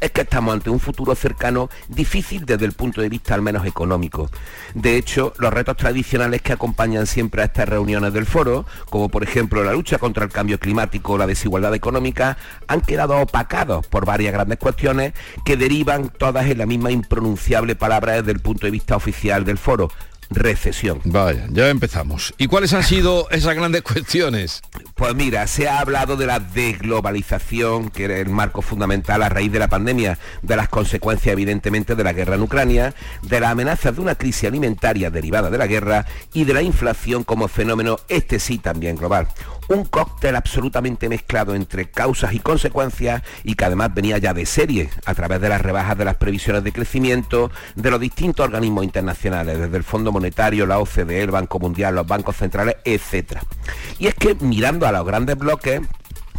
es 0.00 0.10
que 0.10 0.22
estamos 0.22 0.54
ante 0.54 0.70
un 0.70 0.80
futuro 0.80 1.14
cercano 1.14 1.68
difícil 1.88 2.44
desde 2.46 2.64
el 2.64 2.72
punto 2.72 3.00
de 3.00 3.08
vista 3.08 3.34
al 3.34 3.42
menos 3.42 3.66
económico. 3.66 4.30
De 4.74 4.96
hecho, 4.96 5.32
los 5.38 5.52
retos 5.52 5.76
tradicionales 5.76 6.42
que 6.42 6.52
acompañan 6.52 7.06
siempre 7.06 7.42
a 7.42 7.46
estas 7.46 7.68
reuniones 7.68 8.12
del 8.12 8.26
foro, 8.26 8.66
como 8.88 9.08
por 9.08 9.22
ejemplo 9.22 9.64
la 9.64 9.72
lucha 9.72 9.98
contra 9.98 10.24
el 10.24 10.30
cambio 10.30 10.58
climático 10.58 11.14
o 11.14 11.18
la 11.18 11.26
desigualdad 11.26 11.74
económica, 11.74 12.36
han 12.68 12.80
quedado 12.80 13.16
opacados 13.18 13.86
por 13.86 14.04
varias 14.04 14.32
grandes 14.32 14.58
cuestiones 14.58 15.12
que 15.44 15.56
derivan 15.56 16.08
todas 16.08 16.46
en 16.46 16.58
la 16.58 16.66
misma 16.66 16.90
impronunciable 16.90 17.74
palabra 17.74 18.14
desde 18.14 18.32
el 18.32 18.40
punto 18.40 18.66
de 18.66 18.70
vista 18.70 18.96
oficial 18.96 19.44
del 19.44 19.58
foro, 19.58 19.90
recesión. 20.30 21.00
Vaya, 21.04 21.46
ya 21.50 21.68
empezamos. 21.68 22.32
¿Y 22.38 22.46
cuáles 22.46 22.72
han 22.72 22.84
sido 22.84 23.28
esas 23.30 23.54
grandes 23.54 23.82
cuestiones? 23.82 24.62
Pues 24.94 25.14
mira, 25.14 25.46
se 25.46 25.68
ha 25.68 25.80
hablado 25.80 26.16
de 26.16 26.26
la 26.26 26.40
desglobalización, 26.40 27.90
que 27.90 28.04
era 28.04 28.18
el 28.18 28.28
marco 28.28 28.62
fundamental 28.62 29.22
a 29.22 29.28
raíz 29.28 29.52
de 29.52 29.58
la 29.58 29.68
pandemia, 29.68 30.18
de 30.42 30.56
las 30.56 30.68
consecuencias 30.68 31.32
evidentemente 31.32 31.94
de 31.94 32.04
la 32.04 32.12
guerra 32.12 32.36
en 32.36 32.42
Ucrania, 32.42 32.94
de 33.22 33.40
la 33.40 33.50
amenaza 33.50 33.92
de 33.92 34.00
una 34.00 34.14
crisis 34.14 34.44
alimentaria 34.44 35.10
derivada 35.10 35.50
de 35.50 35.58
la 35.58 35.66
guerra 35.66 36.06
y 36.32 36.44
de 36.44 36.54
la 36.54 36.62
inflación 36.62 37.24
como 37.24 37.48
fenómeno, 37.48 37.98
este 38.08 38.38
sí 38.38 38.58
también 38.58 38.96
global 38.96 39.28
un 39.70 39.84
cóctel 39.84 40.34
absolutamente 40.34 41.08
mezclado 41.08 41.54
entre 41.54 41.90
causas 41.90 42.32
y 42.34 42.40
consecuencias 42.40 43.22
y 43.44 43.54
que 43.54 43.64
además 43.64 43.94
venía 43.94 44.18
ya 44.18 44.34
de 44.34 44.44
serie 44.44 44.90
a 45.06 45.14
través 45.14 45.40
de 45.40 45.48
las 45.48 45.62
rebajas 45.62 45.96
de 45.96 46.04
las 46.04 46.16
previsiones 46.16 46.64
de 46.64 46.72
crecimiento 46.72 47.50
de 47.76 47.90
los 47.90 48.00
distintos 48.00 48.44
organismos 48.44 48.84
internacionales, 48.84 49.58
desde 49.58 49.76
el 49.76 49.84
Fondo 49.84 50.10
Monetario, 50.10 50.66
la 50.66 50.80
OCDE, 50.80 51.22
el 51.22 51.30
Banco 51.30 51.60
Mundial, 51.60 51.94
los 51.94 52.06
bancos 52.06 52.36
centrales, 52.36 52.76
etc. 52.84 53.38
Y 53.98 54.08
es 54.08 54.14
que 54.14 54.34
mirando 54.34 54.86
a 54.86 54.92
los 54.92 55.06
grandes 55.06 55.38
bloques, 55.38 55.80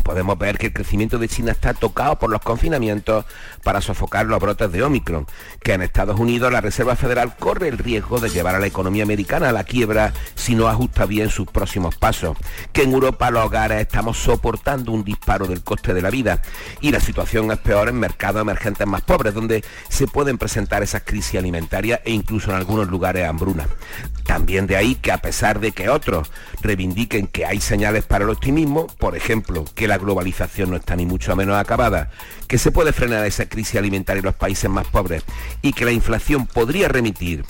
podemos 0.01 0.37
ver 0.37 0.57
que 0.57 0.67
el 0.67 0.73
crecimiento 0.73 1.17
de 1.17 1.27
China 1.27 1.51
está 1.51 1.73
tocado 1.73 2.17
por 2.19 2.29
los 2.29 2.41
confinamientos 2.41 3.25
para 3.63 3.81
sofocar 3.81 4.25
los 4.25 4.39
brotes 4.39 4.71
de 4.71 4.83
Omicron, 4.83 5.27
que 5.61 5.73
en 5.73 5.81
Estados 5.81 6.19
Unidos 6.19 6.51
la 6.51 6.61
Reserva 6.61 6.95
Federal 6.95 7.35
corre 7.37 7.67
el 7.67 7.77
riesgo 7.77 8.19
de 8.19 8.29
llevar 8.29 8.55
a 8.55 8.59
la 8.59 8.67
economía 8.67 9.03
americana 9.03 9.49
a 9.49 9.53
la 9.53 9.63
quiebra 9.63 10.13
si 10.35 10.55
no 10.55 10.67
ajusta 10.67 11.05
bien 11.05 11.29
sus 11.29 11.47
próximos 11.47 11.95
pasos, 11.95 12.37
que 12.73 12.83
en 12.83 12.93
Europa 12.93 13.31
los 13.31 13.45
hogares 13.45 13.81
estamos 13.81 14.17
soportando 14.17 14.91
un 14.91 15.03
disparo 15.03 15.47
del 15.47 15.63
coste 15.63 15.93
de 15.93 16.01
la 16.01 16.09
vida 16.09 16.41
y 16.79 16.91
la 16.91 16.99
situación 16.99 17.51
es 17.51 17.57
peor 17.59 17.89
en 17.89 17.99
mercados 17.99 18.41
emergentes 18.41 18.87
más 18.87 19.01
pobres, 19.01 19.33
donde 19.33 19.63
se 19.89 20.07
pueden 20.07 20.37
presentar 20.37 20.83
esas 20.83 21.03
crisis 21.03 21.39
alimentarias 21.39 22.01
e 22.05 22.11
incluso 22.11 22.49
en 22.51 22.57
algunos 22.57 22.89
lugares 22.89 23.27
hambruna. 23.27 23.67
También 24.25 24.67
de 24.67 24.75
ahí 24.75 24.95
que 24.95 25.11
a 25.11 25.17
pesar 25.17 25.59
de 25.59 25.71
que 25.71 25.89
otros 25.89 26.31
reivindiquen 26.61 27.27
que 27.27 27.45
hay 27.45 27.59
señales 27.59 28.05
para 28.05 28.23
el 28.23 28.29
optimismo, 28.29 28.87
por 28.87 29.15
ejemplo, 29.15 29.65
que 29.75 29.87
la 29.91 29.97
globalización 29.97 30.69
no 30.69 30.77
está 30.77 30.95
ni 30.95 31.05
mucho 31.05 31.35
menos 31.35 31.57
acabada, 31.57 32.11
que 32.47 32.57
se 32.57 32.71
puede 32.71 32.93
frenar 32.93 33.25
esa 33.25 33.49
crisis 33.49 33.75
alimentaria 33.75 34.19
en 34.19 34.25
los 34.25 34.35
países 34.35 34.69
más 34.69 34.87
pobres 34.87 35.21
y 35.61 35.73
que 35.73 35.83
la 35.83 35.91
inflación 35.91 36.47
podría 36.47 36.87
remitir 36.87 37.43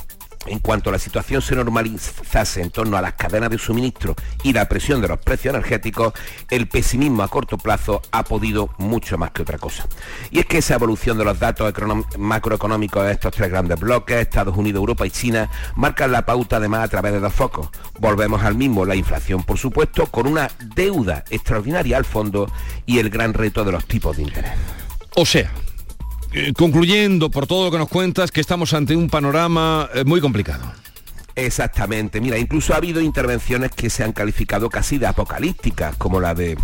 en 0.45 0.59
cuanto 0.59 0.91
la 0.91 0.99
situación 0.99 1.41
se 1.41 1.55
normalizase 1.55 2.61
en 2.61 2.71
torno 2.71 2.97
a 2.97 3.01
las 3.01 3.13
cadenas 3.13 3.49
de 3.49 3.57
suministro 3.57 4.15
y 4.43 4.53
la 4.53 4.67
presión 4.67 5.01
de 5.01 5.07
los 5.07 5.19
precios 5.19 5.53
energéticos, 5.53 6.13
el 6.49 6.67
pesimismo 6.67 7.23
a 7.23 7.27
corto 7.27 7.57
plazo 7.57 8.01
ha 8.11 8.23
podido 8.23 8.69
mucho 8.77 9.17
más 9.17 9.31
que 9.31 9.43
otra 9.43 9.57
cosa. 9.57 9.87
Y 10.31 10.39
es 10.39 10.45
que 10.45 10.57
esa 10.57 10.75
evolución 10.75 11.17
de 11.17 11.25
los 11.25 11.39
datos 11.39 11.71
macroeconómicos 12.17 13.05
de 13.05 13.11
estos 13.13 13.33
tres 13.33 13.49
grandes 13.49 13.79
bloques, 13.79 14.17
Estados 14.17 14.57
Unidos, 14.57 14.79
Europa 14.79 15.05
y 15.05 15.11
China, 15.11 15.49
marcan 15.75 16.11
la 16.11 16.25
pauta 16.25 16.57
además 16.57 16.85
a 16.85 16.87
través 16.87 17.13
de 17.13 17.19
dos 17.19 17.33
focos. 17.33 17.69
Volvemos 17.99 18.43
al 18.43 18.55
mismo, 18.55 18.85
la 18.85 18.95
inflación 18.95 19.43
por 19.43 19.57
supuesto, 19.57 20.07
con 20.07 20.27
una 20.27 20.49
deuda 20.75 21.23
extraordinaria 21.29 21.97
al 21.97 22.05
fondo 22.05 22.51
y 22.85 22.99
el 22.99 23.09
gran 23.09 23.33
reto 23.33 23.63
de 23.63 23.71
los 23.71 23.85
tipos 23.85 24.17
de 24.17 24.23
interés. 24.23 24.51
O 25.15 25.25
sea, 25.25 25.51
eh, 26.33 26.53
concluyendo 26.55 27.29
por 27.29 27.47
todo 27.47 27.65
lo 27.65 27.71
que 27.71 27.77
nos 27.77 27.89
cuentas, 27.89 28.31
que 28.31 28.41
estamos 28.41 28.73
ante 28.73 28.95
un 28.95 29.09
panorama 29.09 29.89
eh, 29.93 30.03
muy 30.03 30.21
complicado. 30.21 30.63
Exactamente, 31.35 32.19
mira, 32.21 32.37
incluso 32.37 32.73
ha 32.73 32.77
habido 32.77 33.01
intervenciones 33.01 33.71
que 33.71 33.89
se 33.89 34.03
han 34.03 34.11
calificado 34.11 34.69
casi 34.69 34.97
de 34.97 35.07
apocalípticas, 35.07 35.95
como 35.95 36.19
la 36.19 36.33
de 36.33 36.57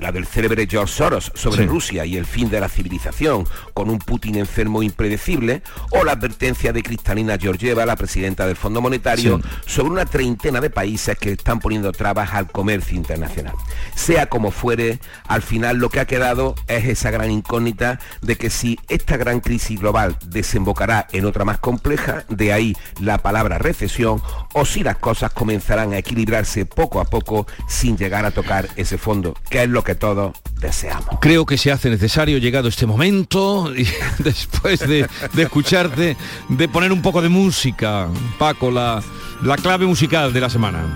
la 0.00 0.12
del 0.12 0.26
célebre 0.26 0.66
George 0.68 0.94
Soros 0.94 1.32
sobre 1.34 1.66
Rusia 1.66 2.04
y 2.04 2.16
el 2.16 2.26
fin 2.26 2.48
de 2.50 2.60
la 2.60 2.68
civilización, 2.68 3.46
con 3.74 3.90
un 3.90 3.98
Putin 3.98 4.36
enfermo 4.36 4.82
impredecible, 4.82 5.62
o 5.90 6.04
la 6.04 6.12
advertencia 6.12 6.72
de 6.72 6.82
Cristalina 6.82 7.38
Georgieva, 7.38 7.86
la 7.86 7.96
presidenta 7.96 8.46
del 8.46 8.56
Fondo 8.56 8.80
Monetario, 8.80 9.40
sobre 9.66 9.90
una 9.90 10.06
treintena 10.06 10.60
de 10.60 10.70
países 10.70 11.16
que 11.18 11.32
están 11.32 11.60
poniendo 11.60 11.92
trabas 11.92 12.32
al 12.34 12.50
comercio 12.50 12.96
internacional. 12.96 13.54
Sea 13.94 14.26
como 14.26 14.50
fuere, 14.50 15.00
al 15.26 15.42
final 15.42 15.78
lo 15.78 15.88
que 15.88 16.00
ha 16.00 16.06
quedado 16.06 16.54
es 16.66 16.84
esa 16.84 17.10
gran 17.10 17.30
incógnita 17.30 17.98
de 18.22 18.36
que 18.36 18.50
si 18.50 18.78
esta 18.88 19.16
gran 19.16 19.40
crisis 19.40 19.80
global 19.80 20.16
desembocará 20.26 21.06
en 21.12 21.24
otra 21.24 21.44
más 21.44 21.58
compleja, 21.58 22.24
de 22.28 22.52
ahí 22.52 22.76
la 23.00 23.18
palabra 23.18 23.58
recesión, 23.58 24.22
o 24.54 24.64
si 24.64 24.82
las 24.82 24.98
cosas 24.98 25.32
comenzarán 25.32 25.92
a 25.92 25.98
equilibrarse 25.98 26.66
poco 26.66 27.00
a 27.00 27.04
poco 27.04 27.46
sin 27.68 27.96
llegar 27.96 28.24
a 28.24 28.30
tocar 28.30 28.68
ese 28.76 28.98
fondo, 28.98 29.34
que 29.48 29.62
es 29.62 29.68
lo 29.68 29.79
que 29.82 29.94
todos 29.94 30.36
deseamos. 30.60 31.18
Creo 31.20 31.46
que 31.46 31.58
se 31.58 31.72
hace 31.72 31.90
necesario, 31.90 32.38
llegado 32.38 32.68
este 32.68 32.86
momento, 32.86 33.72
y 33.74 33.86
después 34.18 34.80
de, 34.80 35.06
escucharte, 35.36 36.16
de 36.48 36.68
poner 36.68 36.92
un 36.92 37.02
poco 37.02 37.22
de 37.22 37.28
música, 37.28 38.08
Paco, 38.38 38.70
la, 38.70 39.02
la 39.42 39.56
clave 39.56 39.86
musical 39.86 40.32
de 40.32 40.40
la 40.40 40.50
semana. 40.50 40.94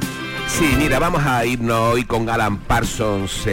Sí, 0.49 0.68
mira, 0.78 0.99
vamos 0.99 1.24
a 1.24 1.45
irnos 1.45 1.95
hoy 1.95 2.05
con 2.05 2.28
Alan 2.28 2.59
Parsons 2.59 3.47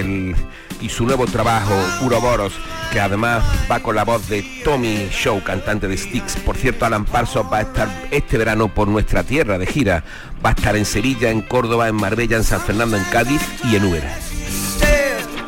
y 0.81 0.89
su 0.89 1.05
nuevo 1.05 1.25
trabajo, 1.25 1.73
Uroboros, 2.03 2.53
que 2.91 2.99
además 2.99 3.43
va 3.71 3.79
con 3.79 3.95
la 3.95 4.03
voz 4.03 4.27
de 4.27 4.43
Tommy 4.63 5.09
Show, 5.11 5.41
cantante 5.43 5.87
de 5.87 5.97
Sticks. 5.97 6.35
Por 6.37 6.57
cierto, 6.57 6.85
Alan 6.85 7.05
Parsons 7.05 7.51
va 7.51 7.59
a 7.59 7.61
estar 7.61 7.89
este 8.11 8.37
verano 8.37 8.67
por 8.67 8.87
nuestra 8.87 9.23
tierra 9.23 9.57
de 9.57 9.67
gira. 9.67 10.03
Va 10.43 10.49
a 10.49 10.53
estar 10.53 10.75
en 10.75 10.85
Sevilla, 10.85 11.29
en 11.29 11.41
Córdoba, 11.41 11.87
en 11.87 11.95
Marbella, 11.95 12.37
en 12.37 12.43
San 12.43 12.61
Fernando, 12.61 12.97
en 12.97 13.03
Cádiz 13.05 13.41
y 13.63 13.75
en 13.75 13.85
Úbeda. 13.85 14.17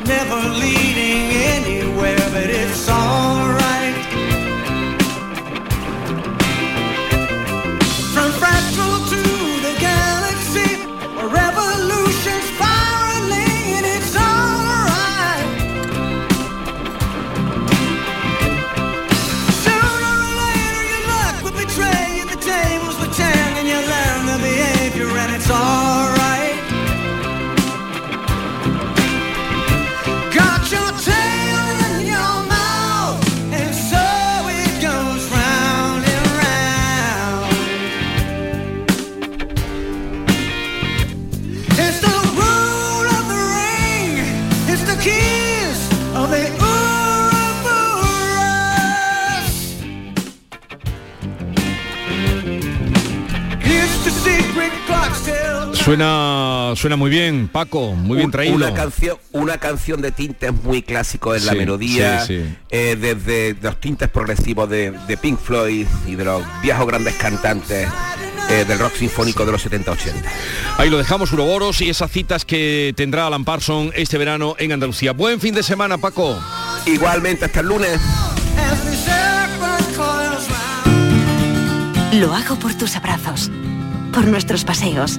Never 0.06 0.48
leading 0.50 1.30
anywhere, 1.54 2.16
but 2.30 2.50
it's 2.50 2.88
alright. 2.88 3.43
Suena, 55.84 56.72
suena 56.76 56.96
muy 56.96 57.10
bien, 57.10 57.46
Paco, 57.48 57.92
muy 57.92 58.16
bien 58.16 58.30
traído. 58.30 58.54
Una 58.54 58.72
canción, 58.72 59.18
una 59.32 59.58
canción 59.58 60.00
de 60.00 60.12
tintes 60.12 60.50
muy 60.62 60.82
clásico 60.82 61.34
en 61.34 61.44
la 61.44 61.52
melodía, 61.52 62.20
sí, 62.20 62.42
sí. 62.42 62.56
eh, 62.70 62.96
desde 62.98 63.54
los 63.60 63.78
tintes 63.80 64.08
progresivos 64.08 64.68
de, 64.70 64.92
de 64.92 65.16
Pink 65.18 65.38
Floyd 65.38 65.86
y 66.06 66.14
de 66.14 66.24
los 66.24 66.42
viejos 66.62 66.86
grandes 66.86 67.14
cantantes 67.16 67.86
eh, 68.48 68.64
del 68.66 68.78
rock 68.78 68.94
sinfónico 68.94 69.44
de 69.44 69.52
los 69.52 69.66
70-80. 69.66 70.14
Ahí 70.78 70.88
lo 70.88 70.96
dejamos, 70.96 71.30
Uroboros, 71.32 71.82
y 71.82 71.90
esas 71.90 72.10
citas 72.10 72.46
que 72.46 72.94
tendrá 72.96 73.26
Alan 73.26 73.44
Parson 73.44 73.90
este 73.94 74.16
verano 74.16 74.56
en 74.58 74.72
Andalucía. 74.72 75.12
Buen 75.12 75.38
fin 75.38 75.54
de 75.54 75.62
semana, 75.62 75.98
Paco. 75.98 76.38
Igualmente, 76.86 77.44
hasta 77.44 77.60
el 77.60 77.66
lunes. 77.66 78.00
Lo 82.14 82.32
hago 82.32 82.56
por 82.56 82.72
tus 82.74 82.96
abrazos, 82.96 83.50
por 84.12 84.24
nuestros 84.26 84.64
paseos, 84.64 85.18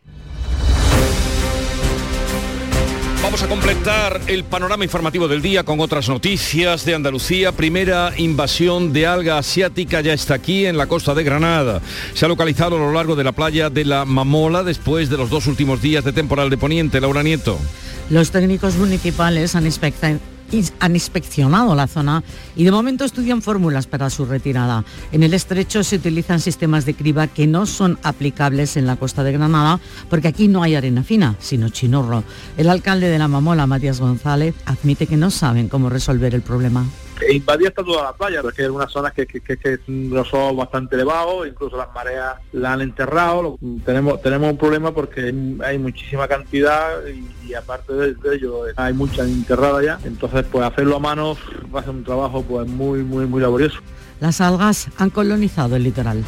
Vamos 3.31 3.43
a 3.43 3.47
completar 3.47 4.19
el 4.27 4.43
panorama 4.43 4.83
informativo 4.83 5.25
del 5.29 5.41
día 5.41 5.63
con 5.63 5.79
otras 5.79 6.09
noticias 6.09 6.83
de 6.83 6.95
Andalucía. 6.95 7.53
Primera 7.53 8.11
invasión 8.17 8.91
de 8.91 9.07
alga 9.07 9.37
asiática 9.37 10.01
ya 10.01 10.11
está 10.11 10.33
aquí 10.33 10.65
en 10.65 10.75
la 10.75 10.87
costa 10.87 11.13
de 11.15 11.23
Granada. 11.23 11.81
Se 12.13 12.25
ha 12.25 12.27
localizado 12.27 12.75
a 12.75 12.79
lo 12.79 12.91
largo 12.91 13.15
de 13.15 13.23
la 13.23 13.31
playa 13.31 13.69
de 13.69 13.85
la 13.85 14.03
Mamola 14.03 14.63
después 14.63 15.09
de 15.09 15.15
los 15.15 15.29
dos 15.29 15.47
últimos 15.47 15.81
días 15.81 16.03
de 16.03 16.11
temporal 16.11 16.49
de 16.49 16.57
Poniente. 16.57 16.99
Laura 16.99 17.23
Nieto. 17.23 17.57
Los 18.09 18.31
técnicos 18.31 18.75
municipales 18.75 19.55
han, 19.55 19.65
inspecta- 19.65 20.09
ins- 20.11 20.19
han 20.79 20.95
inspeccionado 20.95 21.75
la 21.75 21.87
zona 21.87 22.23
y 22.55 22.63
de 22.63 22.71
momento 22.71 23.05
estudian 23.05 23.41
fórmulas 23.41 23.87
para 23.87 24.09
su 24.09 24.25
retirada. 24.25 24.83
En 25.11 25.23
el 25.23 25.33
estrecho 25.33 25.83
se 25.83 25.97
utilizan 25.97 26.39
sistemas 26.39 26.85
de 26.85 26.93
criba 26.93 27.27
que 27.27 27.47
no 27.47 27.65
son 27.65 27.99
aplicables 28.03 28.77
en 28.77 28.87
la 28.87 28.95
costa 28.95 29.23
de 29.23 29.31
Granada 29.31 29.79
porque 30.09 30.27
aquí 30.27 30.47
no 30.47 30.63
hay 30.63 30.75
arena 30.75 31.03
fina, 31.03 31.35
sino 31.39 31.69
chinorro. 31.69 32.23
El 32.57 32.69
alcalde 32.69 33.09
de 33.09 33.19
la 33.19 33.27
Mamola, 33.27 33.67
Matías 33.67 33.99
González, 33.99 34.55
admite 34.65 35.07
que 35.07 35.17
no 35.17 35.31
saben 35.31 35.69
cómo 35.69 35.89
resolver 35.89 36.35
el 36.35 36.41
problema. 36.41 36.85
Invadía 37.29 37.69
hasta 37.69 37.83
toda 37.83 38.03
la 38.05 38.13
playa, 38.13 38.41
porque 38.41 38.61
hay 38.61 38.65
algunas 38.67 38.91
zonas 38.91 39.13
que, 39.13 39.25
que, 39.27 39.41
que, 39.41 39.57
que 39.57 39.79
no 39.87 40.23
son 40.25 40.55
bastante 40.57 40.95
elevados, 40.95 41.47
incluso 41.47 41.77
las 41.77 41.87
mareas 41.93 42.35
la 42.53 42.73
han 42.73 42.81
enterrado. 42.81 43.41
Lo- 43.41 43.59
Tenemos 43.85 44.21
tenemos 44.21 44.51
un 44.51 44.57
problema 44.57 44.93
porque 44.93 45.33
hay 45.65 45.77
muchísima 45.77 46.27
cantidad 46.27 46.89
y, 47.07 47.49
y 47.49 47.53
aparte 47.53 47.93
de, 47.93 48.13
de 48.15 48.35
ello 48.35 48.61
hay 48.75 48.93
mucha 48.93 49.23
enterrada 49.23 49.83
ya. 49.83 49.99
Entonces, 50.05 50.45
pues 50.51 50.65
hacerlo 50.65 50.95
a 50.95 50.99
mano 50.99 51.37
va 51.73 51.81
a 51.81 51.83
ser 51.83 51.91
un 51.93 52.03
trabajo 52.03 52.43
pues 52.43 52.67
muy, 52.67 53.03
muy, 53.03 53.25
muy 53.25 53.41
laborioso. 53.41 53.77
Las 54.19 54.39
algas 54.41 54.87
han 54.97 55.09
colonizado 55.09 55.75
el 55.75 55.83
litoral. 55.83 56.23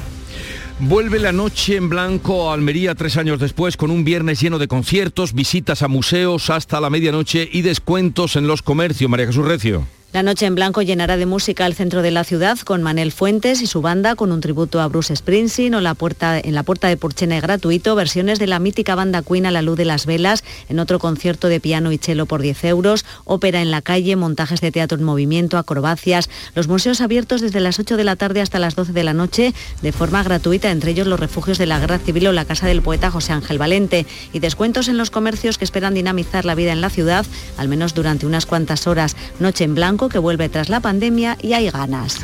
Vuelve 0.79 1.19
la 1.19 1.31
noche 1.31 1.75
en 1.75 1.87
blanco 1.87 2.49
a 2.49 2.55
Almería 2.55 2.95
tres 2.95 3.15
años 3.17 3.39
después 3.39 3.77
con 3.77 3.91
un 3.91 4.03
viernes 4.03 4.41
lleno 4.41 4.57
de 4.57 4.67
conciertos, 4.67 5.33
visitas 5.33 5.83
a 5.83 5.87
museos 5.87 6.49
hasta 6.49 6.81
la 6.81 6.89
medianoche 6.89 7.47
y 7.49 7.61
descuentos 7.61 8.35
en 8.35 8.47
los 8.47 8.63
comercios. 8.63 9.09
María 9.09 9.27
Jesús 9.27 9.45
Recio. 9.45 9.85
La 10.13 10.21
noche 10.21 10.45
en 10.45 10.53
blanco 10.53 10.83
llenará 10.83 11.17
de 11.17 11.25
música 11.25 11.65
el 11.65 11.73
centro 11.73 12.03
de 12.03 12.11
la 12.11 12.23
ciudad 12.23 12.59
con 12.59 12.83
Manel 12.83 13.11
Fuentes 13.11 13.63
y 13.63 13.65
su 13.65 13.81
banda 13.81 14.13
con 14.13 14.31
un 14.31 14.41
tributo 14.41 14.79
a 14.79 14.87
Bruce 14.87 15.15
Springsteen 15.15 15.73
o 15.73 15.81
la 15.81 15.95
puerta, 15.95 16.37
en 16.39 16.53
la 16.53 16.61
puerta 16.61 16.87
de 16.87 16.97
Purchena 16.97 17.41
gratuito 17.41 17.95
versiones 17.95 18.37
de 18.37 18.45
la 18.45 18.59
mítica 18.59 18.93
banda 18.93 19.23
Queen 19.23 19.47
a 19.47 19.51
la 19.51 19.63
luz 19.63 19.75
de 19.75 19.85
las 19.85 20.05
velas 20.05 20.43
en 20.69 20.77
otro 20.77 20.99
concierto 20.99 21.47
de 21.47 21.59
piano 21.59 21.91
y 21.91 21.97
cello 21.97 22.27
por 22.27 22.43
10 22.43 22.63
euros, 22.65 23.05
ópera 23.25 23.63
en 23.63 23.71
la 23.71 23.81
calle, 23.81 24.15
montajes 24.15 24.61
de 24.61 24.71
teatro 24.71 24.99
en 24.99 25.03
movimiento, 25.03 25.57
acrobacias, 25.57 26.29
los 26.53 26.67
museos 26.67 27.01
abiertos 27.01 27.41
desde 27.41 27.59
las 27.59 27.79
8 27.79 27.97
de 27.97 28.03
la 28.03 28.15
tarde 28.15 28.41
hasta 28.41 28.59
las 28.59 28.75
12 28.75 28.93
de 28.93 29.03
la 29.03 29.13
noche 29.13 29.55
de 29.81 29.91
forma 29.91 30.21
gratuita, 30.21 30.69
entre 30.69 30.91
ellos 30.91 31.07
los 31.07 31.19
refugios 31.19 31.57
de 31.57 31.65
la 31.65 31.79
Guerra 31.79 31.97
Civil 31.97 32.27
o 32.27 32.33
la 32.33 32.45
casa 32.45 32.67
del 32.67 32.83
poeta 32.83 33.09
José 33.09 33.33
Ángel 33.33 33.57
Valente 33.57 34.05
y 34.31 34.37
descuentos 34.37 34.89
en 34.89 34.99
los 34.99 35.09
comercios 35.09 35.57
que 35.57 35.65
esperan 35.65 35.95
dinamizar 35.95 36.45
la 36.45 36.53
vida 36.53 36.71
en 36.71 36.81
la 36.81 36.91
ciudad, 36.91 37.25
al 37.57 37.67
menos 37.67 37.95
durante 37.95 38.27
unas 38.27 38.45
cuantas 38.45 38.85
horas. 38.85 39.15
Noche 39.39 39.63
en 39.63 39.73
blanco 39.73 40.02
que 40.09 40.19
vuelve 40.19 40.49
tras 40.49 40.69
la 40.69 40.79
pandemia 40.79 41.37
y 41.41 41.53
hay 41.53 41.69
ganas. 41.69 42.19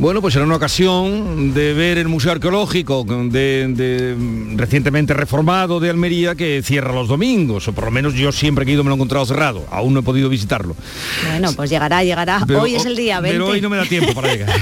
Bueno, 0.00 0.22
pues 0.22 0.32
será 0.32 0.46
una 0.46 0.56
ocasión 0.56 1.52
de 1.52 1.74
ver 1.74 1.98
el 1.98 2.08
Museo 2.08 2.32
Arqueológico 2.32 3.04
de, 3.04 3.68
de, 3.68 4.16
recientemente 4.56 5.12
reformado 5.12 5.78
de 5.78 5.90
Almería 5.90 6.34
que 6.34 6.62
cierra 6.64 6.94
los 6.94 7.06
domingos, 7.06 7.68
o 7.68 7.74
por 7.74 7.84
lo 7.84 7.90
menos 7.90 8.14
yo 8.14 8.32
siempre 8.32 8.64
que 8.64 8.70
he 8.70 8.74
ido 8.74 8.82
me 8.82 8.88
lo 8.88 8.94
he 8.94 8.96
encontrado 8.96 9.26
cerrado, 9.26 9.66
aún 9.70 9.92
no 9.92 10.00
he 10.00 10.02
podido 10.02 10.30
visitarlo. 10.30 10.74
Bueno, 11.28 11.52
pues 11.52 11.68
llegará, 11.68 12.02
llegará. 12.02 12.42
Pero- 12.46 12.62
Hoy 12.62 12.76
es 12.76 12.86
el 12.86 12.96
día 12.96 13.20
20. 13.20 13.34
Pero 13.38 13.52
hoy 13.52 13.60
no 13.60 13.68
me 13.68 13.76
da 13.76 13.84
tiempo 13.84 14.14
para 14.14 14.32
llegar. 14.32 14.48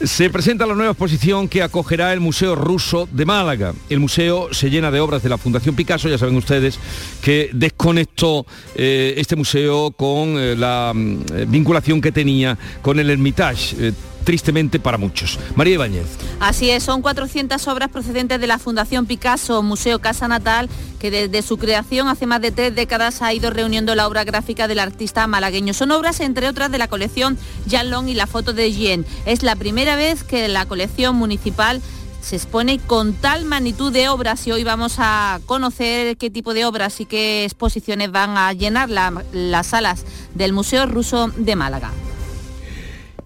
Se 0.00 0.30
presenta 0.30 0.64
la 0.64 0.74
nueva 0.76 0.92
exposición 0.92 1.48
que 1.48 1.60
acogerá 1.60 2.12
el 2.12 2.20
Museo 2.20 2.54
Ruso 2.54 3.08
de 3.10 3.24
Málaga. 3.26 3.74
El 3.90 3.98
museo 3.98 4.48
se 4.54 4.70
llena 4.70 4.92
de 4.92 5.00
obras 5.00 5.24
de 5.24 5.28
la 5.28 5.38
Fundación 5.38 5.74
Picasso, 5.74 6.08
ya 6.08 6.16
saben 6.16 6.36
ustedes 6.36 6.78
que 7.20 7.50
desconectó 7.52 8.46
eh, 8.76 9.14
este 9.16 9.34
museo 9.34 9.90
con 9.90 10.38
eh, 10.38 10.54
la 10.56 10.92
mm, 10.94 11.18
eh, 11.34 11.46
vinculación 11.48 12.00
que 12.00 12.12
tenía 12.12 12.56
con 12.80 13.00
el 13.00 13.10
Hermitage, 13.10 13.74
eh, 13.78 13.92
tristemente 14.24 14.78
para 14.78 14.98
muchos. 14.98 15.38
María 15.56 15.74
Ibáñez. 15.74 16.06
Así 16.40 16.68
es, 16.70 16.82
son 16.82 17.00
400 17.00 17.66
obras 17.68 17.88
procedentes 17.88 18.38
de 18.40 18.46
la 18.46 18.58
Fundación 18.58 19.06
Picasso, 19.06 19.62
Museo 19.62 20.00
Casa 20.00 20.28
Natal, 20.28 20.68
que 20.98 21.10
desde 21.10 21.40
su 21.42 21.56
creación 21.56 22.08
hace 22.08 22.26
más 22.26 22.40
de 22.42 22.50
tres 22.50 22.74
décadas 22.74 23.22
ha 23.22 23.32
ido 23.32 23.50
reuniendo 23.50 23.94
la 23.94 24.06
obra 24.06 24.24
gráfica 24.24 24.68
del 24.68 24.80
artista 24.80 25.26
malagueño. 25.26 25.72
Son 25.72 25.90
obras, 25.92 26.20
entre 26.20 26.48
otras, 26.48 26.70
de 26.70 26.78
la 26.78 26.88
colección 26.88 27.38
Jan 27.70 27.90
Long 27.90 28.08
y 28.08 28.14
la 28.14 28.26
foto 28.26 28.52
de 28.52 28.70
Jean. 28.72 29.06
Es 29.24 29.42
la 29.42 29.56
primera 29.56 29.96
vez 29.96 30.24
que 30.24 30.48
la 30.48 30.66
colección 30.66 31.16
municipal 31.16 31.80
se 32.20 32.36
expone 32.36 32.78
con 32.80 33.14
tal 33.14 33.44
magnitud 33.46 33.90
de 33.92 34.08
obras 34.10 34.46
y 34.46 34.52
hoy 34.52 34.64
vamos 34.64 34.96
a 34.98 35.40
conocer 35.46 36.16
qué 36.18 36.28
tipo 36.28 36.52
de 36.52 36.66
obras 36.66 37.00
y 37.00 37.06
qué 37.06 37.44
exposiciones 37.44 38.10
van 38.10 38.36
a 38.36 38.52
llenar 38.52 38.90
la- 38.90 39.24
las 39.32 39.68
salas 39.68 40.04
del 40.34 40.52
Museo 40.52 40.84
Ruso 40.86 41.30
de 41.36 41.56
Málaga. 41.56 41.90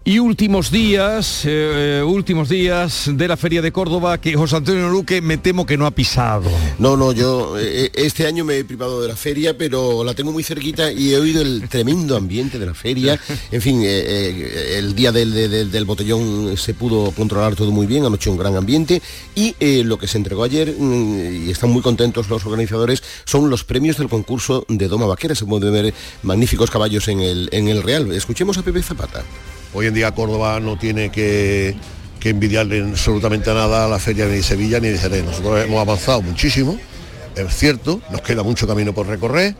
Y 0.04 0.18
últimos 0.18 0.72
días, 0.72 1.44
eh, 1.44 2.00
eh, 2.00 2.02
últimos 2.02 2.48
días 2.48 3.04
de 3.14 3.28
la 3.28 3.36
Feria 3.36 3.62
de 3.62 3.70
Córdoba 3.70 4.20
que 4.20 4.34
José 4.34 4.56
Antonio 4.56 4.88
Luque 4.88 5.20
me 5.22 5.38
temo 5.38 5.64
que 5.64 5.76
no 5.76 5.86
ha 5.86 5.92
pisado. 5.92 6.50
No, 6.80 6.96
no, 6.96 7.12
yo 7.12 7.56
eh, 7.56 7.88
este 7.94 8.26
año 8.26 8.44
me 8.44 8.58
he 8.58 8.64
privado 8.64 9.00
de 9.00 9.06
la 9.06 9.14
feria, 9.14 9.56
pero 9.56 10.02
la 10.02 10.12
tengo 10.14 10.32
muy 10.32 10.42
cerquita 10.42 10.90
y 10.90 11.12
he 11.14 11.18
oído 11.20 11.40
el 11.40 11.68
tremendo 11.68 12.16
ambiente 12.16 12.58
de 12.58 12.66
la 12.66 12.74
feria. 12.74 13.18
En 13.52 13.60
fin, 13.62 13.80
eh, 13.84 14.74
el 14.78 14.96
día 14.96 15.12
del, 15.12 15.32
de- 15.32 15.48
de- 15.48 15.64
del 15.66 15.84
botellón 15.84 16.56
se 16.56 16.74
pudo 16.74 17.12
controlar 17.12 17.54
todo 17.54 17.70
muy 17.70 17.86
bien, 17.86 18.04
anoche 18.04 18.28
un 18.28 18.36
gran 18.38 18.56
ambiente. 18.56 19.00
Y 19.36 19.54
lo 19.84 19.98
que 19.98 20.08
se 20.08 20.18
entregó 20.18 20.42
ayer, 20.42 20.74
mm, 20.76 21.46
y 21.46 21.50
están 21.52 21.70
muy 21.70 21.80
contentos 21.82 22.28
los 22.28 22.44
organizadores, 22.44 23.04
son 23.24 23.48
los 23.50 23.62
premios 23.62 23.98
del 23.98 24.08
concurso 24.08 24.64
de 24.68 24.88
Doma 24.88 25.06
Vaquera. 25.06 25.36
Se 25.36 25.44
pueden 25.46 25.72
ver 25.72 25.94
magníficos 26.24 26.72
caballos 26.72 27.06
en 27.06 27.20
el, 27.20 27.48
en 27.52 27.68
el 27.68 27.84
Real. 27.84 28.10
Escuchemos 28.10 28.58
a 28.58 28.62
Pepe 28.62 28.82
Zapata. 28.82 29.22
Hoy 29.74 29.86
en 29.86 29.94
día 29.94 30.12
Córdoba 30.12 30.60
no 30.60 30.78
tiene 30.78 31.10
que, 31.10 31.74
envidiarle 32.22 32.82
absolutamente 32.82 33.52
nada 33.54 33.86
a 33.86 33.88
la 33.88 33.98
feria 33.98 34.26
ni 34.26 34.36
de 34.36 34.42
Sevilla 34.42 34.78
ni 34.80 34.88
de 34.88 34.98
Jerez. 34.98 35.24
Nosotros 35.24 35.64
hemos 35.64 35.80
avanzado 35.80 36.20
muchísimo, 36.20 36.78
es 37.34 37.56
cierto, 37.56 38.00
nos 38.10 38.20
queda 38.20 38.42
mucho 38.42 38.66
camino 38.66 38.92
por 38.92 39.06
recorrer, 39.06 39.54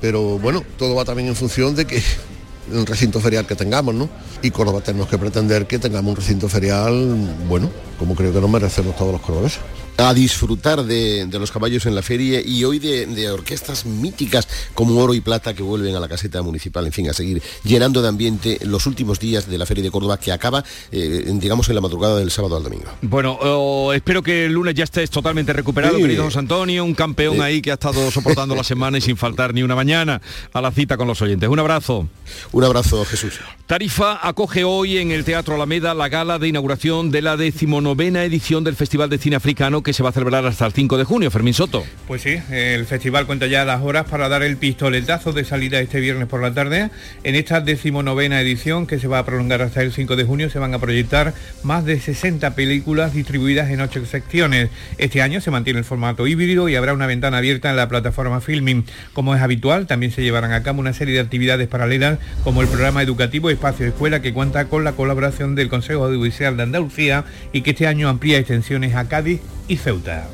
pero 0.00 0.38
bueno, 0.38 0.64
todo 0.78 0.94
va 0.94 1.04
también 1.04 1.28
en 1.28 1.36
función 1.36 1.76
de 1.76 1.86
que 1.86 2.02
el 2.72 2.86
recinto 2.86 3.20
ferial 3.20 3.46
que 3.46 3.54
tengamos, 3.54 3.94
¿no? 3.94 4.08
Y 4.42 4.50
Córdoba 4.50 4.80
tenemos 4.80 5.08
que 5.08 5.18
pretender 5.18 5.66
que 5.66 5.78
tengamos 5.78 6.10
un 6.10 6.16
recinto 6.16 6.48
ferial, 6.48 7.28
bueno, 7.46 7.70
como 7.98 8.14
creo 8.14 8.32
que 8.32 8.40
nos 8.40 8.48
merecemos 8.48 8.96
todos 8.96 9.12
los 9.12 9.20
cordobeses. 9.20 9.60
A 9.96 10.14
disfrutar 10.14 10.84
de, 10.84 11.28
los 11.32 11.50
caballos 11.50 11.86
en 11.86 11.94
la 11.94 12.02
feria 12.02 12.40
y 12.44 12.64
hoy 12.64 12.78
de, 12.78 13.30
orquestas 13.30 13.86
míticas 13.86 14.48
como 14.74 14.96
Oro 14.96 15.14
y 15.14 15.20
Plata 15.20 15.54
que 15.54 15.62
vuelven 15.62 15.94
a 15.94 16.00
la 16.00 16.08
caseta 16.08 16.42
municipal, 16.42 16.86
en 16.86 16.92
fin, 16.92 17.08
a 17.08 17.12
seguir 17.12 17.42
llenando 17.64 18.02
de 18.02 18.08
ambiente 18.08 18.58
los 18.62 18.86
últimos 18.86 19.20
días 19.20 19.48
de 19.48 19.58
la 19.58 19.66
Feria 19.66 19.84
de 19.84 19.90
Córdoba 19.90 20.18
que 20.18 20.32
acaba, 20.32 20.64
eh, 20.90 21.24
digamos, 21.34 21.68
en 21.68 21.74
la 21.74 21.80
madrugada 21.80 22.16
del 22.16 22.30
sábado 22.30 22.56
al 22.56 22.62
domingo. 22.62 22.86
Bueno, 23.02 23.38
oh, 23.40 23.92
espero 23.92 24.22
que 24.22 24.46
el 24.46 24.52
lunes 24.52 24.74
ya 24.74 24.84
estés 24.84 25.10
totalmente 25.10 25.52
recuperado, 25.52 25.96
querido 25.96 26.24
José 26.24 26.38
Antonio, 26.38 26.84
un 26.84 26.94
campeón 26.94 27.40
ahí 27.42 27.62
que 27.62 27.70
ha 27.70 27.74
estado 27.74 28.10
soportando 28.10 28.54
la 28.54 28.64
semana 28.64 28.98
y 28.98 29.00
sin 29.00 29.16
faltar 29.16 29.54
ni 29.54 29.62
una 29.62 29.74
mañana 29.74 30.20
a 30.52 30.60
la 30.60 30.70
cita 30.70 30.96
con 30.96 31.06
los 31.08 31.20
oyentes. 31.22 31.48
Un 31.48 31.58
abrazo. 31.58 32.08
Un 32.52 32.64
abrazo, 32.64 33.04
Jesús. 33.04 33.40
Tarifa 33.66 34.26
acoge 34.26 34.64
hoy 34.64 34.98
en 34.98 35.12
el 35.12 35.24
Teatro 35.24 35.54
Alameda 35.54 35.94
la 35.94 36.08
gala 36.08 36.38
de 36.38 36.48
inauguración 36.48 37.10
de 37.10 37.22
la 37.22 37.36
decimonovena 37.36 38.24
edición 38.24 38.64
del 38.64 38.76
Festival 38.76 39.10
de 39.10 39.18
Cine 39.18 39.36
Africano 39.36 39.79
que 39.82 39.92
se 39.92 40.02
va 40.02 40.10
a 40.10 40.12
celebrar 40.12 40.46
hasta 40.46 40.66
el 40.66 40.72
5 40.72 40.96
de 40.98 41.04
junio. 41.04 41.30
Fermín 41.30 41.54
Soto. 41.54 41.84
Pues 42.06 42.22
sí, 42.22 42.36
el 42.50 42.86
festival 42.86 43.26
cuenta 43.26 43.46
ya 43.46 43.64
las 43.64 43.82
horas 43.82 44.06
para 44.08 44.28
dar 44.28 44.42
el 44.42 44.56
pistoletazo 44.56 45.32
de 45.32 45.44
salida 45.44 45.80
este 45.80 46.00
viernes 46.00 46.28
por 46.28 46.42
la 46.42 46.52
tarde. 46.52 46.90
En 47.24 47.34
esta 47.34 47.60
decimonovena 47.60 48.40
edición, 48.40 48.86
que 48.86 48.98
se 48.98 49.08
va 49.08 49.18
a 49.18 49.24
prolongar 49.24 49.62
hasta 49.62 49.82
el 49.82 49.92
5 49.92 50.16
de 50.16 50.24
junio, 50.24 50.50
se 50.50 50.58
van 50.58 50.74
a 50.74 50.78
proyectar 50.78 51.34
más 51.62 51.84
de 51.84 52.00
60 52.00 52.54
películas 52.54 53.14
distribuidas 53.14 53.70
en 53.70 53.80
ocho 53.80 54.04
secciones. 54.06 54.70
Este 54.98 55.22
año 55.22 55.40
se 55.40 55.50
mantiene 55.50 55.78
el 55.78 55.84
formato 55.84 56.26
híbrido 56.26 56.68
y 56.68 56.76
habrá 56.76 56.94
una 56.94 57.06
ventana 57.06 57.38
abierta 57.38 57.70
en 57.70 57.76
la 57.76 57.88
plataforma 57.88 58.40
Filming. 58.40 58.84
Como 59.12 59.34
es 59.34 59.42
habitual, 59.42 59.86
también 59.86 60.12
se 60.12 60.22
llevarán 60.22 60.52
a 60.52 60.62
cabo 60.62 60.80
una 60.80 60.92
serie 60.92 61.14
de 61.14 61.20
actividades 61.20 61.68
paralelas, 61.68 62.18
como 62.44 62.62
el 62.62 62.68
programa 62.68 63.02
educativo 63.02 63.50
Espacio 63.50 63.86
Escuela, 63.86 64.22
que 64.22 64.32
cuenta 64.32 64.66
con 64.66 64.84
la 64.84 64.92
colaboración 64.92 65.54
del 65.54 65.68
Consejo 65.68 66.04
Audiovisual 66.04 66.56
de 66.56 66.62
Andalucía 66.62 67.24
y 67.52 67.62
que 67.62 67.70
este 67.70 67.86
año 67.86 68.08
amplía 68.08 68.38
extensiones 68.38 68.94
a 68.94 69.08
Cádiz 69.08 69.40
y 69.70 69.76
Ceuta. 69.76 70.28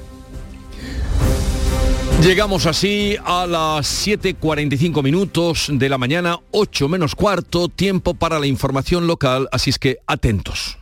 Llegamos 2.23 2.65
así 2.65 3.17
a 3.25 3.47
las 3.47 4.07
7.45 4.07 5.03
minutos 5.03 5.69
de 5.71 5.89
la 5.89 5.99
mañana, 5.99 6.41
8 6.51 6.89
menos 6.89 7.15
cuarto, 7.15 7.69
tiempo 7.69 8.15
para 8.15 8.41
la 8.41 8.47
información 8.47 9.07
local, 9.07 9.49
así 9.53 9.71
es 9.71 9.79
que 9.79 9.99
atentos. 10.07 10.79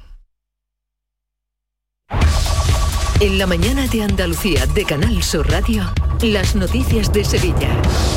En 3.20 3.38
la 3.38 3.46
mañana 3.46 3.86
de 3.86 4.02
Andalucía 4.02 4.66
de 4.66 4.84
Canal 4.84 5.22
Sur 5.22 5.48
Radio. 5.48 5.84
Las 6.22 6.54
noticias 6.54 7.12
de 7.12 7.22
Sevilla. 7.22 7.68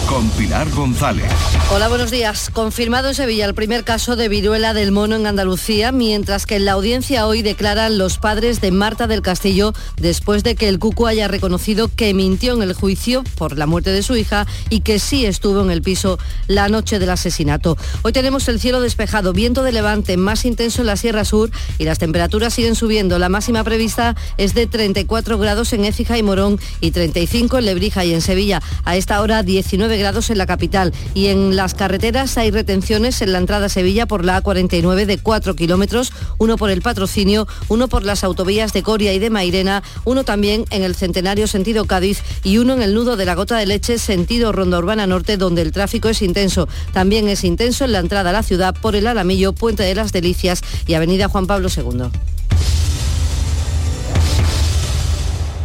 Con 0.08 0.30
Pilar 0.32 0.70
González. 0.70 1.30
Hola, 1.74 1.90
buenos 1.90 2.10
días. 2.10 2.50
Confirmado 2.54 3.10
en 3.10 3.16
Sevilla 3.16 3.46
el 3.46 3.54
primer 3.54 3.84
caso 3.84 4.16
de 4.16 4.30
viruela 4.30 4.74
del 4.74 4.94
mono 4.94 5.18
en 5.18 5.28
Andalucía, 5.28 5.92
mientras 5.92 6.46
que 6.46 6.56
en 6.56 6.64
la 6.64 6.74
audiencia 6.74 7.28
hoy 7.28 7.42
declaran 7.42 7.98
los 7.98 8.18
padres 8.18 8.62
de 8.62 8.72
Marta 8.72 9.08
del 9.08 9.22
Castillo 9.22 9.74
después 9.98 10.44
de 10.44 10.56
que 10.56 10.70
el 10.70 10.80
Cucu 10.80 11.08
haya 11.08 11.28
reconocido 11.28 11.90
que 11.94 12.14
mintió 12.14 12.54
en 12.54 12.62
el 12.62 12.74
juicio 12.74 13.24
por 13.36 13.58
la 13.58 13.66
muerte 13.66 13.90
de 13.90 14.04
su 14.04 14.16
hija 14.16 14.48
y 14.70 14.82
que 14.82 15.00
sí 15.00 15.26
estuvo 15.26 15.62
en 15.62 15.72
el 15.72 15.82
piso 15.82 16.18
la 16.48 16.70
noche 16.70 17.00
del 17.00 17.10
asesinato. 17.10 17.78
Hoy 18.04 18.14
tenemos 18.14 18.48
el 18.48 18.62
cielo 18.62 18.80
despejado, 18.80 19.34
viento 19.34 19.64
de 19.64 19.74
levante 19.74 20.16
más 20.16 20.46
intenso 20.46 20.82
en 20.82 20.88
la 20.88 20.96
Sierra 20.96 21.26
Sur 21.26 21.52
y 21.78 21.84
las 21.84 22.00
temperaturas 22.00 22.54
siguen 22.54 22.76
subiendo. 22.76 23.20
La 23.20 23.28
máxima 23.28 23.66
prevista 23.66 24.16
es 24.38 24.54
de 24.54 24.68
34 24.88 25.38
grados 25.38 25.74
en 25.74 25.84
Écija 25.84 26.18
y 26.18 26.24
Morón 26.24 26.62
y 26.80 26.92
35 26.92 27.58
en 27.58 27.66
Lebrija 27.66 28.06
y 28.06 28.14
en 28.14 28.22
Sevilla. 28.22 28.62
A 28.86 28.96
esta 28.96 29.20
hora 29.20 29.44
19 29.44 29.98
grados 29.98 30.30
en 30.30 30.38
la 30.38 30.46
capital 30.46 30.94
y 31.14 31.28
en 31.28 31.58
las 31.58 31.74
carreteras 31.74 32.38
hay 32.38 32.52
retenciones 32.52 33.22
en 33.22 33.34
la 33.34 33.40
entrada 33.40 33.66
a 33.66 33.70
Sevilla 33.70 34.06
por 34.06 34.24
la 34.24 34.42
A49 34.42 35.06
de 35.06 35.18
4 35.18 35.56
kilómetros, 35.58 36.14
uno 36.38 36.56
por 36.56 36.70
el 36.70 36.82
patrocinio, 36.82 37.50
uno 37.68 37.90
por 37.90 38.04
las 38.04 38.24
autovías 38.24 38.72
de 38.72 38.82
Coria 38.82 39.14
y 39.14 39.20
de 39.20 39.30
Mairena, 39.30 39.84
uno 40.06 40.24
también 40.24 40.64
en 40.70 40.84
el 40.84 40.96
Centenario 40.96 41.48
sentido 41.48 41.84
Cádiz 41.84 42.22
y 42.46 42.60
uno 42.60 42.74
en 42.74 42.82
el 42.82 42.94
nudo 42.94 43.18
de 43.18 43.26
la 43.26 43.36
Gota 43.36 43.58
de 43.58 43.66
Leche 43.66 43.98
sentido 43.98 44.54
Ronda 44.54 44.78
Urbana 44.78 45.06
Norte 45.06 45.36
donde 45.36 45.64
el 45.64 45.74
tráfico 45.74 46.08
es 46.08 46.22
intenso. 46.22 46.70
También 46.94 47.28
es 47.28 47.44
intenso 47.44 47.84
en 47.84 47.92
la 47.92 48.00
entrada 48.00 48.30
a 48.30 48.34
la 48.34 48.44
ciudad 48.44 48.74
por 48.74 48.96
el 48.96 49.08
Alamillo, 49.08 49.52
Puente 49.52 49.84
de 49.84 49.96
las 49.96 50.14
Delicias 50.14 50.62
y 50.86 50.94
Avenida 50.94 51.28
Juan 51.28 51.46
Pablo 51.46 51.68
II. 51.76 52.10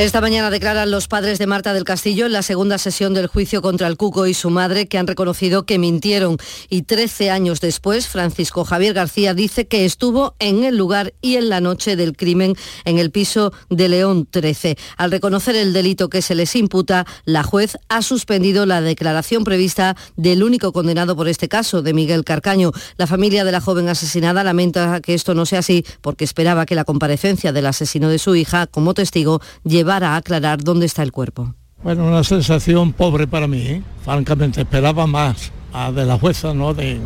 Esta 0.00 0.22
mañana 0.22 0.48
declaran 0.48 0.90
los 0.90 1.08
padres 1.08 1.38
de 1.38 1.46
Marta 1.46 1.74
del 1.74 1.84
Castillo 1.84 2.24
en 2.24 2.32
la 2.32 2.40
segunda 2.40 2.78
sesión 2.78 3.12
del 3.12 3.26
juicio 3.26 3.60
contra 3.60 3.86
el 3.86 3.98
Cuco 3.98 4.26
y 4.26 4.32
su 4.32 4.48
madre 4.48 4.88
que 4.88 4.96
han 4.96 5.06
reconocido 5.06 5.66
que 5.66 5.78
mintieron. 5.78 6.38
Y 6.70 6.84
13 6.84 7.28
años 7.28 7.60
después, 7.60 8.08
Francisco 8.08 8.64
Javier 8.64 8.94
García 8.94 9.34
dice 9.34 9.66
que 9.66 9.84
estuvo 9.84 10.36
en 10.38 10.64
el 10.64 10.78
lugar 10.78 11.12
y 11.20 11.36
en 11.36 11.50
la 11.50 11.60
noche 11.60 11.96
del 11.96 12.16
crimen 12.16 12.56
en 12.86 12.98
el 12.98 13.10
piso 13.10 13.52
de 13.68 13.90
León 13.90 14.26
13. 14.30 14.78
Al 14.96 15.10
reconocer 15.10 15.54
el 15.54 15.74
delito 15.74 16.08
que 16.08 16.22
se 16.22 16.34
les 16.34 16.56
imputa, 16.56 17.04
la 17.26 17.42
juez 17.42 17.76
ha 17.90 18.00
suspendido 18.00 18.64
la 18.64 18.80
declaración 18.80 19.44
prevista 19.44 19.98
del 20.16 20.42
único 20.42 20.72
condenado 20.72 21.14
por 21.14 21.28
este 21.28 21.50
caso, 21.50 21.82
de 21.82 21.92
Miguel 21.92 22.24
Carcaño. 22.24 22.72
La 22.96 23.06
familia 23.06 23.44
de 23.44 23.52
la 23.52 23.60
joven 23.60 23.90
asesinada 23.90 24.44
lamenta 24.44 25.02
que 25.02 25.12
esto 25.12 25.34
no 25.34 25.44
sea 25.44 25.58
así 25.58 25.84
porque 26.00 26.24
esperaba 26.24 26.64
que 26.64 26.74
la 26.74 26.84
comparecencia 26.84 27.52
del 27.52 27.66
asesino 27.66 28.08
de 28.08 28.18
su 28.18 28.34
hija 28.34 28.66
como 28.66 28.94
testigo 28.94 29.42
lleva 29.62 29.89
a 29.98 30.16
aclarar 30.16 30.62
dónde 30.62 30.86
está 30.86 31.02
el 31.02 31.12
cuerpo. 31.12 31.54
Bueno, 31.82 32.06
una 32.06 32.24
sensación 32.24 32.92
pobre 32.92 33.26
para 33.26 33.46
mí, 33.46 33.62
¿eh? 33.62 33.82
francamente, 34.04 34.60
esperaba 34.60 35.06
más 35.06 35.50
de 35.94 36.04
la 36.04 36.18
jueza, 36.18 36.52
¿no? 36.52 36.74
De 36.74 37.00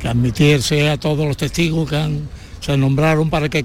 que 0.00 0.08
admitiese 0.08 0.88
a 0.88 0.98
todos 0.98 1.26
los 1.26 1.36
testigos 1.36 1.88
que 1.88 2.20
se 2.60 2.76
nombraron 2.76 3.30
para 3.30 3.48
que 3.48 3.64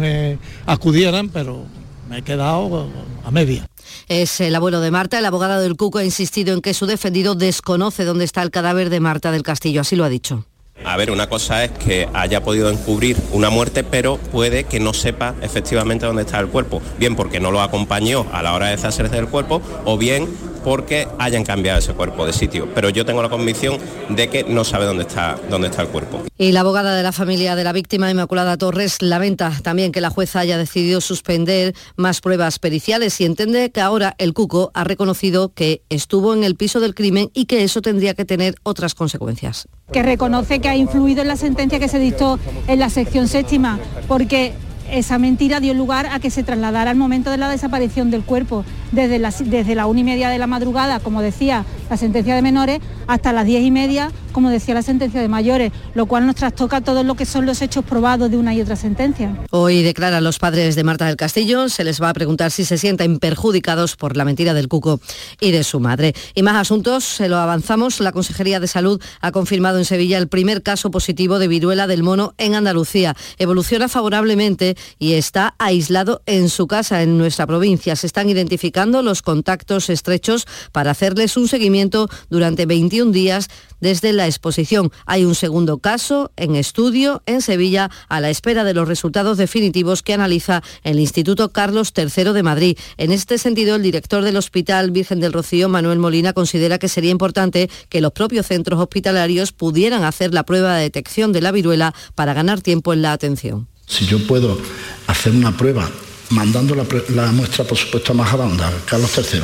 eh, 0.00 0.38
acudieran, 0.64 1.28
pero 1.28 1.64
me 2.08 2.18
he 2.18 2.22
quedado 2.22 2.88
a 3.24 3.30
media. 3.30 3.66
Es 4.08 4.40
el 4.40 4.54
abuelo 4.54 4.80
de 4.80 4.90
Marta, 4.90 5.18
el 5.18 5.26
abogado 5.26 5.60
del 5.60 5.76
Cuco 5.76 5.98
ha 5.98 6.04
insistido 6.04 6.54
en 6.54 6.60
que 6.60 6.74
su 6.74 6.86
defendido 6.86 7.34
desconoce 7.34 8.04
dónde 8.04 8.24
está 8.24 8.42
el 8.42 8.50
cadáver 8.50 8.90
de 8.90 9.00
Marta 9.00 9.32
del 9.32 9.42
Castillo, 9.42 9.82
así 9.82 9.96
lo 9.96 10.04
ha 10.04 10.08
dicho. 10.08 10.46
A 10.84 10.96
ver, 10.96 11.10
una 11.10 11.28
cosa 11.28 11.64
es 11.64 11.70
que 11.72 12.08
haya 12.12 12.42
podido 12.42 12.70
encubrir 12.70 13.16
una 13.32 13.50
muerte, 13.50 13.82
pero 13.82 14.18
puede 14.18 14.64
que 14.64 14.78
no 14.78 14.92
sepa 14.92 15.34
efectivamente 15.40 16.06
dónde 16.06 16.22
está 16.22 16.38
el 16.38 16.48
cuerpo, 16.48 16.80
bien 16.98 17.16
porque 17.16 17.40
no 17.40 17.50
lo 17.50 17.60
acompañó 17.60 18.26
a 18.32 18.42
la 18.42 18.52
hora 18.52 18.66
de 18.66 18.76
deshacerse 18.76 19.16
del 19.16 19.28
cuerpo, 19.28 19.62
o 19.84 19.96
bien 19.98 20.28
porque 20.66 21.06
hayan 21.20 21.44
cambiado 21.44 21.78
ese 21.78 21.92
cuerpo 21.92 22.26
de 22.26 22.32
sitio. 22.32 22.68
Pero 22.74 22.90
yo 22.90 23.06
tengo 23.06 23.22
la 23.22 23.28
convicción 23.28 23.78
de 24.08 24.26
que 24.26 24.42
no 24.42 24.64
sabe 24.64 24.84
dónde 24.84 25.04
está, 25.04 25.38
dónde 25.48 25.68
está 25.68 25.82
el 25.82 25.88
cuerpo. 25.88 26.24
Y 26.36 26.50
la 26.50 26.60
abogada 26.60 26.96
de 26.96 27.04
la 27.04 27.12
familia 27.12 27.54
de 27.54 27.62
la 27.62 27.72
víctima, 27.72 28.10
Inmaculada 28.10 28.56
Torres, 28.56 29.00
lamenta 29.00 29.52
también 29.62 29.92
que 29.92 30.00
la 30.00 30.10
jueza 30.10 30.40
haya 30.40 30.58
decidido 30.58 31.00
suspender 31.00 31.76
más 31.94 32.20
pruebas 32.20 32.58
periciales 32.58 33.20
y 33.20 33.26
entiende 33.26 33.70
que 33.70 33.80
ahora 33.80 34.16
el 34.18 34.34
Cuco 34.34 34.72
ha 34.74 34.82
reconocido 34.82 35.54
que 35.54 35.82
estuvo 35.88 36.34
en 36.34 36.42
el 36.42 36.56
piso 36.56 36.80
del 36.80 36.96
crimen 36.96 37.30
y 37.32 37.44
que 37.44 37.62
eso 37.62 37.80
tendría 37.80 38.14
que 38.14 38.24
tener 38.24 38.56
otras 38.64 38.96
consecuencias. 38.96 39.68
Que 39.92 40.02
reconoce 40.02 40.58
que 40.58 40.68
ha 40.68 40.74
influido 40.74 41.22
en 41.22 41.28
la 41.28 41.36
sentencia 41.36 41.78
que 41.78 41.86
se 41.86 42.00
dictó 42.00 42.40
en 42.66 42.80
la 42.80 42.90
sección 42.90 43.28
séptima, 43.28 43.78
porque 44.08 44.52
esa 44.90 45.18
mentira 45.18 45.60
dio 45.60 45.74
lugar 45.74 46.06
a 46.06 46.20
que 46.20 46.30
se 46.30 46.42
trasladara 46.42 46.90
al 46.90 46.96
momento 46.96 47.30
de 47.30 47.36
la 47.36 47.48
desaparición 47.48 48.10
del 48.10 48.22
cuerpo, 48.22 48.64
desde 48.92 49.18
desde 49.44 49.74
la 49.74 49.86
una 49.86 50.00
y 50.00 50.04
media 50.04 50.28
de 50.28 50.38
la 50.38 50.46
madrugada, 50.46 51.00
como 51.00 51.22
decía 51.22 51.64
la 51.90 51.96
sentencia 51.96 52.34
de 52.34 52.42
menores, 52.42 52.80
hasta 53.06 53.32
las 53.32 53.46
diez 53.46 53.62
y 53.62 53.70
media, 53.70 54.10
como 54.32 54.50
decía 54.50 54.74
la 54.74 54.82
sentencia 54.82 55.20
de 55.20 55.28
mayores, 55.28 55.72
lo 55.94 56.06
cual 56.06 56.26
nos 56.26 56.34
trastoca 56.34 56.80
todo 56.80 57.04
lo 57.04 57.14
que 57.14 57.24
son 57.24 57.46
los 57.46 57.62
hechos 57.62 57.84
probados 57.84 58.30
de 58.30 58.36
una 58.36 58.54
y 58.54 58.60
otra 58.60 58.76
sentencia. 58.76 59.34
Hoy 59.50 59.82
declaran 59.82 60.22
los 60.22 60.38
padres 60.38 60.74
de 60.74 60.84
Marta 60.84 61.06
del 61.06 61.16
Castillo, 61.16 61.68
se 61.68 61.84
les 61.84 62.02
va 62.02 62.10
a 62.10 62.14
preguntar 62.14 62.50
si 62.50 62.64
se 62.64 62.76
sienten 62.78 63.18
perjudicados 63.18 63.96
por 63.96 64.16
la 64.16 64.24
mentira 64.24 64.54
del 64.54 64.68
cuco 64.68 65.00
y 65.40 65.52
de 65.52 65.64
su 65.64 65.80
madre. 65.80 66.14
Y 66.34 66.42
más 66.42 66.56
asuntos, 66.56 67.04
se 67.04 67.28
lo 67.28 67.38
avanzamos, 67.38 68.00
la 68.00 68.12
Consejería 68.12 68.60
de 68.60 68.66
Salud 68.66 69.00
ha 69.20 69.32
confirmado 69.32 69.78
en 69.78 69.84
Sevilla 69.84 70.18
el 70.18 70.28
primer 70.28 70.62
caso 70.62 70.90
positivo 70.90 71.38
de 71.38 71.48
viruela 71.48 71.86
del 71.86 72.02
mono 72.02 72.34
en 72.38 72.54
Andalucía. 72.54 73.14
Evoluciona 73.38 73.88
favorablemente 73.88 74.75
y 74.98 75.14
está 75.14 75.54
aislado 75.58 76.22
en 76.26 76.48
su 76.48 76.66
casa 76.66 77.02
en 77.02 77.18
nuestra 77.18 77.46
provincia. 77.46 77.96
Se 77.96 78.06
están 78.06 78.28
identificando 78.28 79.02
los 79.02 79.22
contactos 79.22 79.90
estrechos 79.90 80.46
para 80.72 80.90
hacerles 80.90 81.36
un 81.36 81.48
seguimiento 81.48 82.08
durante 82.30 82.66
21 82.66 83.12
días 83.12 83.48
desde 83.80 84.12
la 84.12 84.26
exposición. 84.26 84.90
Hay 85.04 85.24
un 85.24 85.34
segundo 85.34 85.78
caso 85.78 86.32
en 86.36 86.56
estudio 86.56 87.22
en 87.26 87.42
Sevilla 87.42 87.90
a 88.08 88.20
la 88.20 88.30
espera 88.30 88.64
de 88.64 88.74
los 88.74 88.88
resultados 88.88 89.38
definitivos 89.38 90.02
que 90.02 90.14
analiza 90.14 90.62
el 90.82 90.98
Instituto 90.98 91.52
Carlos 91.52 91.92
III 91.96 92.32
de 92.32 92.42
Madrid. 92.42 92.78
En 92.96 93.12
este 93.12 93.38
sentido, 93.38 93.76
el 93.76 93.82
director 93.82 94.24
del 94.24 94.36
Hospital 94.36 94.90
Virgen 94.90 95.20
del 95.20 95.32
Rocío, 95.32 95.68
Manuel 95.68 95.98
Molina, 95.98 96.32
considera 96.32 96.78
que 96.78 96.88
sería 96.88 97.10
importante 97.10 97.70
que 97.88 98.00
los 98.00 98.12
propios 98.12 98.46
centros 98.46 98.80
hospitalarios 98.80 99.52
pudieran 99.52 100.04
hacer 100.04 100.32
la 100.32 100.44
prueba 100.44 100.76
de 100.76 100.82
detección 100.82 101.32
de 101.32 101.40
la 101.40 101.52
viruela 101.52 101.94
para 102.14 102.34
ganar 102.34 102.60
tiempo 102.60 102.92
en 102.92 103.02
la 103.02 103.12
atención. 103.12 103.68
Si 103.86 104.06
yo 104.06 104.26
puedo 104.26 104.60
hacer 105.06 105.32
una 105.32 105.56
prueba 105.56 105.88
mandando 106.30 106.74
la, 106.74 107.32
muestra, 107.32 107.64
por 107.64 107.78
supuesto, 107.78 108.12
a 108.12 108.16
Majadahonda, 108.16 108.72
Carlos 108.84 109.10
III, 109.16 109.42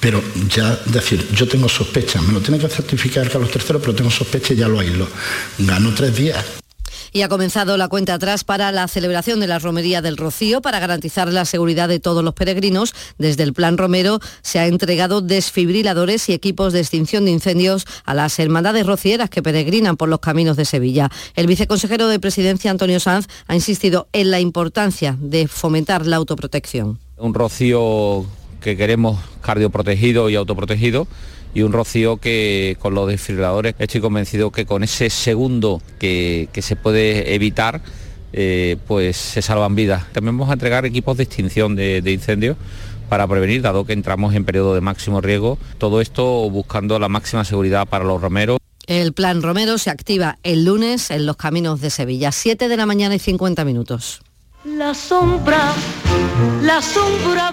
pero 0.00 0.22
ya 0.48 0.76
decir, 0.86 1.26
yo 1.32 1.46
tengo 1.48 1.68
sospecha, 1.68 2.20
me 2.20 2.32
lo 2.32 2.40
tiene 2.40 2.58
que 2.58 2.68
certificar 2.68 3.30
Carlos 3.30 3.50
III, 3.54 3.78
pero 3.80 3.94
tengo 3.94 4.10
sospecha 4.10 4.52
y 4.52 4.56
ya 4.56 4.68
lo 4.68 4.80
aíslo. 4.80 5.06
Gano 5.58 5.94
tres 5.94 6.16
días 6.16 6.44
y 7.14 7.22
ha 7.22 7.28
comenzado 7.28 7.76
la 7.76 7.86
cuenta 7.86 8.14
atrás 8.14 8.42
para 8.42 8.72
la 8.72 8.88
celebración 8.88 9.38
de 9.38 9.46
la 9.46 9.60
Romería 9.60 10.02
del 10.02 10.16
Rocío 10.16 10.60
para 10.60 10.80
garantizar 10.80 11.32
la 11.32 11.44
seguridad 11.44 11.88
de 11.88 12.00
todos 12.00 12.24
los 12.24 12.34
peregrinos. 12.34 12.92
Desde 13.18 13.44
el 13.44 13.52
Plan 13.52 13.78
Romero 13.78 14.18
se 14.42 14.58
ha 14.58 14.66
entregado 14.66 15.20
desfibriladores 15.20 16.28
y 16.28 16.32
equipos 16.32 16.72
de 16.72 16.80
extinción 16.80 17.24
de 17.24 17.30
incendios 17.30 17.86
a 18.04 18.14
las 18.14 18.36
hermandades 18.40 18.84
rocieras 18.84 19.30
que 19.30 19.44
peregrinan 19.44 19.96
por 19.96 20.08
los 20.08 20.18
caminos 20.18 20.56
de 20.56 20.64
Sevilla. 20.64 21.08
El 21.36 21.46
viceconsejero 21.46 22.08
de 22.08 22.18
Presidencia, 22.18 22.72
Antonio 22.72 22.98
Sanz, 22.98 23.28
ha 23.46 23.54
insistido 23.54 24.08
en 24.12 24.32
la 24.32 24.40
importancia 24.40 25.16
de 25.20 25.46
fomentar 25.46 26.06
la 26.06 26.16
autoprotección. 26.16 26.98
Un 27.16 27.32
rocío 27.32 28.26
que 28.60 28.76
queremos 28.76 29.20
cardioprotegido 29.40 30.30
y 30.30 30.34
autoprotegido 30.34 31.06
y 31.54 31.62
un 31.62 31.72
rocío 31.72 32.18
que 32.18 32.76
con 32.80 32.94
los 32.94 33.08
desfibriladores 33.08 33.74
estoy 33.78 34.00
convencido 34.00 34.50
que 34.50 34.66
con 34.66 34.82
ese 34.82 35.08
segundo 35.08 35.80
que, 35.98 36.48
se 36.54 36.76
puede 36.76 37.34
evitar 37.34 37.80
eh, 38.32 38.76
pues 38.86 39.16
se 39.16 39.40
salvan 39.40 39.76
vidas. 39.76 40.12
También 40.12 40.36
vamos 40.36 40.50
a 40.50 40.54
entregar 40.54 40.84
equipos 40.84 41.16
de 41.16 41.22
extinción 41.22 41.76
de, 41.76 42.02
de 42.02 42.12
incendios 42.12 42.56
para 43.08 43.28
prevenir, 43.28 43.62
dado 43.62 43.84
que 43.84 43.92
entramos 43.92 44.34
en 44.34 44.44
periodo 44.44 44.74
de 44.74 44.80
máximo 44.80 45.20
riesgo. 45.20 45.56
Todo 45.78 46.00
esto 46.00 46.50
buscando 46.50 46.98
la 46.98 47.08
máxima 47.08 47.44
seguridad 47.44 47.86
para 47.86 48.04
los 48.04 48.20
romeros. 48.20 48.58
El 48.86 49.12
plan 49.12 49.40
Romero 49.42 49.78
se 49.78 49.90
activa 49.90 50.38
el 50.42 50.64
lunes 50.64 51.10
en 51.10 51.24
los 51.24 51.36
caminos 51.36 51.80
de 51.80 51.90
Sevilla, 51.90 52.32
7 52.32 52.68
de 52.68 52.76
la 52.76 52.84
mañana 52.86 53.14
y 53.14 53.18
50 53.18 53.64
minutos. 53.64 54.20
La 54.64 54.94
sombra, 54.94 55.72
la 56.62 56.82
sombra 56.82 57.52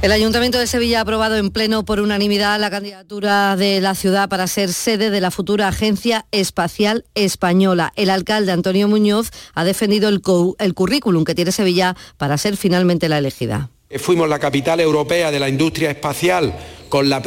El 0.00 0.12
Ayuntamiento 0.12 0.58
de 0.60 0.68
Sevilla 0.68 1.00
ha 1.00 1.02
aprobado 1.02 1.36
en 1.36 1.50
pleno 1.50 1.84
por 1.84 1.98
unanimidad 1.98 2.60
la 2.60 2.70
candidatura 2.70 3.56
de 3.56 3.80
la 3.80 3.96
ciudad 3.96 4.28
para 4.28 4.46
ser 4.46 4.72
sede 4.72 5.10
de 5.10 5.20
la 5.20 5.32
futura 5.32 5.66
Agencia 5.66 6.24
Espacial 6.30 7.04
Española. 7.16 7.92
El 7.96 8.08
alcalde 8.10 8.52
Antonio 8.52 8.86
Muñoz 8.86 9.30
ha 9.54 9.64
defendido 9.64 10.08
el, 10.08 10.22
currículum 10.74 11.24
que 11.24 11.34
tiene 11.34 11.50
Sevilla 11.50 11.96
para 12.16 12.38
ser 12.38 12.56
finalmente 12.56 13.08
la 13.08 13.18
elegida. 13.18 13.70
Fuimos 13.96 14.28
la 14.28 14.38
capital 14.38 14.78
europea 14.78 15.32
de 15.32 15.40
la 15.40 15.48
industria 15.48 15.90
espacial 15.90 16.54
con 16.88 17.08
la, 17.08 17.20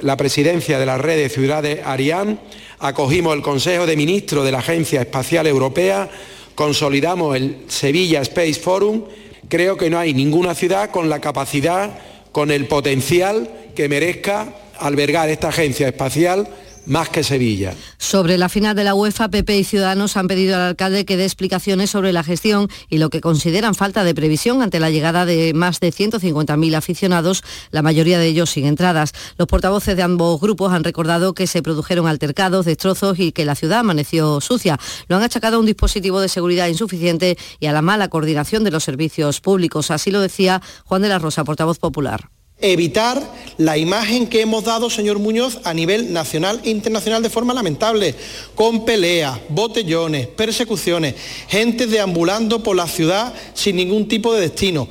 la 0.00 0.16
presidencia 0.16 0.78
de 0.78 0.86
la 0.86 0.96
red 0.96 1.18
de 1.18 1.28
ciudades 1.28 1.80
Ariane, 1.84 2.38
acogimos 2.78 3.34
el 3.34 3.42
Consejo 3.42 3.84
de 3.84 3.94
Ministros 3.94 4.46
de 4.46 4.52
la 4.52 4.60
Agencia 4.60 5.02
Espacial 5.02 5.46
Europea, 5.46 6.08
consolidamos 6.54 7.36
el 7.36 7.58
Sevilla 7.68 8.22
Space 8.22 8.54
Forum 8.54 9.02
Creo 9.48 9.76
que 9.76 9.90
no 9.90 9.98
hay 9.98 10.14
ninguna 10.14 10.54
ciudad 10.54 10.90
con 10.90 11.08
la 11.08 11.20
capacidad, 11.20 11.90
con 12.32 12.50
el 12.50 12.66
potencial 12.66 13.48
que 13.74 13.88
merezca 13.88 14.52
albergar 14.78 15.28
esta 15.28 15.48
agencia 15.48 15.88
espacial 15.88 16.48
más 16.86 17.08
que 17.08 17.22
Sevilla. 17.22 17.74
Sobre 17.98 18.38
la 18.38 18.48
final 18.48 18.74
de 18.76 18.84
la 18.84 18.94
UEFA, 18.94 19.28
PP 19.28 19.58
y 19.58 19.64
Ciudadanos 19.64 20.16
han 20.16 20.28
pedido 20.28 20.56
al 20.56 20.62
alcalde 20.62 21.04
que 21.04 21.16
dé 21.16 21.24
explicaciones 21.24 21.90
sobre 21.90 22.12
la 22.12 22.22
gestión 22.22 22.68
y 22.88 22.98
lo 22.98 23.10
que 23.10 23.20
consideran 23.20 23.74
falta 23.74 24.04
de 24.04 24.14
previsión 24.14 24.62
ante 24.62 24.80
la 24.80 24.90
llegada 24.90 25.26
de 25.26 25.52
más 25.54 25.80
de 25.80 25.92
150.000 25.92 26.74
aficionados, 26.76 27.42
la 27.70 27.82
mayoría 27.82 28.18
de 28.18 28.26
ellos 28.26 28.50
sin 28.50 28.66
entradas. 28.66 29.12
Los 29.38 29.48
portavoces 29.48 29.96
de 29.96 30.02
ambos 30.02 30.40
grupos 30.40 30.72
han 30.72 30.84
recordado 30.84 31.34
que 31.34 31.46
se 31.46 31.62
produjeron 31.62 32.06
altercados, 32.06 32.66
destrozos 32.66 33.18
y 33.18 33.32
que 33.32 33.44
la 33.44 33.54
ciudad 33.54 33.80
amaneció 33.80 34.40
sucia. 34.40 34.78
Lo 35.08 35.16
han 35.16 35.22
achacado 35.22 35.56
a 35.56 35.60
un 35.60 35.66
dispositivo 35.66 36.20
de 36.20 36.28
seguridad 36.28 36.68
insuficiente 36.68 37.36
y 37.60 37.66
a 37.66 37.72
la 37.72 37.82
mala 37.82 38.08
coordinación 38.08 38.64
de 38.64 38.70
los 38.70 38.84
servicios 38.84 39.40
públicos. 39.40 39.90
Así 39.90 40.10
lo 40.10 40.20
decía 40.20 40.62
Juan 40.84 41.02
de 41.02 41.08
la 41.08 41.18
Rosa, 41.18 41.44
portavoz 41.44 41.78
popular 41.78 42.35
evitar 42.60 43.22
la 43.58 43.78
imagen 43.78 44.26
que 44.26 44.40
hemos 44.40 44.64
dado, 44.64 44.90
señor 44.90 45.18
Muñoz, 45.18 45.60
a 45.64 45.74
nivel 45.74 46.12
nacional 46.12 46.60
e 46.64 46.70
internacional 46.70 47.22
de 47.22 47.30
forma 47.30 47.54
lamentable, 47.54 48.14
con 48.54 48.84
peleas, 48.84 49.38
botellones, 49.48 50.26
persecuciones, 50.28 51.14
gente 51.48 51.86
deambulando 51.86 52.62
por 52.62 52.76
la 52.76 52.86
ciudad 52.86 53.34
sin 53.54 53.76
ningún 53.76 54.08
tipo 54.08 54.34
de 54.34 54.40
destino. 54.40 54.88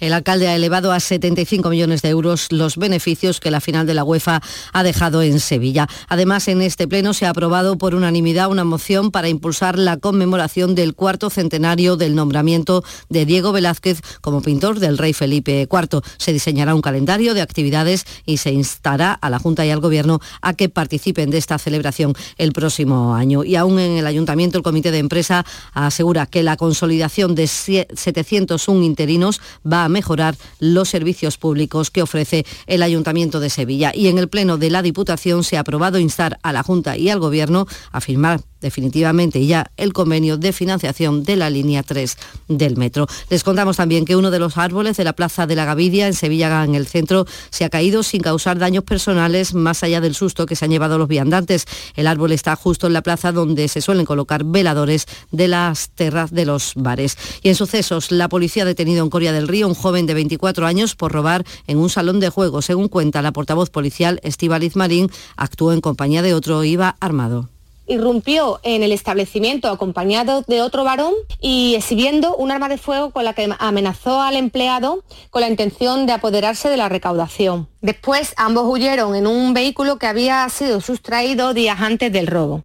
El 0.00 0.14
alcalde 0.14 0.48
ha 0.48 0.56
elevado 0.56 0.92
a 0.92 0.98
75 0.98 1.68
millones 1.68 2.00
de 2.00 2.08
euros 2.08 2.48
los 2.50 2.78
beneficios 2.78 3.38
que 3.38 3.50
la 3.50 3.60
final 3.60 3.86
de 3.86 3.94
la 3.94 4.02
UEFA 4.02 4.40
ha 4.72 4.82
dejado 4.82 5.22
en 5.22 5.40
Sevilla. 5.40 5.88
Además, 6.08 6.48
en 6.48 6.62
este 6.62 6.88
pleno 6.88 7.12
se 7.12 7.26
ha 7.26 7.30
aprobado 7.30 7.76
por 7.76 7.94
unanimidad 7.94 8.50
una 8.50 8.64
moción 8.64 9.10
para 9.10 9.28
impulsar 9.28 9.78
la 9.78 9.98
conmemoración 9.98 10.74
del 10.74 10.94
cuarto 10.94 11.28
centenario 11.28 11.96
del 11.96 12.14
nombramiento 12.14 12.82
de 13.10 13.26
Diego 13.26 13.52
Velázquez 13.52 14.00
como 14.22 14.40
pintor 14.40 14.80
del 14.80 14.96
rey 14.96 15.12
Felipe 15.12 15.68
IV. 15.70 16.00
Se 16.16 16.32
diseñará 16.32 16.74
un 16.74 16.80
calendario 16.80 17.34
de 17.34 17.42
actividades 17.42 18.06
y 18.24 18.38
se 18.38 18.52
instará 18.52 19.12
a 19.12 19.28
la 19.28 19.38
Junta 19.38 19.66
y 19.66 19.70
al 19.70 19.80
Gobierno 19.80 20.20
a 20.40 20.54
que 20.54 20.70
participen 20.70 21.30
de 21.30 21.36
esta 21.36 21.58
celebración 21.58 22.14
el 22.38 22.52
próximo 22.52 23.14
año. 23.14 23.44
Y 23.44 23.56
aún 23.56 23.78
en 23.78 23.98
el 23.98 24.06
Ayuntamiento, 24.06 24.56
el 24.56 24.64
Comité 24.64 24.90
de 24.92 24.98
Empresa 24.98 25.44
asegura 25.74 26.24
que 26.24 26.42
la 26.42 26.56
consolidación 26.56 27.34
de 27.34 27.46
701 27.46 28.82
interinos 28.82 29.42
va 29.70 29.84
a 29.84 29.89
mejorar 29.90 30.36
los 30.58 30.88
servicios 30.88 31.36
públicos 31.36 31.90
que 31.90 32.02
ofrece 32.02 32.46
el 32.66 32.82
Ayuntamiento 32.82 33.40
de 33.40 33.50
Sevilla. 33.50 33.92
Y 33.94 34.08
en 34.08 34.18
el 34.18 34.28
Pleno 34.28 34.56
de 34.56 34.70
la 34.70 34.82
Diputación 34.82 35.44
se 35.44 35.56
ha 35.56 35.60
aprobado 35.60 35.98
instar 35.98 36.38
a 36.42 36.52
la 36.52 36.62
Junta 36.62 36.96
y 36.96 37.10
al 37.10 37.20
Gobierno 37.20 37.66
a 37.92 38.00
firmar 38.00 38.40
definitivamente 38.60 39.44
ya 39.46 39.70
el 39.76 39.92
convenio 39.92 40.36
de 40.36 40.52
financiación 40.52 41.22
de 41.24 41.36
la 41.36 41.50
línea 41.50 41.82
3 41.82 42.16
del 42.48 42.76
metro. 42.76 43.06
Les 43.28 43.44
contamos 43.44 43.76
también 43.76 44.04
que 44.04 44.16
uno 44.16 44.30
de 44.30 44.38
los 44.38 44.56
árboles 44.58 44.96
de 44.96 45.04
la 45.04 45.12
Plaza 45.12 45.46
de 45.46 45.56
la 45.56 45.64
Gavidia 45.64 46.06
en 46.06 46.14
Sevilla, 46.14 46.64
en 46.64 46.74
el 46.74 46.86
centro, 46.86 47.26
se 47.50 47.64
ha 47.64 47.70
caído 47.70 48.02
sin 48.02 48.22
causar 48.22 48.58
daños 48.58 48.84
personales 48.84 49.54
más 49.54 49.82
allá 49.82 50.00
del 50.00 50.14
susto 50.14 50.46
que 50.46 50.56
se 50.56 50.64
han 50.64 50.70
llevado 50.70 50.98
los 50.98 51.08
viandantes. 51.08 51.66
El 51.96 52.06
árbol 52.06 52.32
está 52.32 52.56
justo 52.56 52.86
en 52.86 52.92
la 52.92 53.02
plaza 53.02 53.32
donde 53.32 53.68
se 53.68 53.80
suelen 53.80 54.06
colocar 54.06 54.44
veladores 54.44 55.06
de 55.30 55.48
las 55.48 55.90
terras 55.90 56.30
de 56.30 56.44
los 56.44 56.72
bares. 56.76 57.16
Y 57.42 57.48
en 57.48 57.54
sucesos, 57.54 58.10
la 58.10 58.28
policía 58.28 58.62
ha 58.62 58.66
detenido 58.66 59.02
en 59.04 59.10
Coria 59.10 59.32
del 59.32 59.48
Río 59.48 59.68
un 59.68 59.74
joven 59.74 60.06
de 60.06 60.14
24 60.14 60.66
años 60.66 60.96
por 60.96 61.12
robar 61.12 61.44
en 61.66 61.78
un 61.78 61.90
salón 61.90 62.20
de 62.20 62.28
juego. 62.28 62.62
Según 62.62 62.88
cuenta 62.88 63.22
la 63.22 63.32
portavoz 63.32 63.70
policial 63.70 64.20
Estíbaliz 64.22 64.76
Marín, 64.76 65.10
actuó 65.36 65.72
en 65.72 65.80
compañía 65.80 66.22
de 66.22 66.34
otro, 66.34 66.64
iba 66.64 66.96
armado 67.00 67.48
irrumpió 67.90 68.60
en 68.62 68.82
el 68.82 68.92
establecimiento 68.92 69.68
acompañado 69.68 70.42
de 70.46 70.62
otro 70.62 70.84
varón 70.84 71.12
y 71.40 71.74
exhibiendo 71.74 72.36
un 72.36 72.50
arma 72.50 72.68
de 72.68 72.78
fuego 72.78 73.10
con 73.10 73.24
la 73.24 73.34
que 73.34 73.48
amenazó 73.58 74.22
al 74.22 74.36
empleado 74.36 75.04
con 75.30 75.42
la 75.42 75.48
intención 75.48 76.06
de 76.06 76.12
apoderarse 76.12 76.68
de 76.68 76.76
la 76.76 76.88
recaudación. 76.88 77.68
Después 77.80 78.34
ambos 78.36 78.64
huyeron 78.66 79.14
en 79.14 79.26
un 79.26 79.54
vehículo 79.54 79.98
que 79.98 80.06
había 80.06 80.48
sido 80.48 80.80
sustraído 80.80 81.54
días 81.54 81.80
antes 81.80 82.12
del 82.12 82.26
robo 82.26 82.64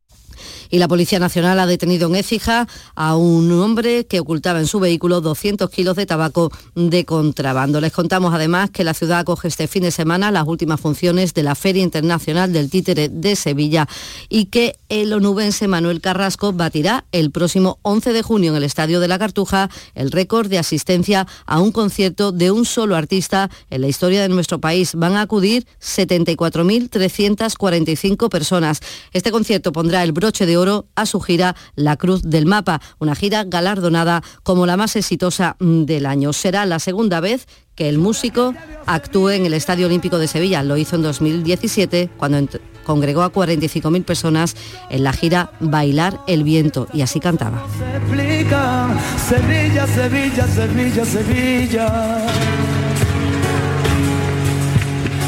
y 0.75 0.77
la 0.77 0.87
Policía 0.89 1.19
Nacional 1.19 1.57
ha 1.61 1.67
detenido 1.67 2.09
en 2.09 2.17
Écija 2.17 2.67
a 2.95 3.15
un 3.15 3.49
hombre 3.53 4.05
que 4.07 4.19
ocultaba 4.19 4.59
en 4.59 4.67
su 4.67 4.81
vehículo 4.81 5.21
200 5.21 5.69
kilos 5.69 5.95
de 5.95 6.05
tabaco 6.05 6.51
de 6.75 7.05
contrabando. 7.05 7.79
Les 7.79 7.93
contamos 7.93 8.33
además 8.33 8.71
que 8.71 8.83
la 8.83 8.93
ciudad 8.93 9.19
acoge 9.19 9.47
este 9.47 9.69
fin 9.69 9.83
de 9.83 9.91
semana 9.91 10.31
las 10.31 10.45
últimas 10.45 10.81
funciones 10.81 11.33
de 11.33 11.43
la 11.43 11.55
Feria 11.55 11.81
Internacional 11.81 12.51
del 12.51 12.69
Títere 12.69 13.07
de 13.07 13.37
Sevilla 13.37 13.87
y 14.27 14.47
que 14.47 14.75
el 14.89 15.13
onubense 15.13 15.69
Manuel 15.69 16.01
Carrasco 16.01 16.51
batirá 16.51 17.05
el 17.13 17.31
próximo 17.31 17.79
11 17.83 18.11
de 18.11 18.21
junio 18.21 18.51
en 18.51 18.57
el 18.57 18.65
Estadio 18.65 18.99
de 18.99 19.07
la 19.07 19.17
Cartuja 19.17 19.69
el 19.93 20.11
récord 20.11 20.49
de 20.49 20.59
asistencia 20.59 21.25
a 21.45 21.61
un 21.61 21.71
concierto 21.71 22.33
de 22.33 22.51
un 22.51 22.65
solo 22.65 22.97
artista 22.97 23.49
en 23.69 23.79
la 23.79 23.87
historia 23.87 24.21
de 24.21 24.27
nuestro 24.27 24.59
país. 24.59 24.93
Van 24.93 25.15
a 25.15 25.21
acudir 25.21 25.65
74.345 25.81 28.27
personas. 28.27 28.81
Este 29.13 29.31
concierto 29.31 29.71
pondrá 29.71 30.03
el 30.03 30.11
broche 30.11 30.45
de 30.45 30.57
oro 30.57 30.64
a 30.95 31.05
su 31.05 31.19
gira 31.19 31.55
La 31.75 31.97
Cruz 31.97 32.23
del 32.23 32.45
Mapa, 32.45 32.81
una 32.99 33.15
gira 33.15 33.43
galardonada 33.43 34.23
como 34.43 34.65
la 34.65 34.77
más 34.77 34.95
exitosa 34.95 35.55
del 35.59 36.05
año. 36.05 36.33
Será 36.33 36.65
la 36.65 36.79
segunda 36.79 37.19
vez 37.19 37.47
que 37.75 37.89
el 37.89 37.97
músico 37.97 38.53
actúe 38.85 39.29
en 39.29 39.45
el 39.45 39.53
Estadio 39.53 39.87
Olímpico 39.87 40.17
de 40.17 40.27
Sevilla. 40.27 40.63
Lo 40.63 40.77
hizo 40.77 40.95
en 40.95 41.03
2017 41.03 42.09
cuando 42.17 42.47
congregó 42.83 43.23
a 43.23 43.31
45.000 43.31 44.03
personas 44.05 44.55
en 44.89 45.03
la 45.03 45.13
gira 45.13 45.51
Bailar 45.59 46.21
el 46.27 46.43
Viento 46.43 46.87
y 46.93 47.01
así 47.01 47.19
cantaba. 47.19 47.63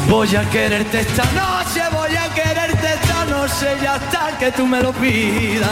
Voy 0.08 0.34
a 0.34 0.48
quererte 0.48 1.00
esta 1.00 1.24
noche, 1.32 1.82
noche 3.48 3.76
ya 3.82 3.94
hasta 3.94 4.38
que 4.38 4.52
tú 4.52 4.66
me 4.66 4.82
lo 4.82 4.92
pidas. 4.92 5.70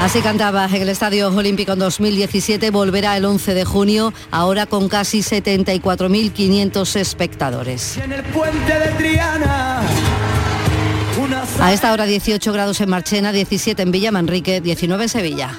Así 0.00 0.20
cantaba 0.20 0.66
en 0.66 0.82
el 0.82 0.88
Estadio 0.88 1.28
Olímpico 1.28 1.72
en 1.72 1.78
2017, 1.78 2.70
volverá 2.70 3.16
el 3.16 3.24
11 3.24 3.54
de 3.54 3.64
junio, 3.64 4.12
ahora 4.30 4.66
con 4.66 4.88
casi 4.88 5.20
74.500 5.20 6.96
espectadores. 6.96 7.96
En 7.96 8.12
el 8.12 8.22
puente 8.24 8.78
de 8.78 8.88
Triana. 8.98 9.80
A 11.60 11.72
esta 11.72 11.92
hora 11.92 12.04
18 12.04 12.52
grados 12.52 12.80
en 12.80 12.90
Marchena, 12.90 13.32
17 13.32 13.82
en 13.82 13.90
Villa 13.90 14.12
Manrique, 14.12 14.60
19 14.60 15.04
en 15.04 15.08
Sevilla. 15.08 15.58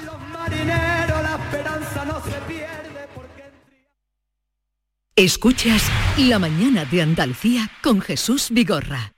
Escuchas 5.16 5.82
La 6.16 6.38
mañana 6.38 6.84
de 6.84 7.02
Andalucía 7.02 7.68
con 7.82 8.00
Jesús 8.00 8.50
Vigorra. 8.50 9.17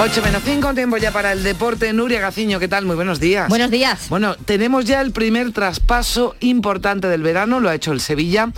8 0.00 0.22
menos 0.22 0.42
5, 0.44 0.74
tiempo 0.74 0.96
ya 0.96 1.10
para 1.10 1.32
el 1.32 1.42
deporte. 1.42 1.92
Nuria 1.92 2.20
Gaciño, 2.20 2.60
¿qué 2.60 2.68
tal? 2.68 2.84
Muy 2.84 2.94
buenos 2.94 3.18
días. 3.18 3.48
Buenos 3.48 3.68
días. 3.68 4.08
Bueno, 4.08 4.36
tenemos 4.36 4.84
ya 4.84 5.00
el 5.00 5.10
primer 5.10 5.50
traspaso 5.50 6.36
importante 6.38 7.08
del 7.08 7.22
verano, 7.22 7.58
lo 7.58 7.68
ha 7.68 7.74
hecho 7.74 7.90
el 7.90 8.00
Sevilla 8.00 8.52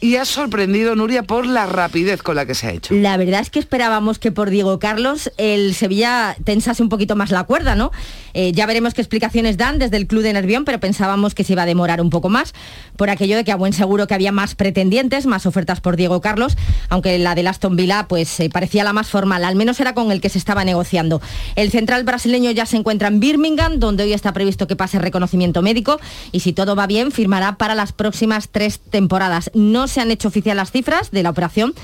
y 0.00 0.16
ha 0.16 0.24
sorprendido 0.24 0.96
Nuria 0.96 1.22
por 1.22 1.46
la 1.46 1.66
rapidez 1.66 2.22
con 2.22 2.36
la 2.36 2.46
que 2.46 2.54
se 2.54 2.66
ha 2.66 2.72
hecho. 2.72 2.94
La 2.94 3.16
verdad 3.16 3.40
es 3.40 3.50
que 3.50 3.58
esperábamos 3.58 4.18
que 4.18 4.32
por 4.32 4.50
Diego 4.50 4.78
Carlos 4.78 5.30
el 5.36 5.74
Sevilla 5.74 6.36
tensase 6.44 6.82
un 6.82 6.88
poquito 6.88 7.16
más 7.16 7.30
la 7.30 7.44
cuerda, 7.44 7.74
¿no? 7.74 7.92
Eh, 8.32 8.52
ya 8.52 8.66
veremos 8.66 8.94
qué 8.94 9.00
explicaciones 9.00 9.56
dan 9.56 9.78
desde 9.78 9.96
el 9.96 10.06
club 10.06 10.22
de 10.22 10.32
Nervión, 10.32 10.64
pero 10.64 10.80
pensábamos 10.80 11.34
que 11.34 11.44
se 11.44 11.52
iba 11.52 11.62
a 11.62 11.66
demorar 11.66 12.00
un 12.00 12.10
poco 12.10 12.28
más 12.28 12.54
por 12.96 13.10
aquello 13.10 13.36
de 13.36 13.44
que 13.44 13.52
a 13.52 13.56
buen 13.56 13.72
seguro 13.72 14.06
que 14.06 14.14
había 14.14 14.32
más 14.32 14.54
pretendientes, 14.54 15.26
más 15.26 15.46
ofertas 15.46 15.80
por 15.80 15.96
Diego 15.96 16.20
Carlos, 16.20 16.56
aunque 16.88 17.18
la 17.18 17.34
de 17.34 17.46
Aston 17.46 17.76
Villa 17.76 18.06
pues 18.08 18.40
eh, 18.40 18.48
parecía 18.50 18.84
la 18.84 18.92
más 18.92 19.08
formal, 19.08 19.44
al 19.44 19.56
menos 19.56 19.80
era 19.80 19.94
con 19.94 20.12
el 20.12 20.20
que 20.20 20.28
se 20.28 20.38
estaba 20.38 20.64
negociando. 20.64 21.20
El 21.56 21.70
central 21.70 22.04
brasileño 22.04 22.50
ya 22.52 22.66
se 22.66 22.76
encuentra 22.76 23.08
en 23.08 23.20
Birmingham, 23.20 23.78
donde 23.78 24.04
hoy 24.04 24.12
está 24.12 24.32
previsto 24.32 24.66
que 24.66 24.76
pase 24.76 24.98
reconocimiento 24.98 25.62
médico 25.62 26.00
y 26.32 26.40
si 26.40 26.52
todo 26.52 26.76
va 26.76 26.86
bien 26.86 27.12
firmará 27.12 27.56
para 27.56 27.74
las 27.74 27.92
próximas 27.92 28.48
tres 28.50 28.78
temporadas. 28.78 29.50
No 29.54 29.88
se 29.90 30.00
han 30.00 30.10
hecho 30.10 30.28
oficial 30.28 30.56
las 30.56 30.70
cifras 30.70 31.10
de 31.10 31.22
la 31.22 31.30
operación, 31.30 31.74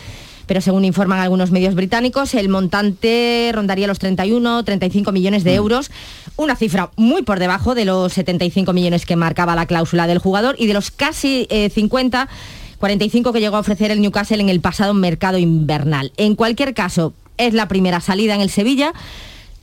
pero 0.47 0.61
según 0.61 0.85
informan 0.85 1.19
algunos 1.19 1.51
medios 1.51 1.75
británicos, 1.75 2.35
el 2.35 2.49
montante 2.49 3.51
rondaría 3.53 3.87
los 3.87 3.99
31, 3.99 4.63
35 4.63 5.13
millones 5.13 5.45
de 5.45 5.53
mm. 5.53 5.57
euros, 5.57 5.91
una 6.37 6.57
cifra 6.57 6.91
muy 6.97 7.23
por 7.23 7.39
debajo 7.39 7.75
de 7.75 7.85
los 7.85 8.13
75 8.13 8.73
millones 8.73 9.07
que 9.07 9.17
marcaba 9.17 9.57
la 9.57 9.67
cláusula 9.67 10.07
del 10.07 10.19
jugador 10.19 10.55
y 10.59 10.67
de 10.67 10.75
los 10.75 10.91
casi 10.91 11.49
50 11.51 12.23
eh, 12.23 12.27
45 12.79 13.33
que 13.33 13.41
llegó 13.41 13.57
a 13.57 13.61
ofrecer 13.61 13.91
el 13.91 14.01
Newcastle 14.01 14.41
en 14.41 14.49
el 14.49 14.61
pasado 14.61 14.95
mercado 14.95 15.39
invernal. 15.39 16.13
En 16.17 16.37
cualquier 16.37 16.75
caso, 16.75 17.15
es 17.39 17.55
la 17.55 17.69
primera 17.69 18.01
salida 18.01 18.35
en 18.35 18.41
el 18.41 18.51
Sevilla. 18.51 18.93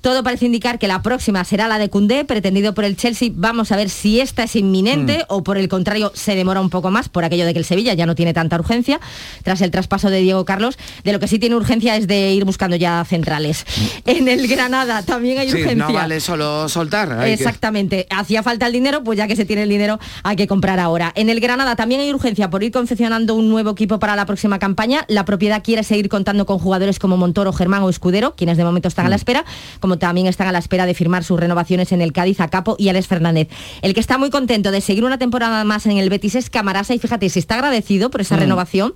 Todo 0.03 0.21
parece 0.21 0.45
indicar 0.45 0.79
que 0.79 0.89
la 0.89 1.01
próxima 1.01 1.45
será 1.45 1.69
la 1.69 1.77
de 1.77 1.89
Cundé, 1.89 2.25
pretendido 2.25 2.73
por 2.73 2.83
el 2.83 2.97
Chelsea. 2.97 3.29
Vamos 3.33 3.71
a 3.71 3.77
ver 3.77 3.89
si 3.89 4.19
esta 4.19 4.43
es 4.43 4.57
inminente 4.57 5.19
mm. 5.19 5.33
o 5.33 5.43
por 5.43 5.57
el 5.57 5.69
contrario 5.69 6.11
se 6.13 6.35
demora 6.35 6.59
un 6.59 6.69
poco 6.69 6.91
más 6.91 7.07
por 7.07 7.23
aquello 7.23 7.45
de 7.45 7.53
que 7.53 7.59
el 7.59 7.63
Sevilla 7.63 7.93
ya 7.93 8.05
no 8.05 8.13
tiene 8.13 8.33
tanta 8.33 8.57
urgencia 8.57 8.99
tras 9.43 9.61
el 9.61 9.71
traspaso 9.71 10.09
de 10.09 10.19
Diego 10.19 10.43
Carlos. 10.43 10.77
De 11.05 11.13
lo 11.13 11.21
que 11.21 11.29
sí 11.29 11.39
tiene 11.39 11.55
urgencia 11.55 11.95
es 11.95 12.07
de 12.07 12.33
ir 12.33 12.43
buscando 12.43 12.75
ya 12.75 13.05
centrales. 13.05 13.65
Mm. 13.65 14.09
En 14.09 14.27
el 14.27 14.49
Granada 14.49 15.03
también 15.03 15.39
hay 15.39 15.49
urgencia. 15.49 15.75
No 15.75 15.93
vale 15.93 16.19
solo 16.19 16.67
soltar. 16.67 17.25
Exactamente. 17.25 18.05
Hacía 18.09 18.43
falta 18.43 18.67
el 18.67 18.73
dinero, 18.73 19.05
pues 19.05 19.17
ya 19.17 19.29
que 19.29 19.37
se 19.37 19.45
tiene 19.45 19.63
el 19.63 19.69
dinero 19.69 19.99
hay 20.23 20.35
que 20.35 20.47
comprar 20.47 20.81
ahora. 20.81 21.13
En 21.15 21.29
el 21.29 21.39
Granada 21.39 21.77
también 21.77 22.01
hay 22.01 22.13
urgencia 22.13 22.49
por 22.49 22.61
ir 22.61 22.73
confeccionando 22.73 23.35
un 23.35 23.47
nuevo 23.47 23.69
equipo 23.69 23.99
para 23.99 24.17
la 24.17 24.25
próxima 24.25 24.59
campaña. 24.59 25.05
La 25.07 25.23
propiedad 25.23 25.63
quiere 25.63 25.83
seguir 25.83 26.09
contando 26.09 26.45
con 26.45 26.59
jugadores 26.59 26.99
como 26.99 27.15
Montoro, 27.15 27.53
Germán 27.53 27.83
o 27.83 27.89
Escudero, 27.89 28.35
quienes 28.35 28.57
de 28.57 28.65
momento 28.65 28.89
están 28.89 29.05
a 29.05 29.09
la 29.09 29.15
mm. 29.15 29.23
espera, 29.23 29.45
como 29.79 29.92
también 29.97 30.27
están 30.27 30.47
a 30.47 30.51
la 30.51 30.59
espera 30.59 30.85
de 30.85 30.93
firmar 30.93 31.23
sus 31.23 31.39
renovaciones 31.39 31.91
en 31.91 32.01
el 32.01 32.13
Cádiz 32.13 32.39
a 32.39 32.47
Capo 32.49 32.75
y 32.77 32.89
Alex 32.89 33.07
Fernández. 33.07 33.49
El 33.81 33.93
que 33.93 33.99
está 33.99 34.17
muy 34.17 34.29
contento 34.29 34.71
de 34.71 34.81
seguir 34.81 35.03
una 35.03 35.17
temporada 35.17 35.63
más 35.63 35.85
en 35.85 35.97
el 35.97 36.09
Betis 36.09 36.35
es 36.35 36.49
Camarasa 36.49 36.93
y 36.93 36.99
fíjate, 36.99 37.29
si 37.29 37.39
está 37.39 37.55
agradecido 37.55 38.09
por 38.09 38.21
esa 38.21 38.35
mm. 38.35 38.39
renovación 38.39 38.93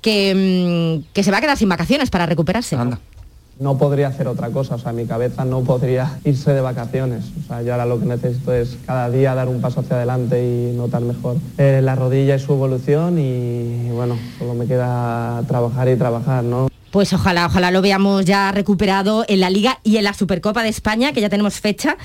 que, 0.00 1.02
mm, 1.04 1.12
que, 1.12 1.22
se 1.22 1.30
va 1.30 1.38
a 1.38 1.40
quedar 1.40 1.56
sin 1.56 1.68
vacaciones 1.68 2.10
para 2.10 2.26
recuperarse. 2.26 2.76
no 3.58 3.76
podría 3.76 4.06
hacer 4.08 4.28
otra 4.28 4.50
cosa, 4.50 4.76
o 4.76 4.78
sea, 4.78 4.92
mi 4.92 5.04
cabeza 5.04 5.44
no 5.44 5.62
podría 5.62 6.20
irse 6.24 6.52
de 6.52 6.60
vacaciones. 6.60 7.24
O 7.42 7.46
sea, 7.48 7.62
yo 7.62 7.72
ahora 7.72 7.86
lo 7.86 7.98
que 7.98 8.06
necesito 8.06 8.52
es 8.52 8.78
cada 8.86 9.10
día 9.10 9.34
dar 9.34 9.48
un 9.48 9.60
paso 9.60 9.80
hacia 9.80 9.96
adelante 9.96 10.42
y 10.44 10.76
notar 10.76 11.02
mejor 11.02 11.36
eh, 11.58 11.80
la 11.82 11.96
rodilla 11.96 12.36
y 12.36 12.38
su 12.38 12.52
evolución 12.52 13.18
y 13.18 13.90
bueno, 13.90 14.16
solo 14.38 14.54
me 14.54 14.66
queda 14.66 15.42
trabajar 15.48 15.88
y 15.88 15.96
trabajar, 15.96 16.44
¿no? 16.44 16.68
Pues 16.90 17.12
ojalá, 17.12 17.46
ojalá 17.46 17.70
lo 17.70 17.82
veamos 17.82 18.24
ya 18.24 18.50
recuperado 18.50 19.24
en 19.28 19.40
la 19.40 19.50
Liga 19.50 19.78
y 19.84 19.98
en 19.98 20.04
la 20.04 20.14
Supercopa 20.14 20.62
de 20.62 20.70
España, 20.70 21.12
que 21.12 21.20
ya 21.20 21.28
tenemos 21.28 21.60
fecha 21.60 21.98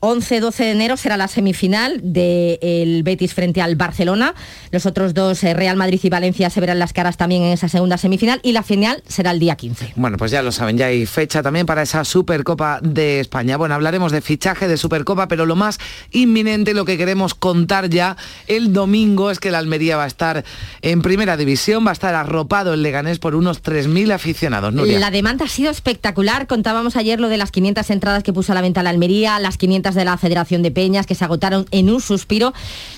11-12 0.00 0.56
de 0.56 0.70
enero 0.70 0.96
será 0.96 1.16
la 1.16 1.28
semifinal 1.28 2.00
del 2.02 3.02
Betis 3.02 3.34
frente 3.34 3.62
al 3.62 3.76
Barcelona. 3.76 4.34
Los 4.70 4.86
otros 4.86 5.14
dos, 5.14 5.42
eh, 5.44 5.54
Real 5.54 5.76
Madrid 5.76 6.00
y 6.02 6.10
Valencia, 6.10 6.50
se 6.50 6.60
verán 6.60 6.78
las 6.78 6.92
caras 6.92 7.16
también 7.16 7.42
en 7.42 7.52
esa 7.52 7.68
segunda 7.68 7.98
semifinal 7.98 8.40
y 8.42 8.52
la 8.52 8.62
final 8.62 9.02
será 9.06 9.30
el 9.30 9.38
día 9.38 9.56
15. 9.56 9.94
Bueno, 9.96 10.16
pues 10.16 10.30
ya 10.30 10.42
lo 10.42 10.52
saben, 10.52 10.76
ya 10.76 10.86
hay 10.86 11.06
fecha 11.06 11.42
también 11.42 11.66
para 11.66 11.82
esa 11.82 12.04
Supercopa 12.04 12.80
de 12.82 13.20
España. 13.20 13.56
Bueno, 13.56 13.74
hablaremos 13.74 14.12
de 14.12 14.20
fichaje 14.20 14.68
de 14.68 14.76
Supercopa, 14.76 15.28
pero 15.28 15.46
lo 15.46 15.56
más 15.56 15.78
inminente, 16.10 16.74
lo 16.74 16.84
que 16.84 16.98
queremos 16.98 17.34
contar 17.34 17.88
ya 17.88 18.16
el 18.46 18.72
domingo 18.72 19.30
es 19.30 19.40
que 19.40 19.50
la 19.50 19.58
Almería 19.58 19.96
va 19.96 20.04
a 20.04 20.08
estar 20.08 20.44
en 20.82 21.02
primera 21.02 21.36
división, 21.36 21.86
va 21.86 21.90
a 21.90 21.92
estar 21.92 22.14
arropado 22.14 22.74
el 22.74 22.82
Leganés 22.82 23.18
por 23.18 23.34
unos 23.34 23.62
3.000 23.62 24.12
aficionados. 24.12 24.74
La 24.74 25.10
demanda 25.10 25.44
ha 25.44 25.48
sido 25.48 25.70
espectacular. 25.70 26.46
Contábamos 26.46 26.96
ayer 26.96 27.20
lo 27.20 27.28
de 27.28 27.36
las 27.36 27.50
500 27.50 27.90
entradas 27.90 28.22
que 28.22 28.32
puso 28.32 28.52
a 28.52 28.54
la 28.54 28.60
venta 28.60 28.82
la 28.82 28.90
Almería, 28.90 29.38
las 29.40 29.56
500 29.56 29.85
de 29.94 30.04
la 30.04 30.16
Federación 30.16 30.62
de 30.62 30.70
Peñas 30.70 31.06
que 31.06 31.14
se 31.14 31.24
agotaron 31.24 31.66
en 31.70 31.90
un 31.90 32.00
suspiro, 32.00 32.52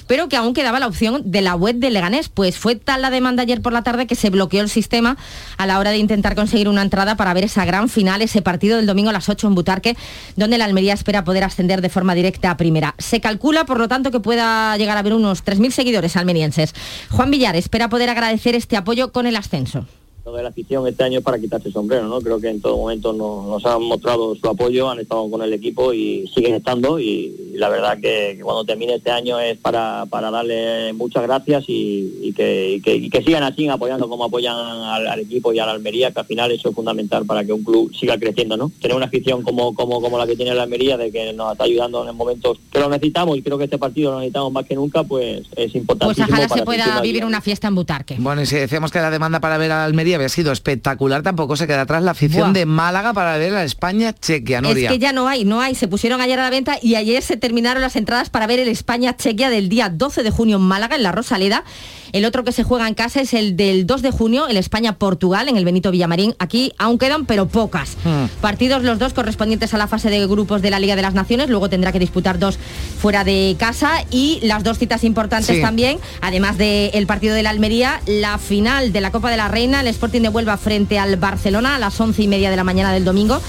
pero 0.06 0.28
que 0.28 0.36
aún 0.36 0.54
quedaba 0.54 0.80
la 0.80 0.86
opción 0.86 1.22
de 1.24 1.42
la 1.42 1.54
web 1.54 1.76
de 1.76 1.90
Leganés. 1.90 2.28
Pues 2.28 2.56
fue 2.58 2.76
tal 2.76 3.02
la 3.02 3.10
demanda 3.10 3.42
ayer 3.42 3.60
por 3.60 3.72
la 3.72 3.82
tarde 3.82 4.06
que 4.06 4.14
se 4.14 4.30
bloqueó 4.30 4.60
el 4.60 4.68
sistema 4.68 5.16
a 5.56 5.66
la 5.66 5.78
hora 5.78 5.90
de 5.90 5.98
intentar 5.98 6.34
conseguir 6.34 6.68
una 6.68 6.82
entrada 6.82 7.16
para 7.16 7.34
ver 7.34 7.44
esa 7.44 7.64
gran 7.64 7.88
final, 7.88 8.22
ese 8.22 8.42
partido 8.42 8.76
del 8.76 8.86
domingo 8.86 9.10
a 9.10 9.12
las 9.12 9.28
8 9.28 9.48
en 9.48 9.54
Butarque, 9.54 9.96
donde 10.36 10.58
la 10.58 10.64
Almería 10.64 10.94
espera 10.94 11.24
poder 11.24 11.44
ascender 11.44 11.80
de 11.80 11.88
forma 11.88 12.14
directa 12.14 12.50
a 12.50 12.56
primera. 12.56 12.94
Se 12.98 13.20
calcula, 13.20 13.64
por 13.64 13.78
lo 13.78 13.88
tanto, 13.88 14.10
que 14.10 14.20
pueda 14.20 14.76
llegar 14.76 14.96
a 14.96 15.00
haber 15.00 15.14
unos 15.14 15.44
3.000 15.44 15.70
seguidores 15.70 16.16
almerienses. 16.16 16.74
Juan 17.10 17.30
Villar 17.30 17.56
espera 17.56 17.88
poder 17.88 18.10
agradecer 18.10 18.54
este 18.54 18.76
apoyo 18.76 19.12
con 19.12 19.26
el 19.26 19.36
ascenso 19.36 19.86
de 20.24 20.42
la 20.42 20.50
afición 20.50 20.86
este 20.86 21.04
año 21.04 21.18
es 21.18 21.24
para 21.24 21.38
quitarse 21.38 21.68
el 21.68 21.74
sombrero, 21.74 22.06
¿no? 22.06 22.20
Creo 22.20 22.40
que 22.40 22.48
en 22.48 22.60
todo 22.60 22.76
momento 22.76 23.12
nos, 23.12 23.64
han 23.64 23.82
mostrado 23.82 24.34
su 24.34 24.46
apoyo, 24.48 24.90
han 24.90 25.00
estado 25.00 25.30
con 25.30 25.42
el 25.42 25.52
equipo 25.52 25.92
y 25.92 26.28
siguen 26.34 26.54
estando 26.54 26.98
y, 26.98 27.54
la 27.54 27.68
verdad 27.68 27.98
que, 28.00 28.38
cuando 28.42 28.64
termine 28.64 28.94
este 28.94 29.10
año 29.10 29.40
es 29.40 29.58
para, 29.58 30.06
para 30.06 30.30
darle 30.30 30.92
muchas 30.92 31.22
gracias 31.22 31.64
y, 31.66 32.32
que, 32.36 32.80
que, 32.84 33.22
sigan 33.22 33.42
así 33.42 33.66
apoyando 33.68 34.08
como 34.08 34.24
apoyan 34.24 34.54
al, 34.54 35.20
equipo 35.20 35.52
y 35.52 35.58
a 35.58 35.66
la 35.66 35.72
Almería, 35.72 36.12
que 36.12 36.20
al 36.20 36.26
final 36.26 36.52
eso 36.52 36.68
es 36.68 36.74
fundamental 36.74 37.24
para 37.26 37.44
que 37.44 37.52
un 37.52 37.64
club 37.64 37.92
siga 37.94 38.18
creciendo, 38.18 38.56
¿no? 38.56 38.70
Tener 38.80 38.96
una 38.96 39.06
afición 39.06 39.42
como, 39.42 39.74
como, 39.74 40.00
como 40.00 40.18
la 40.18 40.26
que 40.26 40.36
tiene 40.36 40.54
la 40.54 40.62
Almería, 40.62 40.96
de 40.96 41.10
que 41.10 41.32
nos 41.32 41.52
está 41.52 41.64
ayudando 41.64 42.08
en 42.08 42.14
momentos 42.14 42.58
que 42.70 42.78
lo 42.78 42.88
necesitamos 42.88 43.36
y 43.36 43.42
creo 43.42 43.58
que 43.58 43.64
este 43.64 43.78
partido 43.78 44.12
lo 44.12 44.18
necesitamos 44.18 44.52
más 44.52 44.66
que 44.66 44.74
nunca, 44.74 45.02
pues 45.02 45.46
es 45.56 45.74
importante. 45.74 46.14
Pues 46.14 46.28
ojalá 46.28 46.48
se 46.48 46.62
pueda 46.62 47.00
vivir 47.00 47.24
una 47.24 47.40
fiesta 47.40 47.68
en 47.68 47.74
Butarque. 47.74 48.16
Bueno, 48.18 48.42
y 48.42 48.46
si 48.46 48.56
decíamos 48.56 48.92
que 48.92 49.00
la 49.00 49.10
demanda 49.10 49.40
para 49.40 49.58
ver 49.58 49.72
a 49.72 49.84
Almería 49.84 50.17
había 50.18 50.28
sido 50.28 50.52
espectacular, 50.52 51.22
tampoco 51.22 51.56
se 51.56 51.66
queda 51.66 51.82
atrás 51.82 52.02
la 52.02 52.12
afición 52.12 52.52
de 52.52 52.66
Málaga 52.66 53.12
para 53.12 53.36
ver 53.38 53.54
a 53.54 53.64
España-Chequia, 53.64 54.60
Es 54.60 54.88
que 54.88 54.98
ya 54.98 55.12
no 55.12 55.28
hay, 55.28 55.44
no 55.44 55.60
hay. 55.60 55.74
Se 55.74 55.88
pusieron 55.88 56.20
ayer 56.20 56.38
a 56.38 56.42
la 56.42 56.50
venta 56.50 56.78
y 56.82 56.94
ayer 56.94 57.22
se 57.22 57.36
terminaron 57.36 57.80
las 57.80 57.96
entradas 57.96 58.30
para 58.30 58.46
ver 58.46 58.58
el 58.58 58.68
España-Chequia 58.68 59.50
del 59.50 59.68
día 59.68 59.88
12 59.88 60.22
de 60.22 60.30
junio 60.30 60.56
en 60.56 60.62
Málaga, 60.62 60.96
en 60.96 61.02
la 61.02 61.12
Rosaleda. 61.12 61.64
El 62.12 62.24
otro 62.24 62.44
que 62.44 62.52
se 62.52 62.64
juega 62.64 62.88
en 62.88 62.94
casa 62.94 63.20
es 63.20 63.34
el 63.34 63.56
del 63.56 63.86
2 63.86 64.02
de 64.02 64.10
junio, 64.10 64.48
el 64.48 64.56
España-Portugal, 64.56 65.48
en 65.48 65.56
el 65.56 65.64
Benito 65.64 65.90
Villamarín. 65.90 66.34
Aquí 66.38 66.72
aún 66.78 66.98
quedan, 66.98 67.26
pero 67.26 67.48
pocas. 67.48 67.96
Hmm. 68.04 68.26
Partidos 68.40 68.82
los 68.82 68.98
dos 68.98 69.12
correspondientes 69.12 69.74
a 69.74 69.78
la 69.78 69.86
fase 69.86 70.10
de 70.10 70.26
grupos 70.26 70.62
de 70.62 70.70
la 70.70 70.78
Liga 70.78 70.96
de 70.96 71.02
las 71.02 71.14
Naciones. 71.14 71.48
Luego 71.48 71.68
tendrá 71.68 71.92
que 71.92 71.98
disputar 71.98 72.38
dos 72.38 72.58
fuera 73.00 73.24
de 73.24 73.56
casa. 73.58 74.04
Y 74.10 74.40
las 74.42 74.64
dos 74.64 74.78
citas 74.78 75.04
importantes 75.04 75.60
también, 75.60 75.98
además 76.20 76.58
del 76.58 77.06
partido 77.06 77.34
de 77.34 77.42
la 77.42 77.50
Almería, 77.50 78.00
la 78.06 78.38
final 78.38 78.92
de 78.92 79.00
la 79.00 79.10
Copa 79.10 79.30
de 79.30 79.36
la 79.36 79.48
Reina, 79.48 79.80
el 79.80 79.86
Sporting 79.88 80.22
de 80.22 80.28
Huelva 80.28 80.56
frente 80.56 80.98
al 80.98 81.16
Barcelona 81.16 81.76
a 81.76 81.78
las 81.78 82.00
once 82.00 82.22
y 82.22 82.28
media 82.28 82.50
de 82.50 82.56
la 82.56 82.64
mañana 82.64 82.92
del 82.92 83.04
domingo 83.04 83.40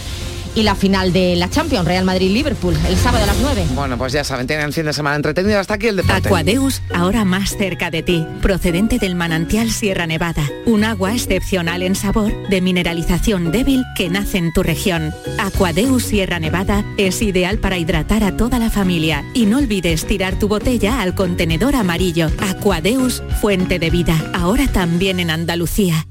y 0.59 0.63
la 0.63 0.75
final 0.75 1.13
de 1.13 1.37
la 1.37 1.49
Champions, 1.49 1.85
Real 1.85 2.03
Madrid-Liverpool, 2.03 2.75
el 2.85 2.97
sábado 2.97 3.23
a 3.23 3.27
las 3.27 3.37
9. 3.39 3.63
Bueno, 3.75 3.97
pues 3.97 4.11
ya 4.11 4.25
saben, 4.25 4.45
tienen 4.45 4.73
fin 4.73 4.85
de 4.85 4.91
semana 4.91 5.15
entretenido. 5.15 5.57
Hasta 5.57 5.75
aquí 5.75 5.87
el 5.87 5.95
deporte. 5.95 6.27
Aquadeus, 6.27 6.81
ahora 6.93 7.23
más 7.23 7.55
cerca 7.55 7.89
de 7.89 8.03
ti, 8.03 8.25
procedente 8.41 8.99
del 8.99 9.15
manantial 9.15 9.71
Sierra 9.71 10.05
Nevada. 10.05 10.43
Un 10.65 10.83
agua 10.83 11.13
excepcional 11.13 11.81
en 11.81 11.95
sabor, 11.95 12.33
de 12.49 12.59
mineralización 12.59 13.53
débil 13.53 13.85
que 13.95 14.09
nace 14.09 14.37
en 14.37 14.51
tu 14.51 14.61
región. 14.61 15.13
Aquadeus 15.37 16.03
Sierra 16.03 16.39
Nevada 16.39 16.83
es 16.97 17.21
ideal 17.21 17.59
para 17.59 17.77
hidratar 17.77 18.25
a 18.25 18.35
toda 18.35 18.59
la 18.59 18.69
familia. 18.69 19.23
Y 19.33 19.45
no 19.45 19.59
olvides 19.59 20.05
tirar 20.05 20.37
tu 20.39 20.49
botella 20.49 21.01
al 21.01 21.15
contenedor 21.15 21.73
amarillo. 21.75 22.29
Aquadeus, 22.39 23.23
fuente 23.39 23.79
de 23.79 23.89
vida, 23.89 24.31
ahora 24.33 24.67
también 24.67 25.21
en 25.21 25.29
Andalucía. 25.29 26.05